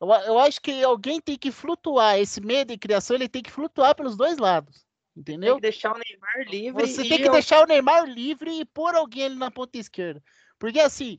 Eu, 0.00 0.08
eu 0.08 0.38
acho 0.38 0.60
que 0.60 0.82
alguém 0.82 1.20
tem 1.20 1.36
que 1.38 1.50
flutuar. 1.52 2.18
Esse 2.18 2.40
meio 2.40 2.64
de 2.64 2.78
criação, 2.78 3.16
ele 3.16 3.28
tem 3.28 3.42
que 3.42 3.50
flutuar 3.50 3.94
pelos 3.94 4.16
dois 4.16 4.38
lados. 4.38 4.84
Tem 5.14 5.20
Entendeu? 5.34 5.56
que 5.56 5.60
deixar 5.62 5.94
o 5.94 5.98
Neymar 5.98 6.48
livre. 6.50 6.86
Você 6.86 7.02
e 7.02 7.08
tem 7.08 7.18
que 7.18 7.28
eu- 7.28 7.32
deixar 7.32 7.62
o 7.62 7.66
Neymar 7.66 8.04
livre 8.06 8.50
e 8.60 8.64
pôr 8.64 8.94
alguém 8.94 9.24
ali 9.26 9.36
na 9.36 9.50
ponta 9.50 9.76
esquerda. 9.78 10.22
Porque 10.58 10.80
assim, 10.80 11.18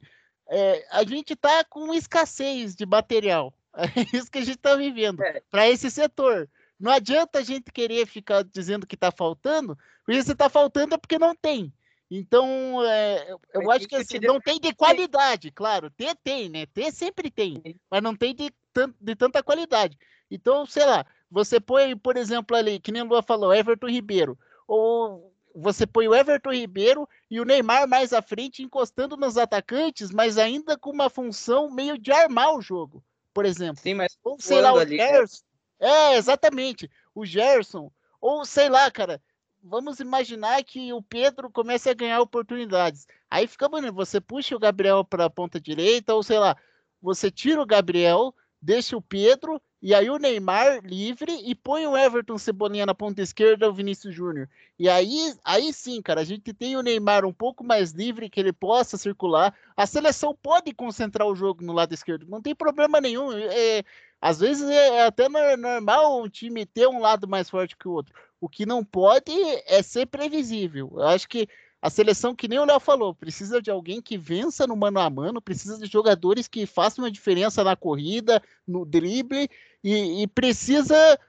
é, 0.50 0.86
a 0.90 1.04
gente 1.04 1.36
tá 1.36 1.64
com 1.64 1.94
escassez 1.94 2.76
de 2.76 2.86
material. 2.86 3.54
É 4.14 4.18
isso 4.18 4.30
que 4.32 4.38
a 4.40 4.46
gente 4.46 4.58
tá 4.58 4.76
vivendo 4.76 5.22
É. 5.24 5.42
para 5.50 5.68
esse 5.70 5.90
setor. 5.92 6.50
Não 6.84 6.92
adianta 6.92 7.40
a 7.40 7.42
gente 7.42 7.72
querer 7.72 8.06
ficar 8.06 8.44
dizendo 8.44 8.86
que 8.86 8.98
tá 8.98 9.10
faltando, 9.10 9.80
porque 10.06 10.22
se 10.22 10.36
tá 10.36 10.50
faltando 10.50 10.94
é 10.96 10.98
porque 10.98 11.18
não 11.18 11.34
tem. 11.34 11.72
Então, 12.12 12.84
é, 12.84 13.32
eu- 13.32 13.40
eu 13.54 13.72
acho 13.72 13.88
que 13.88 13.96
assim, 13.96 14.20
não 14.20 14.38
tem 14.42 14.60
de 14.60 14.76
qualidade, 14.76 15.50
claro. 15.50 15.90
Ter 15.90 16.14
tem, 16.22 16.50
né? 16.50 16.66
Ter 16.66 16.92
sempre 16.92 17.32
tem, 17.32 17.80
mas 17.90 18.04
não 18.04 18.14
tem 18.14 18.36
de, 18.36 18.54
de 19.00 19.16
tanta 19.16 19.42
qualidade. 19.42 19.98
Então, 20.30 20.66
sei 20.66 20.86
lá, 20.86 21.06
você 21.32 21.58
põe, 21.58 21.96
por 21.96 22.18
exemplo, 22.18 22.58
ali, 22.58 22.82
que 22.82 22.92
nem 22.92 23.02
o 23.02 23.06
Lua 23.06 23.24
falou, 23.24 23.54
Everton 23.54 23.88
Ribeiro. 23.88 24.38
Ou 24.68 25.34
você 25.56 25.88
põe 25.88 26.10
o 26.10 26.14
Everton 26.14 26.52
Ribeiro 26.52 27.08
e 27.32 27.40
o 27.40 27.46
Neymar 27.46 27.88
mais 27.88 28.12
à 28.12 28.22
frente, 28.22 28.62
encostando 28.62 29.16
nos 29.16 29.38
atacantes, 29.38 30.12
mas 30.12 30.38
ainda 30.38 30.78
com 30.78 30.90
uma 30.90 31.10
função 31.10 31.72
meio 31.72 31.98
de 31.98 32.12
armar 32.12 32.54
o 32.54 32.62
jogo, 32.62 33.02
por 33.34 33.46
exemplo. 33.46 33.82
Sim, 33.82 33.94
mas 33.94 34.18
Ou 34.22 34.36
sei 34.38 34.60
lá, 34.60 34.74
o 34.74 34.80
ali, 34.80 34.98
né? 34.98 35.08
Gerson. 35.08 35.53
É, 35.84 36.16
exatamente. 36.16 36.90
O 37.14 37.26
Gerson. 37.26 37.92
Ou 38.22 38.46
sei 38.46 38.70
lá, 38.70 38.90
cara. 38.90 39.22
Vamos 39.66 40.02
imaginar 40.02 40.62
que 40.64 40.92
o 40.92 41.02
Pedro 41.02 41.50
comece 41.50 41.90
a 41.90 41.94
ganhar 41.94 42.20
oportunidades. 42.20 43.08
Aí 43.30 43.48
fica 43.48 43.70
bonito. 43.70 43.94
Você 43.94 44.20
puxa 44.20 44.56
o 44.56 44.60
Gabriel 44.60 45.06
para 45.06 45.26
a 45.26 45.30
ponta 45.30 45.60
direita, 45.60 46.14
ou 46.14 46.22
sei 46.22 46.38
lá, 46.38 46.58
você 47.02 47.32
tira 47.32 47.62
o 47.62 47.66
Gabriel, 47.66 48.36
deixa 48.62 48.98
o 48.98 49.02
Pedro, 49.02 49.62
e 49.82 49.94
aí 49.94 50.10
o 50.10 50.18
Neymar 50.18 50.80
livre 50.86 51.34
e 51.46 51.54
põe 51.54 51.86
o 51.86 51.98
Everton 51.98 52.38
Cebolinha 52.38 52.86
na 52.86 52.96
ponta 52.96 53.22
esquerda, 53.22 53.70
o 53.70 53.74
Vinícius 53.74 54.16
Júnior. 54.16 54.50
E 54.80 54.88
aí, 54.88 55.34
aí 55.44 55.74
sim, 55.74 56.02
cara, 56.02 56.22
a 56.22 56.24
gente 56.24 56.54
tem 56.54 56.78
o 56.78 56.82
Neymar 56.82 57.26
um 57.26 57.34
pouco 57.34 57.66
mais 57.66 57.92
livre, 57.92 58.30
que 58.30 58.40
ele 58.40 58.54
possa 58.54 58.98
circular. 58.98 59.54
A 59.76 59.86
seleção 59.86 60.38
pode 60.42 60.74
concentrar 60.74 61.28
o 61.28 61.36
jogo 61.36 61.64
no 61.64 61.74
lado 61.74 61.94
esquerdo, 61.94 62.26
não 62.30 62.42
tem 62.42 62.56
problema 62.56 63.02
nenhum. 63.02 63.34
É, 63.34 63.84
às 64.24 64.40
vezes 64.40 64.70
é 64.70 65.06
até 65.06 65.28
nor- 65.28 65.58
normal 65.58 66.24
um 66.24 66.30
time 66.30 66.66
ter 66.66 66.88
um 66.88 67.02
lado 67.02 67.28
mais 67.28 67.50
forte 67.50 67.76
que 67.76 67.90
o 67.90 67.92
outro. 67.92 68.16
O 68.40 68.48
que 68.48 68.66
não 68.66 68.82
pode 68.82 69.34
é 69.68 69.84
ser 69.84 70.06
previsível. 70.06 70.90
Eu 70.96 71.08
acho 71.08 71.28
que 71.28 71.46
a 71.82 71.90
seleção, 71.90 72.34
que 72.34 72.48
nem 72.48 72.58
o 72.58 72.64
Léo 72.64 72.80
falou, 72.80 73.14
precisa 73.14 73.62
de 73.62 73.70
alguém 73.70 74.02
que 74.02 74.18
vença 74.18 74.66
no 74.66 74.78
mano 74.78 75.02
a 75.02 75.10
mano, 75.10 75.42
precisa 75.42 75.78
de 75.78 75.92
jogadores 75.92 76.48
que 76.48 76.66
façam 76.66 77.04
uma 77.04 77.12
diferença 77.12 77.66
na 77.66 77.76
corrida, 77.76 78.42
no 78.66 78.86
drible, 78.86 79.50
e, 79.84 80.24
e 80.24 80.28
precisa 80.28 81.20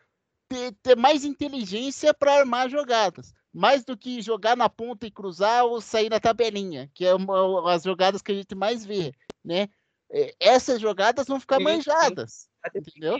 ter, 0.49 0.72
ter 0.80 0.97
mais 0.97 1.24
inteligência 1.24 2.14
para 2.14 2.38
armar 2.38 2.70
jogadas. 2.70 3.34
Mais 3.53 3.84
do 3.84 3.97
que 3.97 4.22
jogar 4.22 4.57
na 4.57 4.68
ponta 4.68 5.05
e 5.05 5.11
cruzar 5.11 5.64
ou 5.64 5.80
sair 5.80 6.09
na 6.09 6.20
tabelinha, 6.20 6.88
que 6.95 7.05
é 7.05 7.12
uma, 7.12 7.74
as 7.74 7.82
jogadas 7.82 8.22
que 8.22 8.30
a 8.30 8.36
gente 8.36 8.55
mais 8.55 8.86
vê, 8.86 9.12
né? 9.45 9.68
É, 10.11 10.35
Essas 10.39 10.81
jogadas 10.81 11.27
vão 11.27 11.41
ficar 11.41 11.57
Sim, 11.57 11.67
sim. 11.67 11.73
manjadas, 11.77 12.49
Até 12.63 12.79
entendeu? 12.79 13.19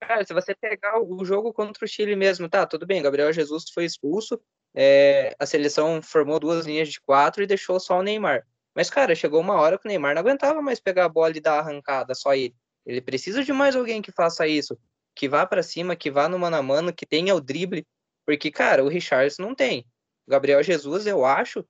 Cara, 0.00 0.24
se 0.24 0.32
você 0.32 0.54
pegar 0.54 1.02
o 1.02 1.24
jogo 1.24 1.52
contra 1.52 1.84
o 1.84 1.88
Chile 1.88 2.14
mesmo, 2.14 2.48
tá, 2.48 2.64
tudo 2.64 2.86
bem, 2.86 3.02
Gabriel 3.02 3.32
Jesus 3.32 3.64
foi 3.74 3.84
expulso, 3.84 4.40
é, 4.74 5.34
a 5.38 5.44
seleção 5.44 6.00
formou 6.00 6.38
duas 6.38 6.66
linhas 6.66 6.88
de 6.88 7.00
quatro 7.00 7.42
e 7.42 7.46
deixou 7.46 7.80
só 7.80 7.98
o 7.98 8.02
Neymar. 8.02 8.46
Mas, 8.74 8.88
cara, 8.88 9.14
chegou 9.14 9.40
uma 9.40 9.54
hora 9.54 9.76
que 9.76 9.86
o 9.86 9.88
Neymar 9.88 10.14
não 10.14 10.20
aguentava 10.20 10.62
mais 10.62 10.78
pegar 10.78 11.06
a 11.06 11.08
bola 11.08 11.36
e 11.36 11.40
dar 11.40 11.58
arrancada, 11.58 12.14
só 12.14 12.32
ele. 12.32 12.54
Ele 12.86 13.00
precisa 13.00 13.42
de 13.42 13.52
mais 13.52 13.74
alguém 13.74 14.00
que 14.00 14.12
faça 14.12 14.46
isso, 14.46 14.78
que 15.16 15.28
vá 15.28 15.44
para 15.44 15.64
cima, 15.64 15.96
que 15.96 16.10
vá 16.10 16.28
no 16.28 16.38
mano 16.38 16.56
a 16.56 16.62
mano, 16.62 16.92
que 16.92 17.04
tenha 17.04 17.34
o 17.34 17.40
drible, 17.40 17.84
porque, 18.24 18.52
cara, 18.52 18.84
o 18.84 18.88
Richardson 18.88 19.42
não 19.42 19.54
tem. 19.54 19.84
O 20.26 20.30
Gabriel 20.30 20.62
Jesus, 20.62 21.06
eu 21.06 21.24
acho 21.24 21.64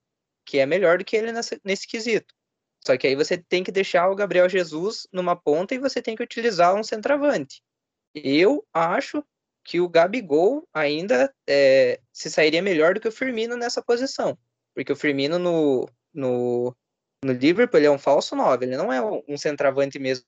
que 0.45 0.59
é 0.59 0.67
melhor 0.67 0.99
do 0.99 1.05
que 1.05 1.17
ele 1.17 1.33
nessa- 1.33 1.59
nesse 1.65 1.87
quesito. 1.89 2.35
Só 2.89 2.97
que 2.97 3.07
aí 3.07 3.14
você 3.14 3.36
tem 3.36 3.62
que 3.62 3.70
deixar 3.70 4.09
o 4.09 4.14
Gabriel 4.14 4.49
Jesus 4.49 5.07
numa 5.12 5.36
ponta 5.36 5.74
e 5.74 5.78
você 5.78 6.01
tem 6.01 6.16
que 6.16 6.22
utilizar 6.22 6.74
um 6.74 6.82
centroavante. 6.82 7.62
Eu 8.14 8.66
acho 8.72 9.22
que 9.62 9.78
o 9.78 9.91
Gabigol 9.91 10.66
ainda 10.72 11.30
é, 11.47 12.01
se 12.11 12.30
sairia 12.30 12.62
melhor 12.62 12.95
do 12.95 13.01
que 13.01 13.09
o 13.09 13.12
Firmino 13.12 13.59
nessa 13.59 13.82
posição. 13.82 14.39
Porque 14.74 14.91
o 14.91 14.97
Firmino 14.97 15.39
no, 15.39 15.86
no, 16.14 16.74
no 17.22 17.32
Liverpool 17.34 17.78
ele 17.78 17.89
é 17.89 17.91
um 17.91 17.99
falso 17.99 18.34
9, 18.34 18.64
ele 18.64 18.78
não 18.78 18.91
é 18.91 19.03
um 19.28 19.36
centroavante 19.36 19.99
mesmo 19.99 20.24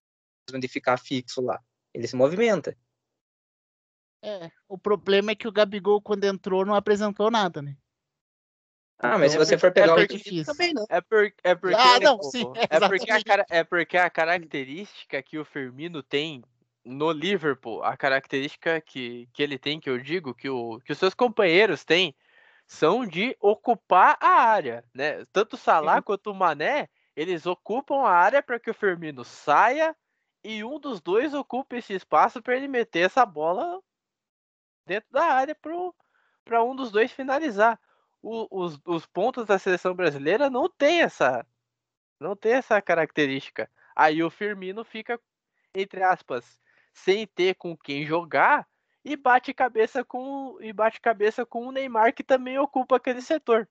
de 0.52 0.68
ficar 0.68 0.98
fixo 0.98 1.40
lá. 1.40 1.62
Ele 1.94 2.06
se 2.06 2.14
movimenta. 2.14 2.76
É, 4.22 4.50
o 4.68 4.76
problema 4.76 5.30
é 5.30 5.34
que 5.34 5.48
o 5.48 5.52
Gabigol, 5.52 6.02
quando 6.02 6.24
entrou, 6.24 6.66
não 6.66 6.74
apresentou 6.74 7.30
nada, 7.30 7.62
né? 7.62 7.74
Ah, 9.02 9.18
mas 9.18 9.32
se 9.32 9.36
Então, 9.36 9.46
você 9.46 9.58
for 9.58 9.68
é 9.68 9.70
pegar 9.70 9.94
o 9.94 9.98
porque 9.98 10.18
Firmino 10.18 10.44
fiz. 10.44 10.46
também 10.46 10.74
não. 10.74 10.86
É, 10.88 11.00
por, 11.00 11.32
é 11.42 11.54
porque. 11.54 11.76
Ah, 11.76 12.00
não, 12.00 12.18
pô, 12.18 12.30
sim, 12.30 12.44
é, 12.70 12.88
porque 12.88 13.10
a, 13.10 13.24
cara- 13.24 13.46
é 13.50 13.64
porque 13.64 13.96
a 13.96 14.10
característica 14.10 15.22
que 15.22 15.38
o 15.38 15.44
Firmino 15.44 16.02
tem 16.02 16.42
no 16.84 17.10
Liverpool, 17.12 17.82
a 17.82 17.96
característica 17.96 18.80
que, 18.80 19.28
que 19.32 19.42
ele 19.42 19.58
tem, 19.58 19.78
que 19.80 19.88
eu 19.88 19.98
digo, 19.98 20.34
que, 20.34 20.48
o, 20.48 20.80
que 20.80 20.92
os 20.92 20.98
seus 20.98 21.14
companheiros 21.14 21.84
têm, 21.84 22.14
são 22.66 23.06
de 23.06 23.36
ocupar 23.40 24.16
a 24.20 24.28
área, 24.28 24.84
né? 24.94 25.24
Tanto 25.32 25.54
o 25.54 25.56
Salah 25.58 25.96
Sim. 25.96 26.02
quanto 26.02 26.30
o 26.30 26.34
Mané, 26.34 26.88
eles 27.16 27.46
ocupam 27.46 28.02
a 28.02 28.10
área 28.10 28.42
para 28.42 28.58
que 28.60 28.70
o 28.70 28.74
Firmino 28.74 29.24
saia 29.24 29.94
e 30.42 30.64
um 30.64 30.78
dos 30.78 31.00
dois 31.00 31.34
ocupe 31.34 31.76
esse 31.76 31.92
espaço 31.92 32.42
para 32.42 32.56
ele 32.56 32.68
meter 32.68 33.00
essa 33.00 33.26
bola 33.26 33.80
dentro 34.86 35.08
da 35.10 35.24
área 35.24 35.56
para 36.44 36.64
um 36.64 36.74
dos 36.74 36.90
dois 36.90 37.12
finalizar. 37.12 37.78
O- 38.22 38.46
os, 38.50 38.78
os 38.84 39.06
pontos 39.06 39.46
da 39.46 39.58
seleção 39.58 39.94
brasileira 39.94 40.50
não 40.50 40.68
tem 40.68 41.02
essa 41.02 41.46
não 42.18 42.36
tem 42.36 42.52
essa 42.52 42.80
característica. 42.82 43.70
Aí 43.96 44.22
o 44.22 44.30
Firmino 44.30 44.84
fica 44.84 45.18
entre 45.74 46.02
aspas 46.02 46.60
sem 46.92 47.26
ter 47.26 47.54
com 47.54 47.76
quem 47.76 48.04
jogar 48.04 48.68
e 49.04 49.16
bate 49.16 49.54
cabeça 49.54 50.04
com 50.04 50.58
e 50.60 50.72
bate 50.72 51.00
cabeça 51.00 51.46
com 51.46 51.66
o 51.66 51.72
Neymar 51.72 52.14
que 52.14 52.22
também 52.22 52.58
ocupa 52.58 52.96
aquele 52.96 53.22
setor. 53.22 53.68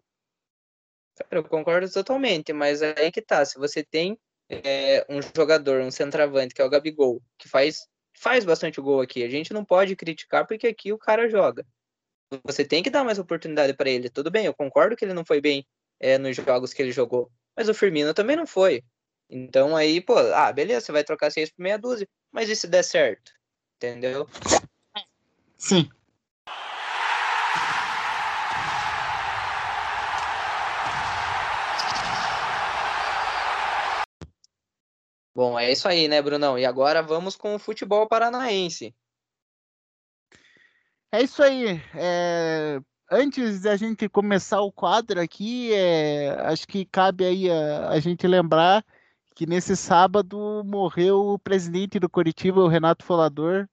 Cara, 1.15 1.41
eu 1.41 1.43
concordo 1.43 1.91
totalmente, 1.91 2.53
mas 2.53 2.81
aí 2.81 3.11
que 3.11 3.21
tá. 3.21 3.43
Se 3.45 3.57
você 3.59 3.83
tem 3.83 4.17
é, 4.49 5.05
um 5.09 5.21
jogador, 5.21 5.81
um 5.81 5.91
centroavante, 5.91 6.55
que 6.55 6.61
é 6.61 6.65
o 6.65 6.69
Gabigol, 6.69 7.21
que 7.37 7.47
faz, 7.47 7.87
faz 8.17 8.45
bastante 8.45 8.81
gol 8.81 9.01
aqui, 9.01 9.23
a 9.23 9.29
gente 9.29 9.53
não 9.53 9.63
pode 9.63 9.95
criticar 9.95 10.47
porque 10.47 10.67
aqui 10.67 10.91
o 10.91 10.97
cara 10.97 11.29
joga. 11.29 11.65
Você 12.43 12.63
tem 12.63 12.83
que 12.83 12.89
dar 12.89 13.03
mais 13.03 13.17
oportunidade 13.17 13.73
para 13.73 13.89
ele. 13.89 14.09
Tudo 14.09 14.29
bem, 14.29 14.45
eu 14.45 14.53
concordo 14.53 14.95
que 14.95 15.03
ele 15.03 15.13
não 15.13 15.25
foi 15.25 15.41
bem 15.41 15.65
é, 15.99 16.17
nos 16.17 16.35
jogos 16.35 16.73
que 16.73 16.81
ele 16.81 16.91
jogou. 16.91 17.31
Mas 17.55 17.67
o 17.67 17.73
Firmino 17.73 18.13
também 18.13 18.35
não 18.35 18.45
foi. 18.45 18.83
Então 19.29 19.75
aí, 19.75 19.99
pô, 19.99 20.17
ah, 20.17 20.51
beleza, 20.51 20.85
você 20.85 20.91
vai 20.91 21.03
trocar 21.03 21.31
seis 21.31 21.49
por 21.49 21.61
meia 21.61 21.77
dúzia. 21.77 22.07
Mas 22.31 22.49
e 22.49 22.55
se 22.55 22.67
der 22.67 22.83
certo? 22.83 23.31
Entendeu? 23.77 24.27
Sim. 25.57 25.89
Bom, 35.33 35.57
é 35.57 35.71
isso 35.71 35.87
aí, 35.87 36.07
né, 36.07 36.21
Brunão? 36.21 36.59
E 36.59 36.65
agora 36.65 37.01
vamos 37.01 37.35
com 37.35 37.55
o 37.55 37.59
futebol 37.59 38.07
paranaense. 38.07 38.93
É 41.11 41.23
isso 41.23 41.41
aí. 41.41 41.81
É, 41.95 42.79
Antes 43.11 43.61
da 43.61 43.75
gente 43.75 44.07
começar 44.07 44.61
o 44.61 44.71
quadro 44.71 45.19
aqui, 45.19 45.73
é, 45.73 46.29
acho 46.41 46.67
que 46.67 46.85
cabe 46.85 47.25
aí 47.25 47.49
a, 47.49 47.89
a, 47.89 47.99
gente 47.99 48.27
lembrar 48.27 48.85
que 49.33 49.47
nesse 49.47 49.75
sábado 49.75 50.61
morreu 50.63 51.29
o 51.29 51.39
presidente 51.39 51.99
do 51.99 52.07
Curitiba, 52.07 52.61
o 52.61 52.67
Renato 52.67 53.03
Folador. 53.03 53.67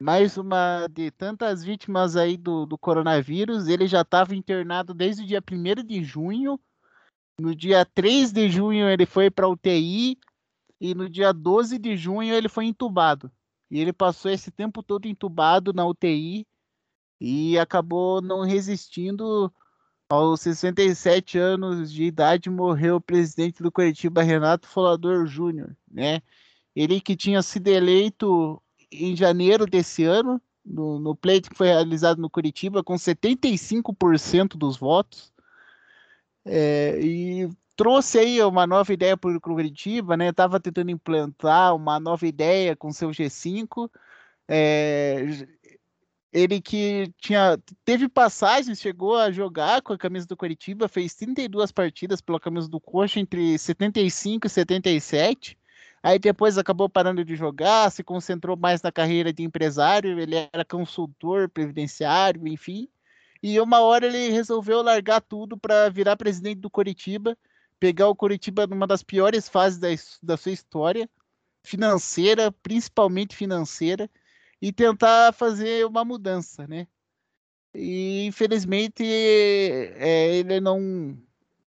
Mais 0.00 0.36
uma 0.36 0.86
de 0.86 1.10
tantas 1.10 1.64
vítimas 1.64 2.14
aí 2.14 2.36
do, 2.36 2.64
do 2.64 2.78
coronavírus. 2.78 3.66
Ele 3.66 3.88
já 3.88 4.02
estava 4.02 4.36
internado 4.36 4.94
desde 4.94 5.24
o 5.24 5.26
dia 5.26 5.42
1 5.42 5.84
de 5.84 6.04
junho. 6.04 6.56
No 7.40 7.56
dia 7.56 7.84
3 7.84 8.32
de 8.32 8.48
junho 8.48 8.88
ele 8.88 9.04
foi 9.04 9.32
para 9.32 9.48
UTI 9.48 10.16
e 10.80 10.94
no 10.94 11.10
dia 11.10 11.32
12 11.32 11.76
de 11.76 11.96
junho 11.96 12.32
ele 12.32 12.48
foi 12.48 12.66
entubado. 12.66 13.32
E 13.68 13.80
ele 13.80 13.92
passou 13.92 14.30
esse 14.30 14.52
tempo 14.52 14.80
todo 14.80 15.06
entubado 15.06 15.72
na 15.72 15.84
UTI 15.84 16.46
e 17.20 17.58
acabou 17.58 18.20
não 18.22 18.42
resistindo. 18.42 19.52
Aos 20.08 20.40
67 20.40 21.38
anos 21.38 21.92
de 21.92 22.02
idade 22.04 22.50
morreu 22.50 22.96
o 22.96 23.00
presidente 23.00 23.62
do 23.62 23.70
Curitiba, 23.70 24.22
Renato 24.22 24.66
Folador 24.66 25.24
Júnior, 25.26 25.76
né? 25.88 26.20
Ele 26.74 27.00
que 27.00 27.16
tinha 27.16 27.42
sido 27.42 27.68
eleito 27.68 28.60
em 28.90 29.14
janeiro 29.14 29.66
desse 29.66 30.04
ano, 30.04 30.40
no, 30.64 30.98
no 30.98 31.14
pleito 31.14 31.50
que 31.50 31.56
foi 31.56 31.68
realizado 31.68 32.20
no 32.20 32.30
Curitiba, 32.30 32.82
com 32.82 32.94
75% 32.94 34.56
dos 34.56 34.76
votos. 34.76 35.32
É, 36.44 36.98
e 37.00 37.48
trouxe 37.76 38.18
aí 38.18 38.42
uma 38.42 38.66
nova 38.66 38.92
ideia 38.92 39.16
para 39.16 39.30
o 39.36 39.40
Curitiba, 39.40 40.16
né? 40.16 40.28
Estava 40.28 40.60
tentando 40.60 40.90
implantar 40.90 41.74
uma 41.74 42.00
nova 42.00 42.26
ideia 42.26 42.76
com 42.76 42.92
seu 42.92 43.10
G5. 43.10 43.90
É, 44.48 45.24
ele 46.32 46.60
que 46.60 47.12
tinha 47.18 47.58
teve 47.84 48.08
passagens, 48.08 48.80
chegou 48.80 49.16
a 49.16 49.32
jogar 49.32 49.82
com 49.82 49.92
a 49.92 49.98
camisa 49.98 50.26
do 50.26 50.36
Curitiba, 50.36 50.88
fez 50.88 51.14
32 51.14 51.72
partidas 51.72 52.20
pela 52.20 52.38
camisa 52.38 52.68
do 52.68 52.80
Coxa 52.80 53.18
entre 53.20 53.58
75 53.58 54.46
e 54.46 54.50
77. 54.50 55.58
Aí 56.02 56.18
depois 56.18 56.56
acabou 56.56 56.88
parando 56.88 57.24
de 57.24 57.36
jogar, 57.36 57.90
se 57.90 58.02
concentrou 58.02 58.56
mais 58.56 58.80
na 58.80 58.90
carreira 58.92 59.32
de 59.32 59.42
empresário, 59.42 60.18
ele 60.18 60.36
era 60.52 60.64
consultor 60.64 61.48
previdenciário, 61.48 62.46
enfim. 62.48 62.88
E 63.42 63.60
uma 63.60 63.80
hora 63.80 64.06
ele 64.06 64.30
resolveu 64.30 64.82
largar 64.82 65.20
tudo 65.20 65.58
para 65.58 65.88
virar 65.90 66.16
presidente 66.16 66.60
do 66.60 66.70
Curitiba, 66.70 67.36
pegar 67.78 68.08
o 68.08 68.16
Curitiba 68.16 68.66
numa 68.66 68.86
das 68.86 69.02
piores 69.02 69.48
fases 69.48 69.78
da, 69.78 69.88
da 70.22 70.36
sua 70.36 70.52
história, 70.52 71.08
financeira, 71.62 72.52
principalmente 72.62 73.36
financeira, 73.36 74.08
e 74.60 74.72
tentar 74.72 75.32
fazer 75.32 75.86
uma 75.86 76.04
mudança, 76.04 76.66
né? 76.66 76.86
E 77.74 78.26
infelizmente 78.26 79.04
é, 79.04 80.34
ele 80.36 80.60
não 80.60 81.16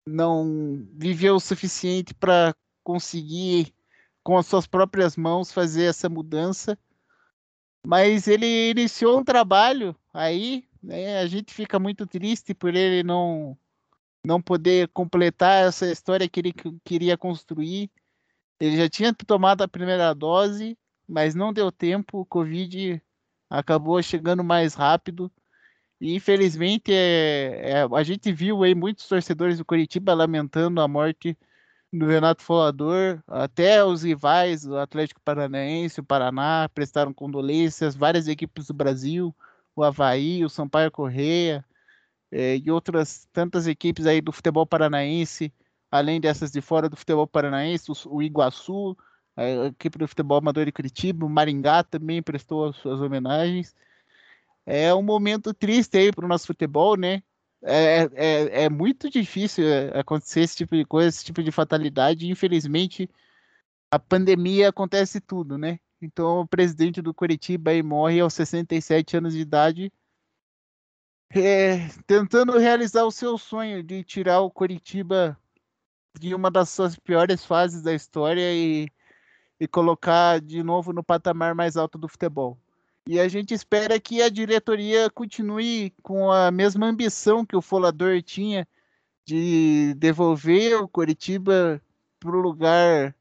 não 0.07 0.87
viveu 0.93 1.37
o 1.37 1.41
suficiente 1.41 2.15
para 2.15 2.55
conseguir 2.85 3.75
com 4.23 4.37
as 4.37 4.47
suas 4.47 4.67
próprias 4.67 5.17
mãos 5.17 5.53
fazer 5.53 5.85
essa 5.85 6.09
mudança. 6.09 6.79
Mas 7.85 8.29
ele 8.29 8.71
iniciou 8.71 9.19
um 9.21 9.25
trabalho 9.25 9.97
aí, 10.13 10.65
né? 10.83 11.19
A 11.21 11.27
gente 11.27 11.53
fica 11.55 11.79
muito 11.79 12.07
triste 12.07 12.55
por 12.55 12.75
ele 12.75 13.03
não 13.03 13.57
não 14.25 14.43
poder 14.43 14.89
completar 14.89 15.67
essa 15.69 15.87
história 15.91 16.29
que 16.29 16.41
ele 16.41 16.55
queria 16.85 17.17
construir. 17.17 17.91
Ele 18.59 18.77
já 18.77 18.89
tinha 18.89 19.15
tomado 19.15 19.63
a 19.63 19.69
primeira 19.69 20.13
dose, 20.15 20.77
mas 21.09 21.35
não 21.35 21.53
deu 21.53 21.71
tempo. 21.73 22.21
O 22.21 22.27
Covid 22.27 23.03
acabou 23.51 24.03
chegando 24.03 24.45
mais 24.45 24.75
rápido. 24.75 25.31
E 26.01 26.15
infelizmente 26.15 26.93
é, 26.93 27.71
é, 27.71 27.89
a 27.91 28.03
gente 28.03 28.33
viu 28.33 28.63
aí 28.63 28.75
muitos 28.75 29.07
torcedores 29.09 29.59
do 29.59 29.65
Curitiba 29.65 30.13
lamentando 30.15 30.81
a 30.81 30.89
morte 30.89 31.37
do 31.93 32.07
Renato 32.07 32.43
Folador, 32.43 33.23
até 33.27 33.83
os 33.85 34.03
rivais, 34.03 34.67
o 34.67 34.77
Atlético 34.77 35.21
Paranaense, 35.23 36.01
o 36.01 36.05
Paraná, 36.05 36.69
prestaram 36.75 37.15
condolências, 37.15 37.97
várias 37.97 38.29
equipes 38.29 38.67
do 38.67 38.75
Brasil, 38.75 39.35
o 39.75 39.83
Havaí, 39.83 40.45
o 40.45 40.49
Sampaio 40.51 40.91
Correia 40.91 41.65
é, 42.31 42.57
e 42.59 42.71
outras 42.71 43.29
tantas 43.33 43.67
equipes 43.67 44.07
aí 44.07 44.21
do 44.21 44.33
futebol 44.33 44.67
paranaense, 44.67 45.53
além 45.91 46.21
dessas 46.21 46.51
de 46.51 46.61
fora 46.61 46.89
do 46.89 46.97
futebol 46.97 47.27
paranaense, 47.27 47.91
o, 47.91 48.17
o 48.17 48.23
Iguaçu, 48.23 48.97
a 49.37 49.67
equipe 49.67 49.99
do 49.99 50.09
futebol 50.09 50.39
amador 50.39 50.65
de 50.65 50.73
Curitiba, 50.73 51.27
o 51.27 51.29
Maringá 51.29 51.85
também 51.85 52.23
prestou 52.23 52.67
as 52.69 52.77
suas 52.77 53.01
homenagens. 53.01 53.75
É 54.65 54.95
um 54.95 55.03
momento 55.03 55.53
triste 55.53 55.99
aí 55.99 56.11
para 56.11 56.25
o 56.25 56.29
nosso 56.29 56.47
futebol, 56.47 56.97
né? 56.97 57.23
É, 57.63 58.09
é, 58.15 58.65
é, 58.65 58.71
muito 58.71 59.11
difícil 59.11 59.67
é, 59.67 59.99
acontecer 59.99 60.41
esse 60.41 60.57
tipo 60.57 60.77
de 60.77 60.85
coisa, 60.85 61.09
esse 61.09 61.25
tipo 61.25 61.43
de 61.43 61.53
fatalidade. 61.53 62.29
Infelizmente, 62.29 63.11
a 63.91 63.99
pandemia 63.99 64.69
acontece 64.71 65.21
tudo, 65.21 65.59
né? 65.59 65.79
Então, 66.01 66.41
o 66.41 66.49
presidente 66.49 67.03
do 67.03 67.15
Curitiba 67.15 67.71
aí 67.71 67.83
morre 67.83 68.21
aos 68.21 68.35
67 68.35 69.17
anos 69.17 69.35
de 69.35 69.41
idade, 69.41 69.93
é, 71.31 71.89
tentando 72.07 72.59
realizar 72.59 73.05
o 73.05 73.11
seu 73.11 73.37
sonho 73.39 73.83
de 73.83 74.05
tirar 74.05 74.41
o 74.41 74.51
Curitiba 74.51 75.39
de 76.19 76.35
uma 76.35 76.51
das 76.51 76.71
suas 76.71 76.97
piores 76.99 77.45
fases 77.45 77.83
da 77.83 77.93
história 77.95 78.53
e 78.55 78.89
e 79.59 79.67
colocar 79.67 80.41
de 80.41 80.63
novo 80.63 80.93
no 80.93 81.03
patamar 81.03 81.55
mais 81.55 81.77
alto 81.77 81.99
do 81.99 82.09
futebol. 82.09 82.59
E 83.09 83.21
a 83.21 83.29
gente 83.29 83.55
espera 83.55 84.01
que 84.01 84.21
a 84.21 84.29
diretoria 84.29 85.09
continue 85.09 85.93
com 86.03 86.31
a 86.31 86.51
mesma 86.51 86.87
ambição 86.87 87.47
que 87.47 87.57
o 87.57 87.63
Folador 87.63 88.21
tinha 88.23 88.67
de 89.25 89.95
devolver 89.95 90.83
o 90.83 90.89
Coritiba 90.89 91.81
para 92.19 92.37
o 92.37 92.41
lugar 92.41 93.15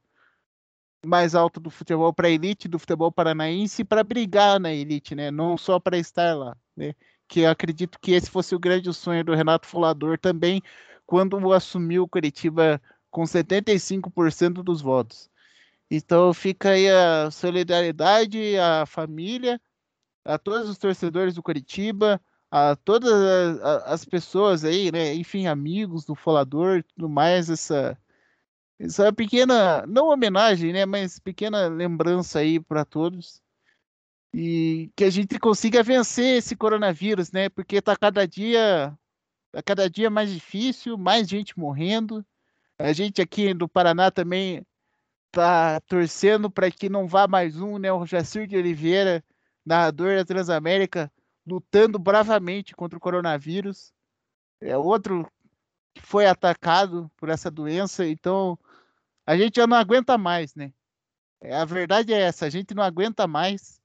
mais 1.05 1.35
alto 1.35 1.59
do 1.59 1.69
futebol, 1.69 2.11
para 2.11 2.27
a 2.27 2.31
elite 2.31 2.67
do 2.67 2.79
futebol 2.79 3.11
paranaense, 3.11 3.83
para 3.83 4.03
brigar 4.03 4.59
na 4.59 4.73
elite, 4.73 5.13
né? 5.13 5.29
Não 5.29 5.57
só 5.57 5.79
para 5.79 5.97
estar 5.97 6.35
lá, 6.35 6.57
né? 6.75 6.95
Que 7.27 7.41
eu 7.41 7.49
acredito 7.49 7.99
que 7.99 8.11
esse 8.13 8.29
fosse 8.29 8.55
o 8.55 8.59
grande 8.59 8.91
sonho 8.93 9.23
do 9.23 9.35
Renato 9.35 9.67
Folador 9.67 10.17
também, 10.17 10.61
quando 11.05 11.53
assumiu 11.53 12.03
o 12.03 12.07
Curitiba 12.07 12.81
com 13.11 13.23
75% 13.23 14.63
dos 14.63 14.81
votos. 14.81 15.29
Então 15.89 16.33
fica 16.33 16.71
aí 16.71 16.89
a 16.89 17.29
solidariedade 17.31 18.57
à 18.57 18.85
família, 18.85 19.61
a 20.23 20.37
todos 20.37 20.69
os 20.69 20.77
torcedores 20.77 21.35
do 21.35 21.43
Curitiba, 21.43 22.19
a 22.51 22.75
todas 22.75 23.11
as, 23.85 24.05
pessoas 24.05 24.63
aí, 24.63 24.91
né? 24.91 25.13
Enfim, 25.13 25.47
amigos 25.47 26.05
do 26.05 26.15
Folador, 26.15 26.83
tudo 26.83 27.09
mais, 27.09 27.49
essa, 27.49 27.97
essa 28.79 29.13
pequena, 29.13 29.85
não 29.87 30.09
homenagem, 30.09 30.73
né? 30.73 30.85
Mas 30.85 31.19
pequena 31.19 31.67
lembrança 31.67 32.39
aí 32.39 32.59
para 32.59 32.85
todos. 32.85 33.41
E 34.33 34.91
que 34.95 35.03
a 35.05 35.09
gente 35.09 35.39
consiga 35.39 35.83
vencer 35.83 36.37
esse 36.37 36.55
coronavírus, 36.55 37.31
né? 37.31 37.49
Porque 37.49 37.81
tá 37.81 37.95
cada 37.95 38.25
dia, 38.27 38.97
tá 39.51 39.63
cada 39.63 39.89
dia 39.89 40.09
mais 40.09 40.31
difícil, 40.31 40.97
mais 40.97 41.27
gente 41.27 41.57
morrendo. 41.57 42.25
A 42.79 42.93
gente 42.93 43.21
aqui 43.21 43.53
do 43.53 43.67
Paraná 43.69 44.11
também 44.11 44.65
tá 45.35 45.81
torcendo 45.81 46.49
para 46.49 46.71
que 46.71 46.87
não 46.87 47.09
vá 47.09 47.27
mais 47.27 47.59
um, 47.59 47.77
né? 47.77 47.91
O 47.91 48.05
Jacir 48.05 48.47
de 48.47 48.55
Oliveira, 48.55 49.21
narrador 49.65 50.15
da 50.15 50.23
Transamérica, 50.23 51.11
lutando 51.45 51.99
bravamente 51.99 52.73
contra 52.73 52.97
o 52.97 53.01
coronavírus. 53.01 53.93
É 54.61 54.77
outro 54.77 55.29
que 55.93 56.01
foi 56.01 56.25
atacado 56.25 57.11
por 57.17 57.27
essa 57.27 57.51
doença, 57.51 58.07
então 58.07 58.57
a 59.27 59.35
gente 59.35 59.57
já 59.57 59.67
não 59.67 59.75
aguenta 59.75 60.17
mais, 60.17 60.55
né? 60.55 60.71
É, 61.41 61.53
a 61.53 61.65
verdade 61.65 62.13
é 62.13 62.21
essa, 62.21 62.45
a 62.45 62.49
gente 62.49 62.73
não 62.73 62.81
aguenta 62.81 63.27
mais 63.27 63.81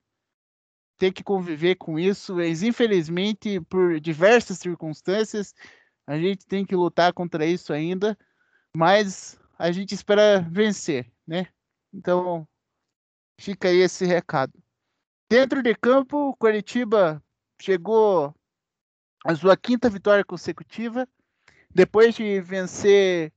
ter 0.99 1.13
que 1.13 1.25
conviver 1.25 1.75
com 1.75 1.99
isso, 1.99 2.37
mas 2.37 2.63
infelizmente, 2.63 3.61
por 3.63 3.99
diversas 3.99 4.59
circunstâncias, 4.59 5.53
a 6.07 6.17
gente 6.17 6.47
tem 6.47 6.65
que 6.65 6.77
lutar 6.77 7.13
contra 7.13 7.45
isso 7.45 7.73
ainda, 7.73 8.17
mas 8.73 9.37
a 9.59 9.73
gente 9.73 9.95
espera 9.95 10.47
vencer 10.49 11.11
né? 11.31 11.47
Então, 11.95 12.45
fica 13.39 13.69
aí 13.69 13.77
esse 13.77 14.05
recado. 14.05 14.53
Dentro 15.31 15.63
de 15.63 15.77
campo, 15.77 16.31
o 16.31 16.37
Curitiba 16.37 17.23
chegou 17.63 18.35
à 19.25 19.35
sua 19.37 19.57
quinta 19.57 19.89
vitória 19.89 20.25
consecutiva, 20.25 21.09
depois 21.73 22.17
de 22.17 22.41
vencer 22.41 23.33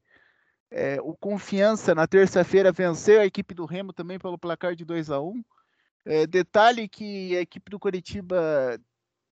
é, 0.72 1.00
o 1.02 1.16
Confiança 1.16 1.94
na 1.94 2.08
terça-feira, 2.08 2.72
venceu 2.72 3.22
a 3.22 3.28
equipe 3.28 3.54
do 3.54 3.66
Remo 3.66 3.94
também 3.94 4.18
pelo 4.18 4.39
placar 4.39 4.76
de 4.76 4.84
2 4.84 5.12
a 5.12 5.22
1 5.22 5.44
é, 6.04 6.26
Detalhe 6.26 6.89
que 6.89 7.38
a 7.38 7.41
equipe 7.41 7.70
do 7.70 7.80
Curitiba 7.80 8.82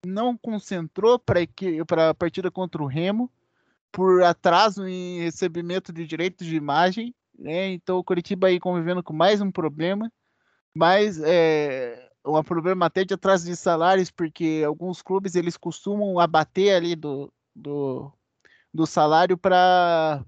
não 0.06 0.38
concentrou 0.38 1.20
para 1.20 2.10
a 2.10 2.14
partida 2.14 2.49
contra 2.49 2.82
o 2.82 2.88
Remo 2.88 3.30
por 3.91 4.24
atraso 4.24 4.88
em 4.88 5.20
recebimento 5.20 5.91
de 5.91 6.08
direitos 6.08 6.47
de 6.47 6.56
imagem. 6.56 7.14
Né? 7.38 7.69
Então 7.69 7.97
o 7.97 8.03
Curitiba 8.03 8.47
aí 8.47 8.59
convivendo 8.59 9.03
com 9.03 9.13
mais 9.13 9.41
um 9.41 9.51
problema, 9.51 10.11
mas 10.73 11.21
é, 11.21 12.09
um 12.25 12.43
problema 12.43 12.86
até 12.86 13.03
de 13.03 13.13
atraso 13.13 13.45
de 13.45 13.55
salários, 13.55 14.09
porque 14.09 14.63
alguns 14.65 15.01
clubes 15.01 15.36
eles 15.36 15.57
costumam 15.57 16.19
abater 16.19 16.75
ali 16.75 16.95
do, 16.95 17.31
do, 17.55 18.11
do 18.73 18.86
salário 18.86 19.38
para 19.38 20.23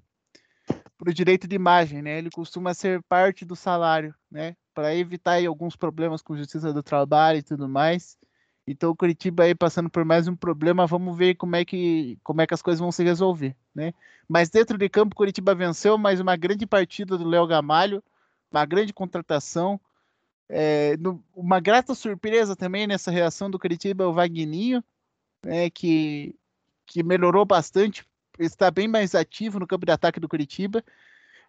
o 1.06 1.14
direito 1.14 1.48
de 1.48 1.56
imagem, 1.56 2.02
né? 2.02 2.18
Ele 2.18 2.30
costuma 2.30 2.74
ser 2.74 3.02
parte 3.04 3.46
do 3.46 3.56
salário, 3.56 4.14
né? 4.30 4.56
Para 4.74 4.96
evitar 4.96 5.34
aí, 5.34 5.46
alguns 5.46 5.76
problemas 5.76 6.22
com 6.22 6.38
justiça 6.38 6.72
do 6.72 6.84
trabalho 6.84 7.40
e 7.40 7.44
tudo 7.44 7.68
mais. 7.68 8.18
Então 8.68 8.92
o 8.92 8.96
Curitiba 8.96 9.44
aí 9.44 9.56
passando 9.56 9.90
por 9.90 10.04
mais 10.04 10.28
um 10.28 10.36
problema, 10.36 10.86
vamos 10.86 11.18
ver 11.18 11.36
como 11.36 11.56
é 11.56 11.64
que 11.64 12.20
como 12.22 12.42
é 12.42 12.48
que 12.48 12.54
as 12.54 12.62
coisas 12.62 12.82
vão 12.82 12.92
se 12.92 13.02
resolver, 13.02 13.56
né? 13.74 13.94
Mas 14.28 14.50
dentro 14.50 14.78
de 14.78 14.90
campo 14.90 15.14
o 15.14 15.18
Curitiba 15.18 15.56
venceu, 15.56 15.98
mais 15.98 16.20
uma 16.20 16.36
grande 16.36 16.68
partida 16.68 17.18
do 17.18 17.26
Léo 17.26 17.48
Gamalho, 17.48 18.04
uma 18.52 18.66
grande 18.66 18.92
contratação, 18.92 19.80
é, 20.50 20.98
no, 20.98 21.24
uma 21.34 21.62
grata 21.62 21.96
surpresa 21.96 22.56
também 22.58 22.86
nessa 22.88 23.10
reação 23.10 23.50
do 23.50 23.58
Curitiba 23.58 24.08
o 24.08 24.14
Vagninho, 24.14 24.84
né, 25.46 25.70
que 25.70 26.36
que 26.86 27.04
melhorou 27.04 27.46
bastante, 27.46 28.06
está 28.40 28.72
bem 28.72 28.88
mais 28.88 29.16
ativo 29.16 29.60
no 29.60 29.68
campo 29.68 29.86
de 29.86 29.92
ataque 29.92 30.20
do 30.20 30.30
Curitiba. 30.30 30.84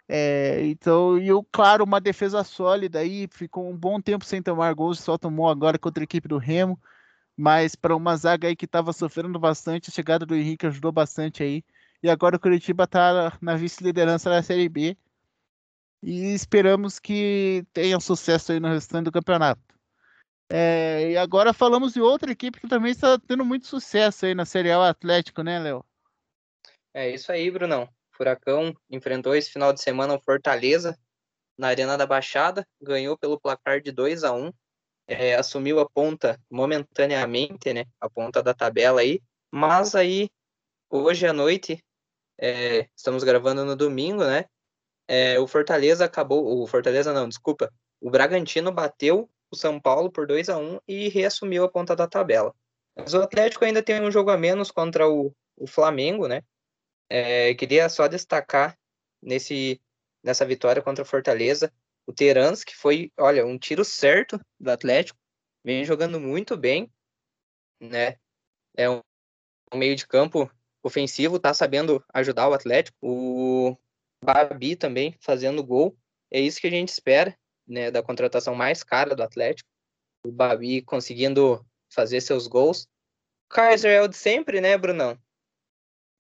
É, 0.09 0.65
então, 0.67 1.19
e 1.19 1.33
o 1.33 1.45
claro, 1.45 1.85
uma 1.85 2.01
defesa 2.01 2.43
sólida 2.45 3.01
aí, 3.01 3.29
ficou 3.33 3.69
um 3.71 3.77
bom 3.77 4.01
tempo 4.01 4.25
sem 4.25 4.43
tomar 4.43 4.73
gols, 4.75 5.01
só 5.01 5.19
tomou 5.19 5.49
agora 5.49 5.79
contra 5.79 6.03
a 6.03 6.07
equipe 6.07 6.29
do 6.29 6.39
Remo 6.39 6.81
mas 7.39 7.77
para 7.77 7.95
uma 7.95 8.17
zaga 8.17 8.49
aí 8.49 8.57
que 8.57 8.65
estava 8.65 8.93
sofrendo 8.93 9.39
bastante, 9.39 9.91
a 9.91 9.93
chegada 9.93 10.27
do 10.27 10.35
Henrique 10.35 10.67
ajudou 10.67 10.91
bastante 10.91 11.41
aí. 11.41 11.63
E 12.03 12.11
agora 12.11 12.37
o 12.37 12.41
Curitiba 12.41 12.83
está 12.83 13.39
na 13.41 13.55
vice-liderança 13.55 14.29
da 14.29 14.43
Série 14.43 14.69
B. 14.69 14.97
E 16.03 16.35
esperamos 16.35 16.99
que 16.99 17.65
tenha 17.73 18.01
sucesso 18.01 18.51
aí 18.51 18.59
no 18.59 18.69
restante 18.69 19.05
do 19.05 19.13
campeonato. 19.13 19.63
É, 20.51 21.13
e 21.13 21.17
agora 21.17 21.53
falamos 21.53 21.93
de 21.93 22.01
outra 22.01 22.33
equipe 22.33 22.61
que 22.61 22.67
também 22.67 22.91
está 22.91 23.17
tendo 23.21 23.45
muito 23.45 23.69
sucesso 23.69 24.27
aí 24.27 24.35
na 24.35 24.45
Série 24.45 24.73
A, 24.73 24.89
Atlético, 24.89 25.43
né, 25.43 25.61
Léo? 25.61 25.85
É 26.93 27.09
isso 27.09 27.31
aí, 27.31 27.49
Brunão. 27.53 27.89
Furacão 28.11 28.75
enfrentou 28.91 29.37
esse 29.37 29.53
final 29.53 29.73
de 29.73 29.81
semana 29.81 30.15
o 30.15 30.21
Fortaleza 30.21 30.99
na 31.57 31.69
Arena 31.69 31.97
da 31.97 32.07
Baixada, 32.07 32.67
ganhou 32.83 33.17
pelo 33.17 33.39
placar 33.39 33.81
de 33.81 33.93
2 33.93 34.25
a 34.25 34.33
1 34.33 34.53
é, 35.09 35.35
assumiu 35.35 35.81
a 35.81 35.89
ponta 35.89 36.39
momentaneamente, 36.51 37.73
né? 37.73 37.87
A 37.99 38.11
ponta 38.11 38.43
da 38.43 38.53
tabela 38.53 39.01
aí. 39.01 39.23
Mas 39.51 39.95
aí, 39.95 40.29
hoje 40.91 41.27
à 41.27 41.33
noite, 41.33 41.83
é, 42.39 42.87
estamos 42.95 43.25
gravando 43.25 43.65
no 43.65 43.75
domingo, 43.75 44.23
né? 44.23 44.45
É, 45.09 45.41
o 45.41 45.47
Fortaleza 45.47 46.05
acabou. 46.05 46.63
O 46.63 46.67
Fortaleza 46.67 47.15
não, 47.15 47.27
desculpa. 47.27 47.73
O 47.99 48.11
Bragantino 48.11 48.71
bateu 48.71 49.29
o 49.51 49.57
São 49.57 49.81
Paulo 49.81 50.13
por 50.13 50.27
2 50.27 50.51
a 50.51 50.59
1 50.59 50.81
e 50.87 51.09
reassumiu 51.09 51.65
a 51.65 51.71
ponta 51.71 51.97
da 51.97 52.07
tabela. 52.07 52.55
Mas 52.95 53.15
o 53.15 53.23
Atlético 53.23 53.65
ainda 53.65 53.83
tem 53.83 54.03
um 54.03 54.11
jogo 54.11 54.31
a 54.31 54.37
menos 54.37 54.71
contra 54.71 55.09
o, 55.09 55.35
o 55.57 55.67
Flamengo, 55.67 56.29
né? 56.29 56.43
É, 57.09 57.55
queria 57.55 57.89
só 57.89 58.07
destacar 58.07 58.77
nesse, 59.23 59.81
nessa 60.23 60.45
vitória 60.45 60.83
contra 60.83 61.03
o 61.03 61.07
Fortaleza 61.07 61.73
o 62.09 62.13
Terans, 62.13 62.65
que 62.65 62.75
foi, 62.75 63.13
olha, 63.19 63.45
um 63.45 63.59
tiro 63.59 63.85
certo 63.85 64.41
do 64.59 64.71
Atlético, 64.71 65.21
vem 65.63 65.85
jogando 65.85 66.19
muito 66.19 66.57
bem, 66.57 66.91
né? 67.79 68.17
É 68.75 68.89
um, 68.89 69.03
um 69.71 69.77
meio 69.77 69.95
de 69.95 70.07
campo 70.07 70.51
ofensivo, 70.83 71.39
tá 71.39 71.53
sabendo 71.53 72.03
ajudar 72.15 72.49
o 72.49 72.55
Atlético. 72.55 72.97
O 73.03 73.77
Babi 74.25 74.75
também 74.75 75.19
fazendo 75.21 75.63
gol. 75.63 75.99
É 76.31 76.41
isso 76.41 76.59
que 76.59 76.67
a 76.67 76.71
gente 76.71 76.89
espera, 76.89 77.37
né, 77.67 77.91
da 77.91 78.03
contratação 78.03 78.55
mais 78.55 78.83
cara 78.83 79.15
do 79.15 79.23
Atlético. 79.23 79.69
O 80.25 80.33
Babi 80.33 80.81
conseguindo 80.81 81.63
fazer 81.93 82.23
seus 82.23 82.47
gols. 82.47 82.85
O 83.51 83.55
Kaiser 83.55 83.93
é 83.93 84.01
o 84.01 84.09
de 84.09 84.17
sempre, 84.17 84.63
né, 84.63 84.79
Brunão? 84.79 85.19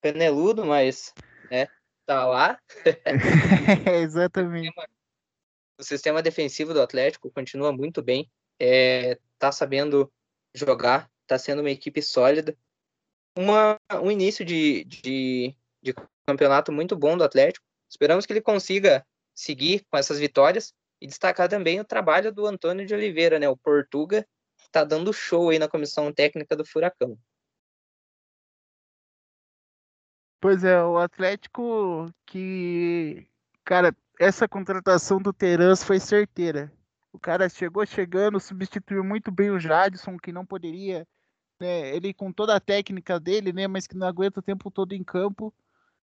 Peneludo, 0.02 0.66
mas, 0.66 1.14
né, 1.50 1.66
tá 2.04 2.26
lá. 2.26 2.60
Exatamente 4.02 4.70
o 5.78 5.84
sistema 5.84 6.22
defensivo 6.22 6.74
do 6.74 6.82
Atlético 6.82 7.30
continua 7.30 7.72
muito 7.72 8.02
bem, 8.02 8.30
é, 8.60 9.18
tá 9.38 9.52
sabendo 9.52 10.12
jogar, 10.52 11.10
tá 11.26 11.38
sendo 11.38 11.60
uma 11.60 11.70
equipe 11.70 12.02
sólida. 12.02 12.56
Uma, 13.36 13.78
um 14.02 14.10
início 14.10 14.44
de, 14.44 14.84
de, 14.84 15.54
de 15.80 15.94
campeonato 16.26 16.72
muito 16.72 16.96
bom 16.96 17.16
do 17.16 17.22
Atlético. 17.22 17.64
Esperamos 17.88 18.26
que 18.26 18.32
ele 18.32 18.40
consiga 18.40 19.06
seguir 19.34 19.84
com 19.88 19.96
essas 19.96 20.18
vitórias 20.18 20.74
e 21.00 21.06
destacar 21.06 21.48
também 21.48 21.78
o 21.78 21.84
trabalho 21.84 22.32
do 22.32 22.44
Antônio 22.44 22.84
de 22.84 22.92
Oliveira, 22.92 23.38
né? 23.38 23.48
O 23.48 23.56
Portuga 23.56 24.26
está 24.60 24.82
dando 24.82 25.12
show 25.12 25.50
aí 25.50 25.58
na 25.58 25.68
comissão 25.68 26.12
técnica 26.12 26.56
do 26.56 26.66
Furacão. 26.66 27.16
Pois 30.40 30.64
é, 30.64 30.82
o 30.82 30.98
Atlético 30.98 32.12
que, 32.26 33.26
cara, 33.64 33.94
essa 34.18 34.48
contratação 34.48 35.18
do 35.18 35.32
Terans 35.32 35.82
foi 35.82 36.00
certeira. 36.00 36.72
O 37.12 37.18
cara 37.18 37.48
chegou 37.48 37.86
chegando, 37.86 38.40
substituiu 38.40 39.02
muito 39.02 39.30
bem 39.30 39.50
o 39.50 39.58
Jadson, 39.58 40.18
que 40.18 40.32
não 40.32 40.44
poderia, 40.44 41.06
né, 41.60 41.94
ele 41.94 42.12
com 42.12 42.32
toda 42.32 42.54
a 42.54 42.60
técnica 42.60 43.18
dele, 43.18 43.52
né, 43.52 43.66
mas 43.66 43.86
que 43.86 43.96
não 43.96 44.06
aguenta 44.06 44.40
o 44.40 44.42
tempo 44.42 44.70
todo 44.70 44.92
em 44.92 45.02
campo. 45.02 45.52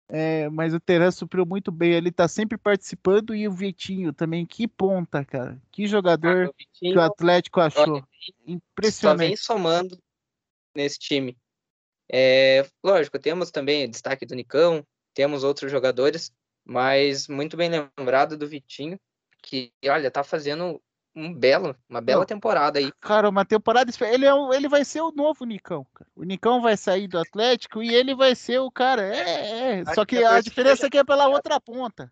É, 0.08 0.48
mas 0.50 0.72
o 0.74 0.80
Teran 0.80 1.10
supriu 1.10 1.46
muito 1.48 1.72
bem, 1.72 1.94
ele 1.94 2.12
tá 2.12 2.28
sempre 2.28 2.60
participando 2.60 3.34
e 3.34 3.48
o 3.48 3.52
Vitinho 3.52 4.14
também, 4.14 4.46
que 4.46 4.68
ponta, 4.68 5.26
cara. 5.26 5.60
Que 5.72 5.88
jogador 5.88 6.46
ah, 6.46 6.50
o 6.50 6.54
Vitinho, 6.56 6.94
que 6.94 6.98
o 7.00 7.02
Atlético 7.02 7.60
achou. 7.60 8.08
Impressionante. 8.46 9.20
Só 9.20 9.28
vem 9.28 9.36
somando 9.36 9.98
nesse 10.76 11.00
time. 11.00 11.36
É, 12.12 12.64
lógico, 12.84 13.18
temos 13.18 13.50
também 13.50 13.86
o 13.86 13.90
destaque 13.90 14.28
do 14.28 14.36
Nicão, 14.36 14.86
temos 15.14 15.44
outros 15.44 15.72
jogadores, 15.72 16.32
mas 16.66 17.28
muito 17.28 17.56
bem 17.56 17.70
lembrado 17.70 18.36
do 18.36 18.48
Vitinho, 18.48 19.00
que, 19.42 19.72
olha, 19.86 20.10
tá 20.10 20.24
fazendo 20.24 20.82
um 21.16 21.34
belo, 21.34 21.76
uma 21.88 22.02
bela 22.02 22.26
temporada 22.26 22.80
aí. 22.80 22.92
Cara, 23.00 23.30
uma 23.30 23.46
temporada. 23.46 23.90
Ele, 24.02 24.26
é 24.26 24.34
um, 24.34 24.52
ele 24.52 24.68
vai 24.68 24.84
ser 24.84 25.02
o 25.02 25.12
novo 25.12 25.46
Nicão. 25.46 25.86
Cara. 25.94 26.10
O 26.16 26.24
Nicão 26.24 26.62
vai 26.62 26.76
sair 26.76 27.08
do 27.08 27.20
Atlético 27.20 27.82
e 27.82 27.94
ele 27.94 28.14
vai 28.14 28.36
ser 28.36 28.60
o 28.60 28.70
cara. 28.70 29.16
É, 29.16 29.80
é. 29.80 29.86
Só 29.94 30.04
que, 30.04 30.22
a, 30.24 30.36
a 30.36 30.42
diferença 30.42 30.88
é 30.88 30.90
que 30.90 30.98
é 30.98 31.04
pela 31.04 31.28
outra 31.28 31.62
ponta. 31.62 32.12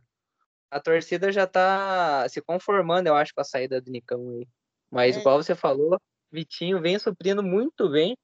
A 0.72 0.80
torcida 0.80 1.32
já 1.32 1.46
tá 1.46 2.28
se 2.30 2.42
conformando, 2.42 3.08
eu 3.08 3.16
acho, 3.16 3.34
com 3.34 3.42
a 3.42 3.46
saída 3.46 3.82
do 3.82 3.92
Nicão 3.92 4.30
aí. 4.30 4.48
Mas, 4.90 5.18
é. 5.18 5.20
igual 5.20 5.42
você 5.42 5.56
falou, 5.56 6.00
Vitinho 6.32 6.80
vem 6.80 6.98
suprindo 6.98 7.44
muito 7.44 7.90
bem. 7.90 8.16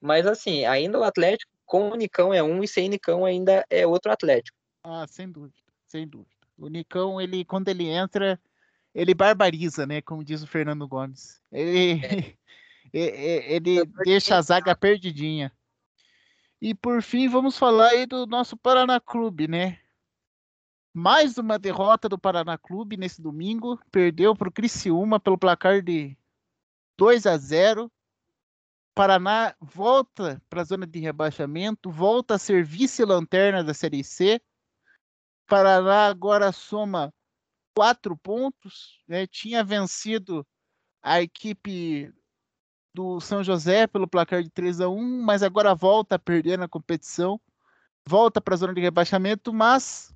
Mas, 0.00 0.26
assim, 0.26 0.64
ainda 0.64 1.00
o 1.00 1.04
Atlético 1.04 1.50
com 1.66 1.90
o 1.90 1.96
Nicão 1.96 2.32
é 2.32 2.42
um 2.42 2.62
e 2.62 2.68
sem 2.68 2.88
Nicão 2.88 3.24
ainda 3.24 3.64
é 3.68 3.86
outro 3.86 4.12
Atlético. 4.12 4.56
Ah, 4.84 5.04
sem 5.08 5.28
dúvida 5.28 5.67
sem 5.88 6.06
dúvida. 6.06 6.30
O 6.56 6.68
Nicão, 6.68 7.20
ele, 7.20 7.44
quando 7.44 7.68
ele 7.68 7.86
entra, 7.86 8.40
ele 8.94 9.14
barbariza, 9.14 9.86
né? 9.86 10.02
Como 10.02 10.24
diz 10.24 10.42
o 10.42 10.46
Fernando 10.46 10.86
Gomes. 10.86 11.40
Ele, 11.50 12.00
é. 12.92 13.54
ele 13.54 13.84
deixa 14.04 14.36
a 14.36 14.42
zaga 14.42 14.76
perdidinha. 14.76 15.52
E 16.60 16.74
por 16.74 17.02
fim, 17.02 17.28
vamos 17.28 17.56
falar 17.56 17.88
aí 17.88 18.06
do 18.06 18.26
nosso 18.26 18.56
Paraná 18.56 19.00
Clube, 19.00 19.46
né? 19.46 19.78
Mais 20.92 21.38
uma 21.38 21.58
derrota 21.58 22.08
do 22.08 22.18
Paraná 22.18 22.58
Clube 22.58 22.96
nesse 22.96 23.22
domingo. 23.22 23.80
Perdeu 23.90 24.34
para 24.34 24.48
o 24.48 24.52
Criciúma 24.52 25.20
pelo 25.20 25.38
placar 25.38 25.80
de 25.80 26.16
2 26.96 27.26
a 27.26 27.36
0. 27.38 27.90
Paraná 28.94 29.54
volta 29.60 30.42
para 30.50 30.62
a 30.62 30.64
zona 30.64 30.84
de 30.84 30.98
rebaixamento, 30.98 31.88
volta 31.88 32.34
a 32.34 32.38
ser 32.38 32.64
vice-lanterna 32.64 33.62
da 33.62 33.72
Série 33.72 34.02
C. 34.02 34.42
Paraná 35.48 36.08
agora 36.08 36.52
soma 36.52 37.12
quatro 37.74 38.14
pontos, 38.16 39.02
né? 39.08 39.26
tinha 39.26 39.64
vencido 39.64 40.46
a 41.02 41.22
equipe 41.22 42.12
do 42.94 43.18
São 43.18 43.42
José 43.42 43.86
pelo 43.86 44.06
placar 44.06 44.42
de 44.42 44.50
3 44.50 44.82
a 44.82 44.88
1 44.90 45.22
mas 45.22 45.42
agora 45.42 45.74
volta 45.74 46.16
a 46.16 46.18
perder 46.18 46.58
na 46.58 46.68
competição, 46.68 47.40
volta 48.06 48.42
para 48.42 48.54
a 48.54 48.56
zona 48.58 48.74
de 48.74 48.80
rebaixamento, 48.82 49.52
mas 49.52 50.14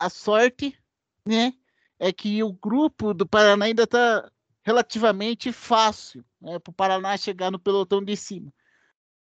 a 0.00 0.10
sorte 0.10 0.76
né, 1.24 1.52
é 1.96 2.12
que 2.12 2.42
o 2.42 2.52
grupo 2.52 3.14
do 3.14 3.24
Paraná 3.24 3.66
ainda 3.66 3.84
está 3.84 4.28
relativamente 4.64 5.52
fácil 5.52 6.24
né, 6.40 6.58
para 6.58 6.70
o 6.72 6.74
Paraná 6.74 7.16
chegar 7.16 7.52
no 7.52 7.58
pelotão 7.58 8.02
de 8.02 8.16
cima. 8.16 8.52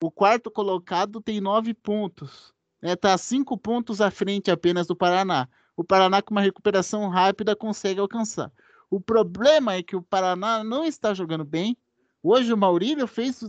O 0.02 0.10
quarto 0.10 0.50
colocado 0.50 1.22
tem 1.22 1.42
nove 1.42 1.74
pontos 1.74 2.54
né, 2.82 2.96
tá 2.96 3.18
cinco 3.18 3.58
pontos 3.58 4.02
à 4.02 4.10
frente 4.10 4.50
apenas 4.52 4.88
do 4.88 4.96
Paraná. 4.96 5.48
O 5.76 5.84
Paraná, 5.84 6.22
com 6.22 6.34
uma 6.34 6.42
recuperação 6.42 7.08
rápida, 7.10 7.56
consegue 7.56 8.00
alcançar. 8.00 8.52
O 8.90 9.00
problema 9.00 9.76
é 9.76 9.84
que 9.84 9.96
o 9.96 10.02
Paraná 10.02 10.64
não 10.64 10.84
está 10.84 11.14
jogando 11.14 11.46
bem. 11.46 11.78
Hoje 12.22 12.52
o 12.52 12.58
Maurílio 12.58 13.08
fez 13.08 13.42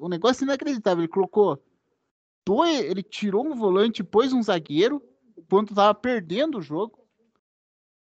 um 0.00 0.08
negócio 0.08 0.44
inacreditável. 0.44 1.02
Ele 1.02 1.08
colocou 1.08 1.62
dois, 2.44 2.80
ele 2.80 3.02
tirou 3.02 3.46
um 3.46 3.54
volante, 3.54 4.02
pôs 4.02 4.32
um 4.32 4.42
zagueiro, 4.42 5.02
quando 5.48 5.70
estava 5.70 5.94
perdendo 5.94 6.58
o 6.58 6.62
jogo. 6.62 6.98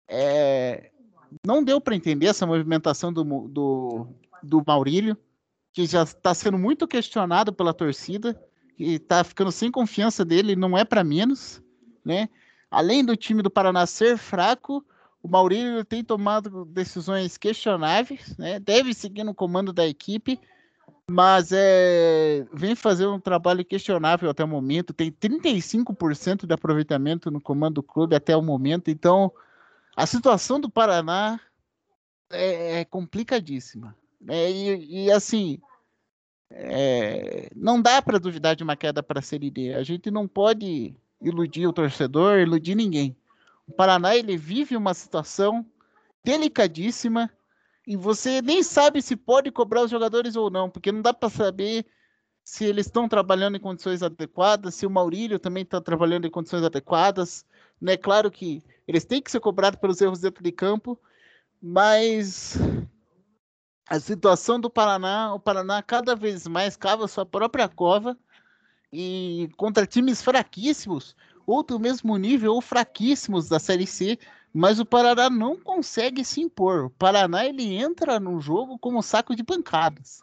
É, 0.09 0.91
não 1.45 1.65
deu 1.65 1.81
para 1.81 1.97
entender 1.97 2.27
essa 2.27 2.47
movimentação 2.47 3.13
do, 3.13 3.25
do, 3.49 4.07
do 4.43 4.63
Maurílio, 4.67 5.17
que 5.73 5.87
já 5.87 6.03
está 6.03 6.35
sendo 6.35 6.59
muito 6.59 6.87
questionado 6.87 7.53
pela 7.53 7.73
torcida, 7.73 8.39
e 8.79 8.95
está 8.95 9.23
ficando 9.23 9.53
sem 9.53 9.71
confiança 9.71 10.25
dele, 10.25 10.57
não 10.57 10.77
é 10.77 10.85
para 10.85 11.05
menos, 11.05 11.63
né? 12.05 12.29
Além 12.71 13.05
do 13.05 13.17
time 13.17 13.43
do 13.43 13.51
Paraná 13.51 13.87
ser 13.87 14.17
fraco, 14.17 14.85
o 15.23 15.29
Maurílio 15.29 15.85
tem 15.85 16.03
tomado 16.03 16.65
decisões 16.65 17.37
questionáveis, 17.37 18.37
né? 18.37 18.59
Deve 18.59 18.95
seguir 18.95 19.25
no 19.25 19.35
comando 19.35 19.73
da 19.73 19.87
equipe, 19.87 20.41
mas 21.09 21.51
é, 21.53 22.47
vem 22.53 22.75
fazer 22.75 23.07
um 23.07 23.21
trabalho 23.21 23.65
questionável 23.65 24.31
até 24.31 24.43
o 24.43 24.49
momento. 24.49 24.93
Tem 24.93 25.13
35% 25.13 26.47
de 26.47 26.55
aproveitamento 26.55 27.31
no 27.31 27.41
comando 27.41 27.75
do 27.75 27.83
clube 27.83 28.17
até 28.17 28.37
o 28.37 28.43
momento, 28.43 28.91
então 28.91 29.33
a 29.95 30.07
situação 30.07 30.59
do 30.59 30.71
Paraná 30.71 31.39
é, 32.31 32.81
é 32.81 32.85
complicadíssima. 32.85 33.95
Né? 34.21 34.51
E, 34.51 35.05
e, 35.05 35.11
assim, 35.11 35.61
é, 36.55 37.49
não 37.55 37.81
dá 37.81 38.01
para 38.03 38.19
duvidar 38.19 38.55
de 38.55 38.63
uma 38.63 38.77
queda 38.77 39.03
para 39.03 39.21
a 39.21 39.23
Série 39.23 39.51
D. 39.51 39.75
A 39.75 39.83
gente 39.83 40.11
não 40.11 40.29
pode 40.29 40.95
iludir 41.21 41.67
o 41.67 41.73
torcedor, 41.73 42.39
iludir 42.39 42.75
ninguém. 42.75 43.17
O 43.67 43.73
Paraná 43.73 44.17
ele 44.17 44.37
vive 44.37 44.77
uma 44.77 44.93
situação 44.93 45.65
delicadíssima 46.25 47.31
e 47.87 47.97
você 47.97 48.43
nem 48.43 48.63
sabe 48.63 49.03
se 49.03 49.17
pode 49.17 49.51
cobrar 49.51 49.83
os 49.83 49.91
jogadores 49.91 50.37
ou 50.37 50.51
não, 50.51 50.69
porque 50.69 50.93
não 50.93 51.03
dá 51.03 51.13
para 51.13 51.31
saber 51.31 51.87
se 52.45 52.65
eles 52.65 52.87
estão 52.87 53.09
trabalhando 53.09 53.57
em 53.57 53.61
condições 53.61 54.03
adequadas, 54.03 54.75
se 54.75 54.87
o 54.87 54.91
Maurílio 54.91 55.39
também 55.39 55.63
está 55.63 55.81
trabalhando 55.81 56.27
em 56.27 56.31
condições 56.31 56.63
adequadas. 56.63 57.45
Né? 57.81 57.97
Claro 57.97 58.31
que 58.31 58.63
eles 58.87 59.05
têm 59.05 59.23
que 59.23 59.31
ser 59.31 59.41
cobrados 59.41 59.81
pelos 59.81 60.01
erros 60.01 60.21
dentro 60.21 60.43
de 60.43 60.53
campo, 60.53 60.99
mas 61.61 62.59
a 63.93 64.01
situação 64.01 64.59
do 64.59 64.71
Paraná, 64.71 65.35
o 65.35 65.39
Paraná 65.39 65.83
cada 65.83 66.17
vez 66.17 66.47
mais 66.47 66.79
cava 66.79 67.07
sua 67.07 67.27
própria 67.27 67.69
cova 67.69 68.17
e 68.91 69.51
contra 69.59 69.87
times 69.87 70.23
fraquíssimos, 70.23 71.15
ou 71.47 71.63
do 71.63 71.79
mesmo 71.79 72.17
nível 72.17 72.55
ou 72.55 72.63
fraquíssimos 72.63 73.51
da 73.51 73.59
Série 73.59 73.87
C, 73.87 74.19
mas 74.51 74.81
o 74.81 74.87
Paraná 74.87 75.29
não 75.29 75.61
consegue 75.61 76.25
se 76.25 76.41
impor. 76.41 76.87
O 76.87 76.91
Paraná 76.91 77.45
ele 77.45 77.77
entra 77.77 78.19
no 78.19 78.41
jogo 78.41 78.79
como 78.79 78.99
um 78.99 79.03
saco 79.03 79.37
de 79.37 79.45
pancadas. 79.45 80.23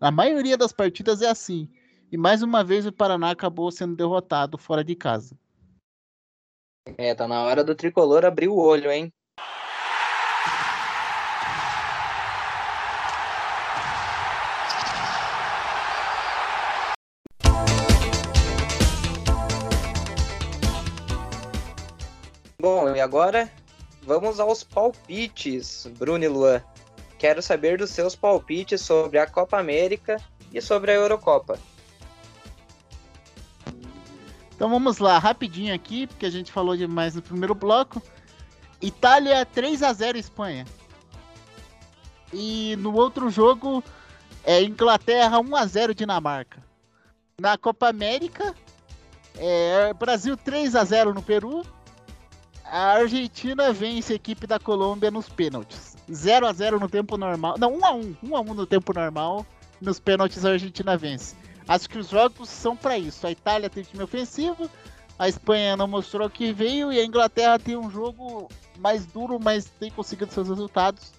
A 0.00 0.12
maioria 0.12 0.56
das 0.56 0.70
partidas 0.70 1.20
é 1.20 1.28
assim. 1.28 1.68
E 2.12 2.16
mais 2.16 2.40
uma 2.40 2.62
vez 2.62 2.86
o 2.86 2.92
Paraná 2.92 3.32
acabou 3.32 3.68
sendo 3.72 3.96
derrotado 3.96 4.56
fora 4.56 4.84
de 4.84 4.94
casa. 4.94 5.36
É, 6.96 7.16
tá 7.16 7.26
na 7.26 7.42
hora 7.42 7.64
do 7.64 7.74
tricolor 7.74 8.24
abrir 8.24 8.46
o 8.46 8.56
olho, 8.56 8.92
hein? 8.92 9.12
E 22.98 23.00
agora 23.00 23.48
vamos 24.02 24.40
aos 24.40 24.64
palpites, 24.64 25.86
Bruno 25.98 26.24
e 26.24 26.28
Luan. 26.28 26.60
Quero 27.16 27.40
saber 27.40 27.78
dos 27.78 27.90
seus 27.90 28.16
palpites 28.16 28.80
sobre 28.80 29.20
a 29.20 29.26
Copa 29.26 29.56
América 29.56 30.20
e 30.52 30.60
sobre 30.60 30.90
a 30.90 30.94
Eurocopa. 30.94 31.60
Então 34.52 34.68
vamos 34.68 34.98
lá, 34.98 35.16
rapidinho 35.16 35.72
aqui, 35.72 36.08
porque 36.08 36.26
a 36.26 36.30
gente 36.30 36.50
falou 36.50 36.76
demais 36.76 37.14
no 37.14 37.22
primeiro 37.22 37.54
bloco. 37.54 38.02
Itália 38.82 39.46
3 39.46 39.84
a 39.84 39.92
0 39.92 40.18
Espanha. 40.18 40.66
E 42.32 42.74
no 42.80 42.92
outro 42.96 43.30
jogo 43.30 43.82
é 44.42 44.60
Inglaterra 44.60 45.38
1 45.38 45.54
a 45.54 45.66
0 45.66 45.94
Dinamarca. 45.94 46.64
Na 47.40 47.56
Copa 47.56 47.88
América 47.88 48.56
é 49.36 49.94
Brasil 49.94 50.36
3 50.36 50.74
a 50.74 50.84
0 50.84 51.14
no 51.14 51.22
Peru. 51.22 51.64
A 52.70 52.92
Argentina 52.92 53.72
vence 53.72 54.12
a 54.12 54.16
equipe 54.16 54.46
da 54.46 54.58
Colômbia 54.58 55.10
nos 55.10 55.28
pênaltis. 55.28 55.96
0 56.12 56.46
a 56.46 56.52
0 56.52 56.78
no 56.78 56.88
tempo 56.88 57.16
normal. 57.16 57.56
Não, 57.58 57.74
1 57.78 57.84
a 57.84 57.92
1, 57.92 58.16
1 58.22 58.36
a 58.36 58.40
1 58.40 58.44
no 58.54 58.66
tempo 58.66 58.92
normal. 58.92 59.46
Nos 59.80 59.98
pênaltis 59.98 60.44
a 60.44 60.50
Argentina 60.50 60.96
vence. 60.96 61.34
Acho 61.66 61.88
que 61.88 61.98
os 61.98 62.10
jogos 62.10 62.48
são 62.48 62.76
para 62.76 62.98
isso. 62.98 63.26
A 63.26 63.30
Itália 63.30 63.70
tem 63.70 63.82
time 63.82 64.02
ofensivo, 64.02 64.70
a 65.18 65.28
Espanha 65.28 65.76
não 65.76 65.88
mostrou 65.88 66.28
que 66.28 66.52
veio 66.52 66.92
e 66.92 66.98
a 66.98 67.04
Inglaterra 67.04 67.58
tem 67.58 67.76
um 67.76 67.90
jogo 67.90 68.48
mais 68.78 69.06
duro, 69.06 69.38
mas 69.40 69.66
tem 69.78 69.90
conseguido 69.90 70.32
seus 70.32 70.48
resultados. 70.48 71.12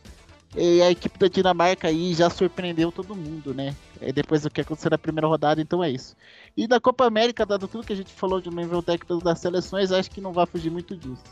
E 0.55 0.81
a 0.81 0.89
equipe 0.89 1.19
da 1.19 1.27
Dinamarca 1.27 1.87
aí 1.87 2.13
já 2.13 2.29
surpreendeu 2.29 2.91
todo 2.91 3.15
mundo, 3.15 3.53
né? 3.53 3.75
E 4.01 4.11
depois 4.11 4.41
do 4.41 4.49
que 4.49 4.61
aconteceu 4.61 4.89
na 4.89 4.97
primeira 4.97 5.27
rodada, 5.27 5.61
então 5.61 5.83
é 5.83 5.91
isso. 5.91 6.15
E 6.57 6.67
da 6.67 6.79
Copa 6.79 7.05
América, 7.05 7.45
dado 7.45 7.67
tudo 7.67 7.85
que 7.85 7.93
a 7.93 7.95
gente 7.95 8.11
falou 8.11 8.41
de 8.41 8.49
um 8.49 8.53
nível 8.53 8.81
técnico 8.81 9.23
das 9.23 9.39
seleções, 9.39 9.91
acho 9.91 10.09
que 10.09 10.19
não 10.19 10.33
vai 10.33 10.47
fugir 10.47 10.71
muito 10.71 10.97
disso. 10.97 11.23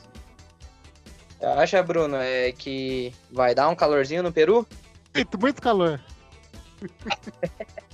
Acha, 1.42 1.82
Bruno, 1.82 2.18
é 2.18 2.52
que 2.52 3.14
vai 3.32 3.56
dar 3.56 3.70
um 3.70 3.76
calorzinho 3.76 4.24
no 4.24 4.32
Peru? 4.32 4.68
Muito 5.40 5.62
calor. 5.62 6.00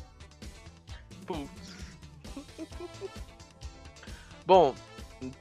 Bom, 4.46 4.76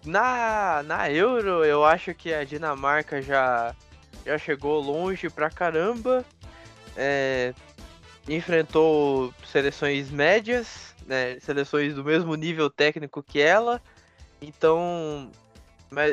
na, 0.05 0.83
na 0.85 1.11
Euro 1.11 1.65
eu 1.65 1.85
acho 1.85 2.15
que 2.15 2.33
a 2.33 2.45
Dinamarca 2.45 3.21
já, 3.21 3.75
já 4.25 4.39
chegou 4.39 4.81
longe 4.81 5.29
pra 5.29 5.51
caramba. 5.51 6.25
É, 6.97 7.55
enfrentou 8.29 9.33
seleções 9.47 10.11
médias, 10.11 10.95
né, 11.07 11.39
seleções 11.41 11.95
do 11.95 12.05
mesmo 12.05 12.35
nível 12.35 12.71
técnico 12.71 13.23
que 13.23 13.41
ela. 13.41 13.81
Então, 14.41 15.31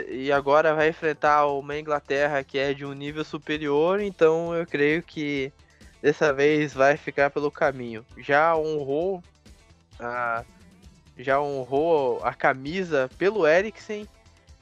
e 0.09 0.31
agora 0.31 0.73
vai 0.73 0.89
enfrentar 0.89 1.47
uma 1.47 1.77
Inglaterra 1.77 2.43
que 2.43 2.57
é 2.57 2.73
de 2.73 2.85
um 2.85 2.93
nível 2.93 3.23
superior, 3.23 3.99
então 3.99 4.53
eu 4.53 4.65
creio 4.65 5.01
que 5.03 5.51
dessa 6.01 6.33
vez 6.33 6.73
vai 6.73 6.97
ficar 6.97 7.29
pelo 7.29 7.51
caminho. 7.51 8.05
Já 8.17 8.55
honrou 8.55 9.23
a 9.99 10.43
já 11.17 11.41
honrou 11.41 12.21
a 12.23 12.33
camisa 12.33 13.09
pelo 13.17 13.45
Eriksen. 13.45 14.07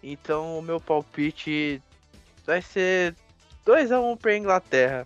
Então 0.01 0.57
o 0.57 0.61
meu 0.61 0.79
palpite 0.79 1.81
vai 2.45 2.61
ser 2.61 3.15
2 3.67 3.91
a 3.91 3.99
1 3.99 4.15
para 4.15 4.37
Inglaterra. 4.37 5.05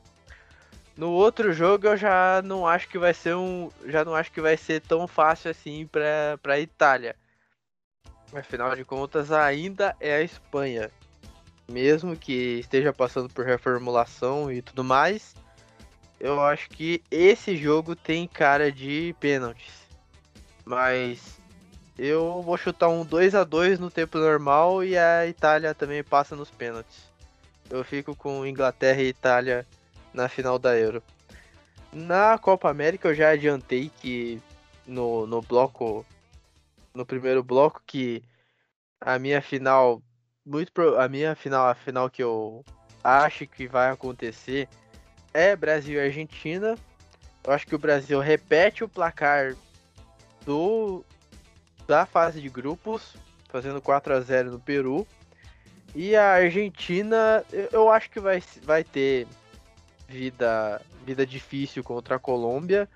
No 0.95 1.09
outro 1.09 1.51
jogo 1.51 1.87
eu 1.87 1.97
já 1.97 2.43
não 2.43 2.67
acho 2.67 2.87
que 2.87 2.99
vai 2.99 3.11
ser 3.11 3.35
um, 3.35 3.71
já 3.87 4.05
não 4.05 4.13
acho 4.13 4.31
que 4.31 4.39
vai 4.39 4.55
ser 4.55 4.81
tão 4.81 5.07
fácil 5.07 5.49
assim 5.49 5.87
para 5.87 6.37
para 6.43 6.59
Itália. 6.59 7.15
Afinal 8.31 8.75
de 8.75 8.85
contas 8.85 9.31
ainda 9.31 9.95
é 9.99 10.13
a 10.13 10.21
Espanha. 10.21 10.91
Mesmo 11.67 12.15
que 12.15 12.59
esteja 12.59 12.93
passando 12.93 13.29
por 13.29 13.47
reformulação 13.47 14.51
e 14.51 14.61
tudo 14.61 14.83
mais, 14.83 15.33
eu 16.19 16.39
acho 16.39 16.69
que 16.69 17.01
esse 17.09 17.57
jogo 17.57 17.95
tem 17.95 18.27
cara 18.27 18.71
de 18.71 19.15
pênaltis. 19.19 19.87
Mas 20.63 21.41
eu 21.97 22.43
vou 22.43 22.57
chutar 22.57 22.89
um 22.89 23.03
2 23.03 23.33
a 23.33 23.43
2 23.43 23.79
no 23.79 23.89
tempo 23.89 24.19
normal 24.19 24.83
e 24.83 24.95
a 24.95 25.25
Itália 25.25 25.73
também 25.73 26.03
passa 26.03 26.35
nos 26.35 26.51
pênaltis. 26.51 27.10
Eu 27.71 27.85
fico 27.85 28.13
com 28.13 28.45
Inglaterra 28.45 29.01
e 29.01 29.07
Itália 29.07 29.65
na 30.13 30.27
final 30.27 30.59
da 30.59 30.77
Euro. 30.77 31.01
Na 31.93 32.37
Copa 32.37 32.69
América 32.69 33.07
eu 33.07 33.15
já 33.15 33.29
adiantei 33.29 33.89
que 34.01 34.41
no, 34.85 35.25
no 35.25 35.41
bloco 35.41 36.05
no 36.93 37.05
primeiro 37.05 37.41
bloco 37.41 37.81
que 37.87 38.21
a 38.99 39.17
minha 39.17 39.41
final 39.41 40.01
muito 40.45 40.71
pro, 40.73 40.99
a 40.99 41.07
minha 41.07 41.33
final 41.33 41.67
a 41.67 41.73
final 41.73 42.09
que 42.09 42.21
eu 42.21 42.63
acho 43.01 43.47
que 43.47 43.67
vai 43.67 43.89
acontecer 43.89 44.67
é 45.33 45.55
Brasil 45.55 45.95
e 45.95 46.05
Argentina. 46.05 46.77
Eu 47.43 47.53
acho 47.53 47.65
que 47.65 47.75
o 47.75 47.79
Brasil 47.79 48.19
repete 48.19 48.83
o 48.83 48.89
placar 48.89 49.55
do 50.45 51.05
da 51.87 52.05
fase 52.05 52.41
de 52.41 52.49
grupos, 52.49 53.15
fazendo 53.49 53.81
4 53.81 54.13
a 54.13 54.19
0 54.19 54.51
no 54.51 54.59
Peru. 54.59 55.07
E 55.93 56.15
a 56.15 56.33
Argentina, 56.35 57.43
eu 57.71 57.89
acho 57.89 58.09
que 58.09 58.19
vai, 58.19 58.41
vai 58.63 58.83
ter 58.83 59.27
vida, 60.07 60.81
vida 61.05 61.25
difícil 61.25 61.83
contra 61.83 62.15
a 62.15 62.19
Colômbia, 62.19 62.87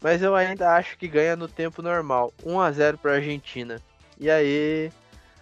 mas 0.00 0.22
eu 0.22 0.34
ainda 0.34 0.76
acho 0.76 0.96
que 0.96 1.08
ganha 1.08 1.34
no 1.34 1.48
tempo 1.48 1.82
normal, 1.82 2.32
1 2.44 2.60
a 2.60 2.70
0 2.70 2.98
para 2.98 3.12
a 3.12 3.14
Argentina. 3.16 3.82
E 4.18 4.30
aí, 4.30 4.92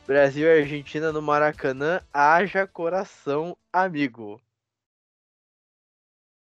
Brasil 0.07 0.47
e 0.47 0.61
Argentina 0.61 1.13
no 1.13 1.21
Maracanã, 1.21 2.01
haja 2.13 2.67
coração, 2.67 3.57
amigo. 3.73 4.41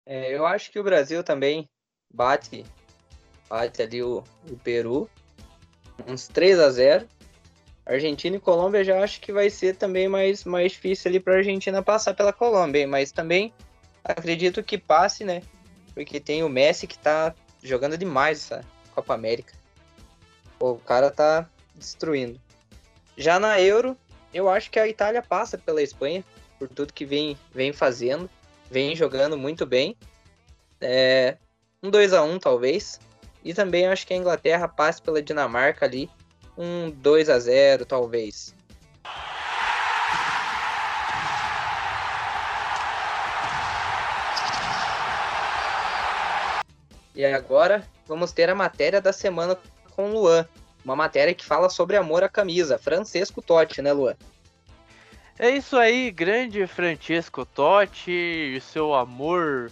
É, 0.06 0.36
eu 0.36 0.46
acho 0.46 0.72
que 0.72 0.80
o 0.80 0.84
Brasil 0.84 1.24
também 1.24 1.70
bate, 2.10 2.66
bate 3.50 3.82
ali 3.82 4.02
o, 4.02 4.24
o 4.50 4.58
Peru, 4.58 5.10
uns 6.08 6.28
3 6.28 6.60
a 6.60 6.70
0 6.70 7.08
Argentina 7.94 8.36
e 8.36 8.40
Colômbia 8.40 8.84
já 8.84 9.04
acho 9.04 9.20
que 9.20 9.32
vai 9.32 9.50
ser 9.50 9.76
também 9.76 10.08
mais, 10.08 10.44
mais 10.44 10.74
difícil 10.74 11.10
ali 11.10 11.20
para 11.20 11.34
a 11.34 11.38
Argentina 11.38 11.82
passar 11.82 12.14
pela 12.14 12.32
Colômbia, 12.32 12.88
mas 12.88 13.12
também 13.12 13.52
acredito 14.04 14.64
que 14.64 14.78
passe, 14.78 15.24
né? 15.24 15.42
Porque 15.96 16.20
tem 16.20 16.44
o 16.44 16.50
Messi 16.50 16.86
que 16.86 16.98
tá 16.98 17.34
jogando 17.64 17.98
demais 17.98 18.40
essa 18.40 18.64
Copa 18.94 19.14
América. 19.14 19.54
o 20.60 20.76
cara 20.76 21.10
tá 21.10 21.50
destruindo. 21.76 22.40
Já 23.18 23.40
na 23.40 23.60
Euro, 23.60 23.98
eu 24.34 24.50
acho 24.50 24.70
que 24.70 24.80
a 24.80 24.88
Itália 24.88 25.22
passa 25.22 25.58
pela 25.58 25.82
Espanha, 25.82 26.24
por 26.60 26.68
tudo 26.68 26.94
que 26.94 27.06
vem, 27.06 27.38
vem 27.52 27.74
fazendo, 27.74 28.30
vem 28.70 28.96
jogando 28.96 29.38
muito 29.38 29.66
bem. 29.66 29.98
É, 30.80 31.38
um 31.82 31.90
2 31.90 32.14
a 32.14 32.22
1 32.22 32.38
talvez. 32.40 33.00
E 33.44 33.54
também 33.54 33.88
acho 33.88 34.06
que 34.06 34.14
a 34.14 34.18
Inglaterra 34.18 34.68
passe 34.68 35.02
pela 35.02 35.22
Dinamarca 35.22 35.86
ali, 35.86 36.10
um 36.60 36.92
2 36.92 37.30
a 37.30 37.40
0 37.40 37.86
talvez. 37.86 38.54
E 47.16 47.26
agora 47.26 47.88
vamos 48.06 48.34
ter 48.34 48.50
a 48.50 48.56
matéria 48.56 49.02
da 49.02 49.14
semana 49.14 49.58
com 49.96 50.12
Luan. 50.12 50.46
Uma 50.84 50.96
matéria 50.96 51.34
que 51.34 51.46
fala 51.46 51.70
sobre 51.70 51.96
amor 51.96 52.24
à 52.24 52.30
camisa. 52.30 52.78
Francesco 52.78 53.42
Totti, 53.42 53.82
né, 53.82 53.94
Luan? 53.94 54.16
É 55.38 55.50
isso 55.50 55.78
aí, 55.78 56.12
grande 56.12 56.68
Francesco 56.68 57.46
Totti, 57.46 58.56
o 58.58 58.62
seu 58.62 58.94
amor 58.94 59.72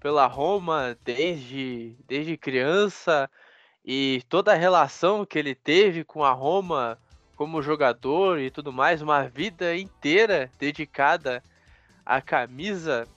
pela 0.00 0.26
Roma 0.26 0.96
desde, 1.04 1.94
desde 2.08 2.36
criança 2.36 3.30
e 3.84 4.22
toda 4.28 4.52
a 4.52 4.56
relação 4.56 5.26
que 5.26 5.38
ele 5.38 5.54
teve 5.54 6.04
com 6.04 6.24
a 6.24 6.32
Roma 6.32 6.98
como 7.36 7.62
jogador 7.62 8.38
e 8.38 8.50
tudo 8.50 8.72
mais, 8.72 9.02
uma 9.02 9.24
vida 9.24 9.76
inteira 9.76 10.50
dedicada 10.58 11.42
à 12.06 12.20
camisa, 12.20 13.08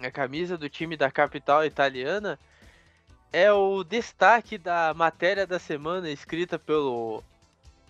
a 0.00 0.10
camisa 0.10 0.56
do 0.56 0.68
time 0.68 0.96
da 0.96 1.10
capital 1.10 1.64
italiana, 1.64 2.38
é 3.32 3.52
o 3.52 3.84
destaque 3.84 4.56
da 4.56 4.94
matéria 4.94 5.46
da 5.46 5.58
semana 5.58 6.08
escrita 6.10 6.58
pelo 6.58 7.22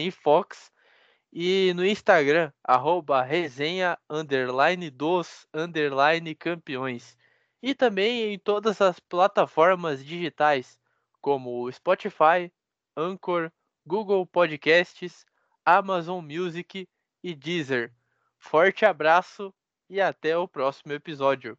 e 1.37 1.75
no 1.75 1.85
Instagram, 1.85 2.53
arroba 2.62 3.20
resenha 3.20 3.99
underline 4.09 4.89
dos 4.89 5.49
underline 5.53 6.33
campeões. 6.37 7.16
E 7.61 7.75
também 7.75 8.33
em 8.33 8.39
todas 8.39 8.81
as 8.81 9.01
plataformas 9.01 10.05
digitais, 10.05 10.79
como 11.20 11.70
Spotify, 11.72 12.53
Anchor, 12.97 13.51
Google 13.85 14.25
Podcasts, 14.27 15.27
Amazon 15.64 16.25
Music 16.25 16.89
e 17.22 17.35
Deezer. 17.35 17.93
Forte 18.39 18.85
abraço 18.85 19.53
e 19.91 20.01
até 20.01 20.37
o 20.37 20.47
próximo 20.47 20.93
episódio. 20.93 21.59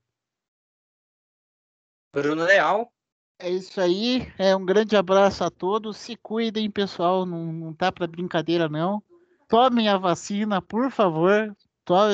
Bruno 2.13 2.45
Leal. 2.45 2.94
É 3.37 3.49
isso 3.49 3.79
aí. 3.81 4.31
É 4.37 4.55
um 4.55 4.65
grande 4.65 4.95
abraço 4.95 5.43
a 5.43 5.49
todos. 5.49 5.97
Se 5.97 6.15
cuidem, 6.15 6.71
pessoal. 6.71 7.25
Não, 7.25 7.51
não 7.51 7.73
tá 7.73 7.91
para 7.91 8.07
brincadeira, 8.07 8.69
não. 8.69 9.03
Tomem 9.47 9.89
a 9.89 9.97
vacina, 9.97 10.61
por 10.61 10.89
favor. 10.89 11.55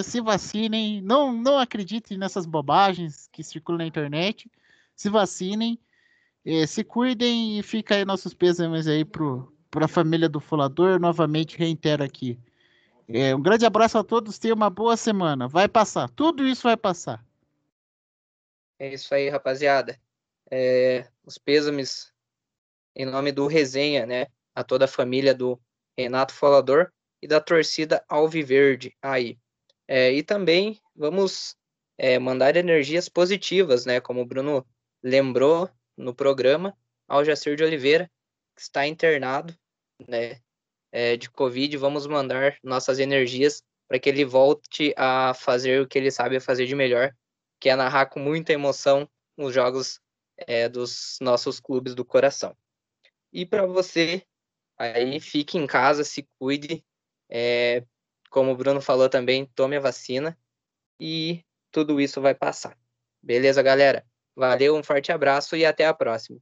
Se 0.04 0.20
vacinem. 0.20 1.02
Não, 1.02 1.32
não 1.32 1.60
acreditem 1.60 2.18
nessas 2.18 2.46
bobagens 2.46 3.28
que 3.32 3.44
circulam 3.44 3.80
na 3.80 3.86
internet. 3.86 4.50
Se 4.96 5.10
vacinem. 5.10 5.80
É, 6.44 6.66
se 6.66 6.84
cuidem 6.84 7.60
e 7.60 7.64
fica 7.64 7.96
aí 7.96 8.04
nossos 8.04 8.34
pêsames 8.34 8.88
aí 8.88 9.06
para 9.06 9.86
a 9.86 9.88
família 9.88 10.28
do 10.28 10.40
Folador. 10.40 11.00
Novamente 11.00 11.58
reitero 11.58 12.04
aqui. 12.04 12.40
É, 13.08 13.36
um 13.36 13.42
grande 13.42 13.66
abraço 13.66 13.98
a 13.98 14.04
todos. 14.04 14.40
Tenham 14.40 14.56
uma 14.56 14.70
boa 14.72 14.98
semana. 14.98 15.48
Vai 15.48 15.68
passar. 15.68 16.10
Tudo 16.10 16.48
isso 16.48 16.64
vai 16.64 16.76
passar. 16.76 17.24
É 18.80 18.96
isso 18.96 19.14
aí, 19.14 19.30
rapaziada 19.30 20.00
é, 20.52 21.08
os 21.26 21.38
pêsames 21.38 22.12
em 22.96 23.06
nome 23.06 23.32
do 23.32 23.48
Resenha, 23.48 24.06
né? 24.06 24.28
A 24.54 24.64
toda 24.64 24.86
a 24.86 24.88
família 24.88 25.34
do 25.34 25.60
Renato 25.98 26.34
Falador 26.34 26.92
e 27.22 27.28
da 27.28 27.40
torcida 27.40 28.04
Alviverde 28.08 28.96
aí. 29.02 29.40
É, 29.88 30.12
e 30.12 30.22
também 30.22 30.80
vamos 30.96 31.56
é, 31.98 32.20
mandar 32.20 32.56
energias 32.56 33.08
positivas, 33.08 33.86
né? 33.86 34.02
Como 34.02 34.22
o 34.22 34.26
Bruno 34.26 34.66
lembrou 35.02 35.70
no 35.98 36.14
programa, 36.14 36.78
ao 37.08 37.24
Jacir 37.24 37.56
de 37.56 37.64
Oliveira, 37.64 38.10
que 38.56 38.62
está 38.62 38.86
internado, 38.86 39.56
né? 40.08 40.40
É, 40.94 41.16
de 41.16 41.30
Covid, 41.30 41.78
vamos 41.78 42.06
mandar 42.06 42.58
nossas 42.62 43.00
energias 43.00 43.64
para 43.88 43.98
que 43.98 44.10
ele 44.10 44.26
volte 44.26 44.94
a 44.98 45.34
fazer 45.34 45.82
o 45.82 45.88
que 45.88 45.98
ele 45.98 46.12
sabe 46.12 46.40
fazer 46.42 46.66
de 46.66 46.76
melhor, 46.76 47.14
que 47.60 47.70
é 47.70 47.76
narrar 47.76 48.08
com 48.08 48.20
muita 48.20 48.52
emoção 48.52 49.10
os 49.38 49.54
jogos 49.54 50.02
é, 50.48 50.68
dos 50.70 51.18
nossos 51.22 51.60
clubes 51.60 51.96
do 51.96 52.06
coração. 52.06 52.56
E 53.32 53.46
para 53.46 53.66
você, 53.66 54.24
aí 54.78 55.20
fique 55.20 55.58
em 55.58 55.68
casa, 55.68 56.04
se 56.04 56.28
cuide, 56.38 56.84
é, 57.30 57.84
como 58.30 58.52
o 58.52 58.56
Bruno 58.56 58.82
falou 58.82 59.10
também, 59.10 59.46
tome 59.56 59.78
a 59.78 59.80
vacina 59.80 60.38
e 61.00 61.44
tudo 61.72 62.00
isso 62.00 62.22
vai 62.22 62.36
passar. 62.36 62.78
Beleza, 63.22 63.62
galera? 63.62 64.06
Valeu, 64.36 64.76
um 64.76 64.84
forte 64.84 65.12
abraço 65.12 65.56
e 65.56 65.66
até 65.66 65.86
a 65.86 65.94
próxima. 65.94 66.40